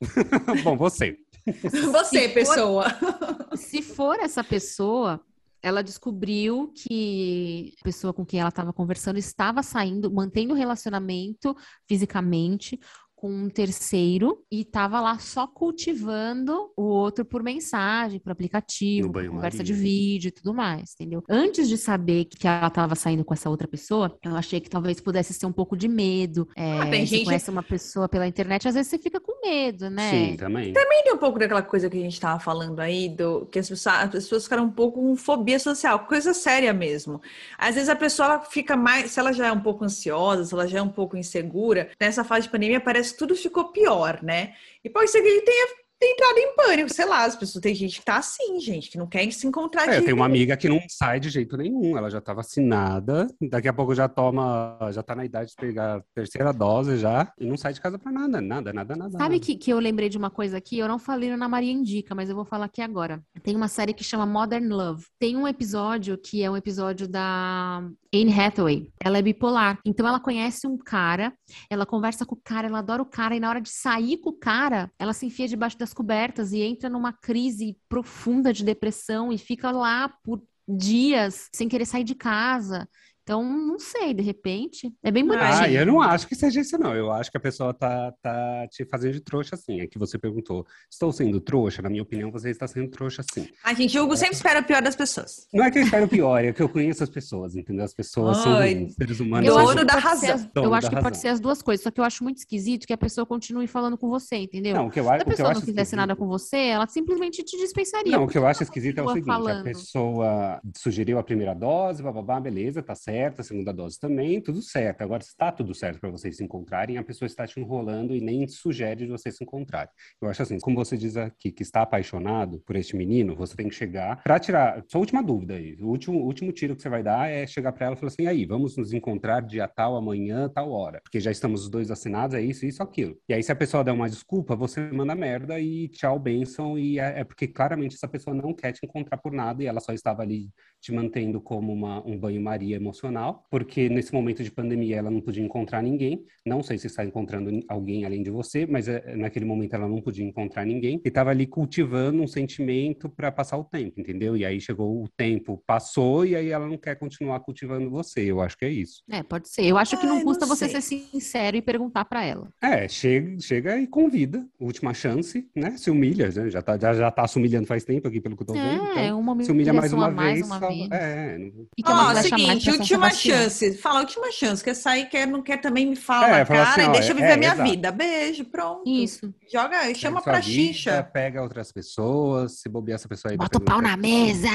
Bom, 0.64 0.76
você. 0.76 1.16
Você, 1.92 2.28
se 2.28 2.28
pessoa. 2.30 2.90
For, 2.90 3.56
se 3.56 3.82
for 3.82 4.18
essa 4.18 4.42
pessoa, 4.42 5.20
ela 5.62 5.82
descobriu 5.82 6.72
que 6.74 7.72
a 7.80 7.84
pessoa 7.84 8.12
com 8.12 8.24
quem 8.24 8.40
ela 8.40 8.48
estava 8.48 8.72
conversando 8.72 9.18
estava 9.18 9.62
saindo, 9.62 10.10
mantendo 10.12 10.54
o 10.54 10.56
relacionamento 10.56 11.56
fisicamente 11.88 12.78
com 13.16 13.30
um 13.30 13.48
terceiro 13.48 14.44
e 14.52 14.62
tava 14.64 15.00
lá 15.00 15.18
só 15.18 15.46
cultivando 15.46 16.70
o 16.76 16.82
outro 16.82 17.24
por 17.24 17.42
mensagem, 17.42 18.20
por 18.20 18.30
aplicativo, 18.30 19.10
por 19.10 19.26
conversa 19.26 19.64
de 19.64 19.72
vídeo 19.72 20.28
e 20.28 20.30
tudo 20.30 20.52
mais, 20.52 20.92
entendeu? 20.94 21.24
Antes 21.28 21.66
de 21.66 21.78
saber 21.78 22.26
que 22.26 22.46
ela 22.46 22.68
tava 22.68 22.94
saindo 22.94 23.24
com 23.24 23.32
essa 23.32 23.48
outra 23.48 23.66
pessoa, 23.66 24.16
eu 24.22 24.36
achei 24.36 24.60
que 24.60 24.68
talvez 24.68 25.00
pudesse 25.00 25.32
ser 25.32 25.46
um 25.46 25.52
pouco 25.52 25.76
de 25.76 25.88
medo. 25.88 26.46
É, 26.54 26.78
ah, 26.78 26.90
tem 26.90 27.06
gente... 27.06 27.24
conhece 27.24 27.50
uma 27.50 27.62
pessoa 27.62 28.06
pela 28.06 28.26
internet, 28.26 28.68
às 28.68 28.74
vezes 28.74 28.90
você 28.90 28.98
fica 28.98 29.18
com 29.18 29.40
medo, 29.42 29.88
né? 29.88 30.10
Sim, 30.10 30.36
também. 30.36 30.72
Também 30.74 31.02
tem 31.02 31.14
um 31.14 31.18
pouco 31.18 31.38
daquela 31.38 31.62
coisa 31.62 31.88
que 31.88 31.96
a 31.96 32.00
gente 32.00 32.20
tava 32.20 32.38
falando 32.38 32.80
aí, 32.80 33.08
do 33.08 33.46
que 33.46 33.58
as 33.58 33.68
pessoas, 33.68 33.94
as 33.96 34.10
pessoas 34.10 34.44
ficaram 34.44 34.64
um 34.64 34.70
pouco 34.70 35.00
com 35.00 35.16
fobia 35.16 35.58
social, 35.58 36.00
coisa 36.00 36.34
séria 36.34 36.72
mesmo. 36.72 37.20
Às 37.56 37.76
vezes 37.76 37.88
a 37.88 37.96
pessoa 37.96 38.40
fica 38.40 38.76
mais, 38.76 39.10
se 39.12 39.18
ela 39.18 39.32
já 39.32 39.46
é 39.46 39.52
um 39.52 39.60
pouco 39.60 39.84
ansiosa, 39.84 40.44
se 40.44 40.52
ela 40.52 40.66
já 40.68 40.78
é 40.78 40.82
um 40.82 40.88
pouco 40.88 41.16
insegura, 41.16 41.88
nessa 41.98 42.22
fase 42.22 42.46
de 42.46 42.52
pandemia 42.52 42.80
parece 42.80 43.05
tudo 43.12 43.36
ficou 43.36 43.72
pior, 43.72 44.22
né? 44.22 44.54
E 44.82 44.90
pode 44.90 45.10
ser 45.10 45.22
que 45.22 45.28
ele 45.28 45.42
tenha 45.42 45.85
entrado 46.04 46.38
em 46.38 46.54
pânico, 46.54 46.92
sei 46.92 47.06
lá, 47.06 47.24
as 47.24 47.36
pessoas, 47.36 47.62
tem 47.62 47.74
gente 47.74 48.00
que 48.00 48.04
tá 48.04 48.18
assim, 48.18 48.60
gente, 48.60 48.90
que 48.90 48.98
não 48.98 49.06
quer 49.06 49.30
se 49.30 49.46
encontrar. 49.46 49.88
É, 49.88 49.98
eu 49.98 50.04
tenho 50.04 50.16
uma 50.16 50.26
amiga 50.26 50.56
que 50.56 50.68
não 50.68 50.80
sai 50.88 51.18
de 51.18 51.30
jeito 51.30 51.56
nenhum, 51.56 51.96
ela 51.96 52.10
já 52.10 52.20
tá 52.20 52.34
vacinada, 52.34 53.26
daqui 53.40 53.68
a 53.68 53.72
pouco 53.72 53.94
já 53.94 54.08
toma, 54.08 54.78
já 54.92 55.02
tá 55.02 55.14
na 55.14 55.24
idade 55.24 55.50
de 55.50 55.56
pegar 55.56 55.96
a 55.96 56.02
terceira 56.14 56.52
dose 56.52 56.98
já, 56.98 57.32
e 57.38 57.46
não 57.46 57.56
sai 57.56 57.72
de 57.72 57.80
casa 57.80 57.98
pra 57.98 58.12
nada, 58.12 58.40
nada, 58.40 58.72
nada, 58.72 58.96
nada. 58.96 59.10
Sabe 59.12 59.22
nada. 59.22 59.40
Que, 59.40 59.56
que 59.56 59.72
eu 59.72 59.78
lembrei 59.78 60.08
de 60.08 60.18
uma 60.18 60.30
coisa 60.30 60.58
aqui, 60.58 60.78
eu 60.78 60.88
não 60.88 60.98
falei 60.98 61.34
na 61.34 61.48
Maria 61.48 61.72
Indica, 61.72 62.14
mas 62.14 62.28
eu 62.28 62.36
vou 62.36 62.44
falar 62.44 62.66
aqui 62.66 62.82
agora. 62.82 63.22
Tem 63.42 63.56
uma 63.56 63.68
série 63.68 63.94
que 63.94 64.04
chama 64.04 64.26
Modern 64.26 64.68
Love. 64.68 65.06
Tem 65.18 65.36
um 65.36 65.48
episódio 65.48 66.18
que 66.18 66.42
é 66.42 66.50
um 66.50 66.56
episódio 66.56 67.08
da 67.08 67.82
Anne 68.14 68.38
Hathaway. 68.38 68.90
Ela 69.02 69.18
é 69.18 69.22
bipolar, 69.22 69.78
então 69.84 70.06
ela 70.06 70.20
conhece 70.20 70.66
um 70.66 70.76
cara, 70.76 71.32
ela 71.70 71.86
conversa 71.86 72.26
com 72.26 72.34
o 72.34 72.40
cara, 72.42 72.68
ela 72.68 72.78
adora 72.78 73.02
o 73.02 73.06
cara, 73.06 73.34
e 73.34 73.40
na 73.40 73.48
hora 73.48 73.60
de 73.60 73.70
sair 73.70 74.18
com 74.18 74.30
o 74.30 74.38
cara, 74.38 74.90
ela 74.98 75.12
se 75.12 75.26
enfia 75.26 75.48
debaixo 75.48 75.78
da 75.78 75.85
cobertas 75.92 76.52
e 76.52 76.60
entra 76.62 76.88
numa 76.88 77.12
crise 77.12 77.78
profunda 77.88 78.52
de 78.52 78.64
depressão 78.64 79.32
e 79.32 79.38
fica 79.38 79.70
lá 79.70 80.08
por 80.22 80.42
dias 80.68 81.48
sem 81.54 81.68
querer 81.68 81.86
sair 81.86 82.04
de 82.04 82.14
casa. 82.14 82.88
Então, 83.26 83.42
não 83.42 83.76
sei, 83.76 84.14
de 84.14 84.22
repente. 84.22 84.94
É 85.02 85.10
bem 85.10 85.26
bonitinho. 85.26 85.52
Ah, 85.52 85.68
eu 85.68 85.84
não 85.84 86.00
acho 86.00 86.28
que 86.28 86.36
seja 86.36 86.60
isso, 86.60 86.78
não. 86.78 86.94
Eu 86.94 87.10
acho 87.10 87.28
que 87.28 87.36
a 87.36 87.40
pessoa 87.40 87.74
tá, 87.74 88.14
tá 88.22 88.68
te 88.70 88.84
fazendo 88.84 89.14
de 89.14 89.20
trouxa 89.20 89.56
assim. 89.56 89.80
É 89.80 89.86
que 89.88 89.98
você 89.98 90.16
perguntou, 90.16 90.64
estou 90.88 91.10
sendo 91.10 91.40
trouxa? 91.40 91.82
Na 91.82 91.90
minha 91.90 92.04
opinião, 92.04 92.30
você 92.30 92.50
está 92.50 92.68
sendo 92.68 92.88
trouxa 92.88 93.24
sim. 93.34 93.48
A 93.64 93.74
gente, 93.74 93.98
Hugo 93.98 94.16
sempre 94.16 94.36
espera 94.36 94.60
o 94.60 94.62
pior 94.64 94.80
das 94.80 94.94
pessoas. 94.94 95.48
Não 95.52 95.64
é 95.64 95.72
que 95.72 95.78
eu 95.80 95.82
espero 95.82 96.04
o 96.06 96.08
pior, 96.08 96.44
é 96.44 96.52
que 96.52 96.62
eu 96.62 96.68
conheço 96.68 97.02
as 97.02 97.10
pessoas, 97.10 97.56
entendeu? 97.56 97.84
As 97.84 97.92
pessoas 97.92 98.36
são 98.36 98.58
Ai, 98.58 98.74
ruins, 98.74 98.94
seres 98.94 99.18
humanos. 99.18 99.48
Eu 99.48 99.54
são 99.54 99.68
acho 99.70 99.84
da 99.84 99.94
pode 99.94 100.04
razão. 100.04 100.20
ser 100.20 100.30
as- 100.32 100.48
eu 100.54 100.74
acho 100.74 100.82
da 100.88 100.96
que 100.96 101.02
pode 101.02 101.04
razão. 101.16 101.20
ser 101.22 101.28
as 101.28 101.40
duas 101.40 101.60
coisas, 101.62 101.82
só 101.82 101.90
que 101.90 101.98
eu 102.00 102.04
acho 102.04 102.22
muito 102.22 102.36
esquisito 102.38 102.86
que 102.86 102.92
a 102.92 102.96
pessoa 102.96 103.26
continue 103.26 103.66
falando 103.66 103.98
com 103.98 104.08
você, 104.08 104.36
entendeu? 104.36 104.76
Não, 104.76 104.86
o 104.86 104.90
que 104.92 105.00
eu, 105.00 105.04
Se 105.04 105.10
a- 105.10 105.14
a 105.16 105.24
pessoa 105.24 105.48
acho 105.48 105.58
não 105.58 105.66
quisesse 105.66 105.80
esquisito- 105.80 105.96
nada 105.96 106.14
com 106.14 106.28
você, 106.28 106.56
ela 106.58 106.86
simplesmente 106.86 107.42
te 107.42 107.56
dispensaria. 107.56 108.12
Não, 108.16 108.22
o 108.22 108.28
que 108.28 108.38
eu 108.38 108.46
acho 108.46 108.62
esquisito 108.62 108.98
é 108.98 109.02
o 109.02 109.08
seguinte: 109.08 109.28
a 109.30 109.32
falando? 109.34 109.64
pessoa 109.64 110.60
sugeriu 110.76 111.18
a 111.18 111.24
primeira 111.24 111.54
dose, 111.54 112.04
bababá, 112.04 112.38
beleza, 112.38 112.80
tá 112.84 112.94
certo, 112.94 113.15
a 113.24 113.42
segunda 113.42 113.72
dose 113.72 113.98
também, 113.98 114.40
tudo 114.40 114.62
certo. 114.62 115.02
Agora, 115.02 115.22
se 115.22 115.36
tá 115.36 115.50
tudo 115.50 115.74
certo 115.74 116.00
para 116.00 116.10
vocês 116.10 116.36
se 116.36 116.44
encontrarem, 116.44 116.98
a 116.98 117.04
pessoa 117.04 117.26
está 117.26 117.46
te 117.46 117.58
enrolando 117.58 118.14
e 118.14 118.20
nem 118.20 118.46
sugere 118.46 119.04
de 119.04 119.10
vocês 119.10 119.36
se 119.36 119.44
encontrarem. 119.44 119.90
Eu 120.20 120.28
acho 120.28 120.42
assim, 120.42 120.58
como 120.58 120.76
você 120.76 120.96
diz 120.96 121.16
aqui, 121.16 121.50
que 121.50 121.62
está 121.62 121.82
apaixonado 121.82 122.60
por 122.60 122.76
este 122.76 122.96
menino, 122.96 123.34
você 123.34 123.56
tem 123.56 123.68
que 123.68 123.74
chegar 123.74 124.22
para 124.22 124.38
tirar. 124.38 124.82
Sua 124.88 125.00
última 125.00 125.22
dúvida 125.22 125.54
aí, 125.54 125.76
o 125.80 125.88
último, 125.88 126.18
último 126.18 126.52
tiro 126.52 126.76
que 126.76 126.82
você 126.82 126.88
vai 126.88 127.02
dar 127.02 127.28
é 127.30 127.46
chegar 127.46 127.72
para 127.72 127.86
ela 127.86 127.96
e 127.96 127.98
falar 127.98 128.08
assim: 128.08 128.26
aí, 128.26 128.44
vamos 128.44 128.76
nos 128.76 128.92
encontrar 128.92 129.40
dia 129.40 129.66
tal, 129.66 129.96
amanhã, 129.96 130.48
tal 130.48 130.70
hora, 130.70 131.00
porque 131.02 131.20
já 131.20 131.30
estamos 131.30 131.62
os 131.62 131.68
dois 131.68 131.90
assinados, 131.90 132.34
é 132.34 132.40
isso, 132.40 132.66
isso, 132.66 132.82
aquilo. 132.82 133.16
E 133.28 133.34
aí, 133.34 133.42
se 133.42 133.52
a 133.52 133.56
pessoa 133.56 133.82
der 133.82 133.92
uma 133.92 134.08
desculpa, 134.08 134.54
você 134.54 134.80
manda 134.92 135.14
merda 135.14 135.58
e 135.60 135.88
tchau, 135.88 136.18
benção, 136.18 136.78
e 136.78 136.98
é, 136.98 137.20
é 137.20 137.24
porque 137.24 137.46
claramente 137.46 137.94
essa 137.94 138.08
pessoa 138.08 138.34
não 138.34 138.52
quer 138.54 138.72
te 138.72 138.84
encontrar 138.84 139.18
por 139.18 139.32
nada 139.32 139.62
e 139.62 139.66
ela 139.66 139.80
só 139.80 139.92
estava 139.92 140.22
ali 140.22 140.50
te 140.86 140.92
mantendo 140.92 141.40
como 141.40 141.72
uma, 141.72 142.00
um 142.06 142.16
banho-maria 142.16 142.76
emocional, 142.76 143.44
porque 143.50 143.88
nesse 143.88 144.14
momento 144.14 144.44
de 144.44 144.52
pandemia 144.52 144.96
ela 144.96 145.10
não 145.10 145.20
podia 145.20 145.42
encontrar 145.42 145.82
ninguém. 145.82 146.24
Não 146.46 146.62
sei 146.62 146.78
se 146.78 146.86
está 146.86 147.04
encontrando 147.04 147.50
alguém 147.68 148.04
além 148.04 148.22
de 148.22 148.30
você, 148.30 148.64
mas 148.66 148.86
é, 148.86 149.16
naquele 149.16 149.44
momento 149.44 149.74
ela 149.74 149.88
não 149.88 150.00
podia 150.00 150.24
encontrar 150.24 150.64
ninguém 150.64 151.00
e 151.04 151.08
estava 151.08 151.30
ali 151.30 151.44
cultivando 151.44 152.22
um 152.22 152.28
sentimento 152.28 153.08
para 153.08 153.32
passar 153.32 153.58
o 153.58 153.64
tempo, 153.64 154.00
entendeu? 154.00 154.36
E 154.36 154.44
aí 154.44 154.60
chegou 154.60 155.02
o 155.02 155.08
tempo, 155.08 155.60
passou 155.66 156.24
e 156.24 156.36
aí 156.36 156.50
ela 156.50 156.68
não 156.68 156.78
quer 156.78 156.94
continuar 156.94 157.40
cultivando 157.40 157.90
você. 157.90 158.20
Eu 158.20 158.40
acho 158.40 158.56
que 158.56 158.64
é 158.64 158.70
isso. 158.70 159.02
É, 159.10 159.24
pode 159.24 159.48
ser. 159.48 159.64
Eu 159.64 159.76
acho 159.76 159.98
que 159.98 160.06
não 160.06 160.18
Ai, 160.18 160.22
custa 160.22 160.46
não 160.46 160.54
você 160.54 160.68
ser 160.68 160.80
sincero 160.82 161.56
e 161.56 161.62
perguntar 161.62 162.04
pra 162.04 162.24
ela. 162.24 162.48
É, 162.62 162.86
chega, 162.86 163.40
chega 163.40 163.76
e 163.76 163.88
convida. 163.88 164.46
Última 164.60 164.94
chance, 164.94 165.48
né? 165.56 165.76
Se 165.76 165.90
humilha, 165.90 166.30
né? 166.30 166.48
Já 166.48 166.62
tá, 166.62 166.78
já, 166.78 166.94
já 166.94 167.10
tá 167.10 167.26
se 167.26 167.36
humilhando 167.38 167.66
faz 167.66 167.84
tempo 167.84 168.06
aqui, 168.06 168.20
pelo 168.20 168.36
que 168.36 168.42
eu 168.44 168.46
tô 168.46 168.52
vendo. 168.52 168.86
É, 168.96 169.06
então, 169.06 169.18
uma 169.18 169.42
se 169.42 169.50
humilha 169.50 169.72
mais 169.72 169.92
uma 169.92 170.10
mais, 170.10 170.34
vez. 170.34 170.46
uma 170.46 170.60
só- 170.60 170.68
vez. 170.68 170.75
É, 170.90 171.38
não- 171.38 171.66
E 171.76 171.82
é 171.82 171.90
Ó, 171.90 172.14
seguinte, 172.22 172.70
última 172.70 173.10
chance. 173.10 173.76
Fala, 173.78 174.00
última 174.00 174.30
chance. 174.32 174.62
Quer 174.62 174.74
sair, 174.74 175.08
quer, 175.08 175.26
não 175.26 175.42
quer 175.42 175.58
também 175.60 175.86
me 175.86 175.96
falar 175.96 176.28
É, 176.28 176.38
na 176.40 176.46
fala 176.46 176.64
cara 176.64 176.70
assim, 176.72 176.80
e 176.82 176.88
ó, 176.88 176.92
deixa 176.92 177.08
eu 177.12 177.16
é, 177.16 177.20
viver 177.20 177.32
a 177.32 177.36
minha 177.36 177.52
exato. 177.52 177.70
vida. 177.70 177.92
Beijo, 177.92 178.44
pronto. 178.44 178.82
Isso. 178.88 179.34
Joga, 179.52 179.82
Segue 179.82 179.94
chama 179.98 180.22
pra 180.22 180.40
vida, 180.40 180.42
xixa. 180.72 181.02
Pega 181.02 181.42
outras 181.42 181.72
pessoas, 181.72 182.60
se 182.60 182.68
bobear 182.68 182.96
essa 182.96 183.08
pessoa 183.08 183.32
aí. 183.32 183.36
Bota 183.36 183.58
o 183.58 183.60
pau 183.60 183.80
na 183.80 183.96
mesa! 183.96 184.48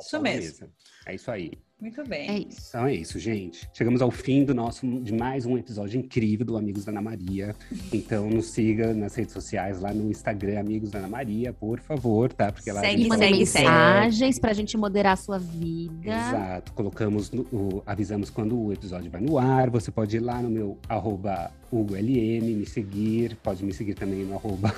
Isso 0.00 0.20
mesmo. 0.20 0.68
É 1.06 1.14
isso 1.14 1.30
aí. 1.30 1.52
Muito 1.80 2.02
bem. 2.08 2.30
É 2.30 2.38
isso. 2.38 2.66
Então 2.68 2.86
é 2.86 2.94
isso, 2.94 3.18
gente. 3.18 3.68
Chegamos 3.74 4.00
ao 4.00 4.10
fim 4.10 4.44
do 4.44 4.54
nosso 4.54 4.86
de 5.00 5.12
mais 5.12 5.44
um 5.44 5.58
episódio 5.58 5.98
incrível 6.00 6.46
do 6.46 6.56
Amigos 6.56 6.84
da 6.84 6.92
Ana 6.92 7.02
Maria. 7.02 7.54
Então 7.92 8.30
nos 8.30 8.46
siga 8.46 8.94
nas 8.94 9.14
redes 9.14 9.34
sociais, 9.34 9.80
lá 9.80 9.92
no 9.92 10.10
Instagram 10.10 10.60
Amigos 10.60 10.90
da 10.90 11.00
Ana 11.00 11.08
Maria, 11.08 11.52
por 11.52 11.80
favor, 11.80 12.32
tá? 12.32 12.50
Porque 12.52 12.70
lá 12.72 12.80
a 12.80 12.84
Segue, 12.84 12.98
gente 13.02 13.08
Mandem 13.08 13.44
segue, 13.44 13.64
mensagens 13.66 14.38
pra 14.38 14.52
gente 14.54 14.76
moderar 14.78 15.12
a 15.14 15.16
sua 15.16 15.38
vida. 15.38 15.92
Exato. 16.10 16.72
Colocamos, 16.72 17.30
no- 17.32 17.42
o- 17.52 17.82
avisamos 17.84 18.30
quando 18.30 18.58
o 18.58 18.72
episódio 18.72 19.10
vai 19.10 19.20
no 19.20 19.36
ar. 19.36 19.68
Você 19.68 19.90
pode 19.90 20.16
ir 20.16 20.20
lá 20.20 20.40
no 20.40 20.48
meu 20.48 20.78
arroba 20.88 21.50
HugoLM, 21.72 22.54
me 22.54 22.64
seguir. 22.66 23.36
Pode 23.42 23.62
me 23.64 23.74
seguir 23.74 23.94
também 23.94 24.24
no 24.24 24.36
arroba 24.36 24.72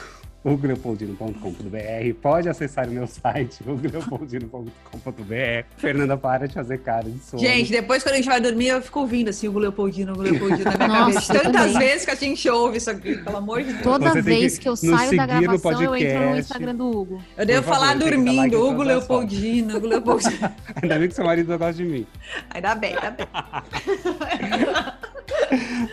hugoleopoldino.com.br. 0.46 2.14
Pode 2.22 2.48
acessar 2.48 2.88
o 2.88 2.92
meu 2.92 3.06
site, 3.06 3.62
hugoleopoldino.com.br. 3.66 5.66
Fernanda, 5.76 6.16
para 6.16 6.46
de 6.46 6.54
fazer 6.54 6.78
cara 6.78 7.10
de 7.10 7.18
sono. 7.18 7.42
Gente, 7.42 7.72
depois 7.72 8.02
quando 8.02 8.14
a 8.14 8.16
gente 8.16 8.28
vai 8.28 8.40
dormir, 8.40 8.68
eu 8.68 8.80
fico 8.80 9.00
ouvindo 9.00 9.30
assim, 9.30 9.48
o 9.48 9.58
Leopoldino, 9.58 10.14
o 10.14 10.22
Leopoldino 10.22 10.64
na 10.64 10.86
minha 10.86 11.00
Nossa, 11.10 11.32
cabeça. 11.32 11.42
Tantas 11.42 11.72
também. 11.72 11.88
vezes 11.88 12.04
que 12.04 12.10
a 12.10 12.14
gente 12.14 12.48
ouve 12.48 12.78
isso 12.78 12.90
aqui, 12.90 13.16
pelo 13.16 13.36
amor 13.36 13.62
de 13.62 13.72
Deus. 13.72 13.82
Toda 13.82 14.10
Você 14.10 14.22
vez 14.22 14.58
que 14.58 14.66
que, 14.66 14.68
eu 14.68 14.76
saio 14.76 15.16
da 15.16 15.26
gravação, 15.26 15.82
eu 15.82 15.96
entro 15.96 16.30
no. 16.30 16.38
Instagram 16.38 16.74
do 16.74 16.90
Hugo. 16.90 17.22
Eu 17.36 17.46
devo 17.46 17.62
favor, 17.62 17.78
falar 17.78 17.96
dormindo, 17.96 18.64
Hugo 18.64 18.82
Leopoldino, 18.82 19.76
Hugo 19.76 19.86
Leopoldino. 19.86 20.52
Ainda 20.82 20.98
bem 20.98 21.08
que 21.08 21.14
seu 21.14 21.24
marido 21.24 21.50
não 21.50 21.58
gosta 21.58 21.74
de 21.74 21.84
mim. 21.84 22.06
Ainda 22.50 22.74
bem, 22.74 22.94
ainda 22.94 23.10
bem. 23.10 23.26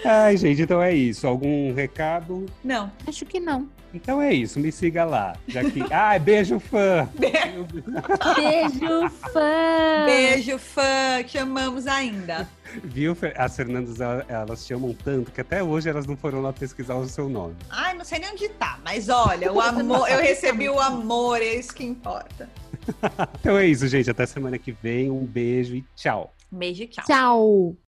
Ai, 0.06 0.38
gente, 0.38 0.62
então 0.62 0.82
é 0.82 0.94
isso. 0.94 1.28
Algum 1.28 1.74
recado? 1.74 2.46
Não. 2.64 2.92
Acho 3.08 3.26
que 3.26 3.40
não. 3.40 3.68
Então 3.94 4.20
é 4.20 4.34
isso, 4.34 4.60
me 4.60 4.72
siga 4.72 5.06
lá. 5.06 5.36
Já 5.48 5.64
que... 5.70 5.82
Ai, 5.94 6.18
beijo, 6.18 6.60
fã! 6.60 7.08
Beijo, 8.36 9.10
fã! 9.32 10.06
Beijo, 10.06 10.58
fã, 10.58 11.24
te 11.24 11.38
amamos 11.38 11.86
ainda. 11.86 12.50
Viu? 12.84 13.16
As 13.38 13.56
Fernandas, 13.56 14.02
ela- 14.02 14.26
elas 14.28 14.66
te 14.66 14.74
amam 14.74 14.96
tanto 15.04 15.32
que 15.32 15.40
até 15.42 15.62
hoje 15.62 15.90
elas 15.90 16.08
não 16.08 16.18
foram 16.18 16.42
lá 16.42 16.52
pesquisar 16.52 16.96
o 16.96 17.08
seu 17.08 17.30
nome. 17.30 17.56
Ai, 17.70 17.94
não 17.94 18.04
sei 18.04 18.18
nem 18.18 18.32
onde 18.32 18.50
tá, 18.50 18.80
mas 18.84 19.10
olha, 19.10 19.54
o 19.54 19.62
amor, 19.62 20.10
eu 20.10 20.20
recebi 20.22 20.68
o 20.70 20.80
amor, 20.80 21.40
é 21.40 21.54
isso 21.56 21.74
que 21.74 21.84
importa. 21.84 22.50
Então 23.40 23.58
é 23.58 23.66
isso, 23.66 23.88
gente. 23.88 24.10
Até 24.10 24.26
semana 24.26 24.58
que 24.58 24.72
vem. 24.74 25.10
Um 25.10 25.24
beijo 25.26 25.74
e 25.76 25.86
tchau. 25.96 26.34
Beijo, 26.52 26.86
tchau. 26.88 27.06
Tchau! 27.06 27.76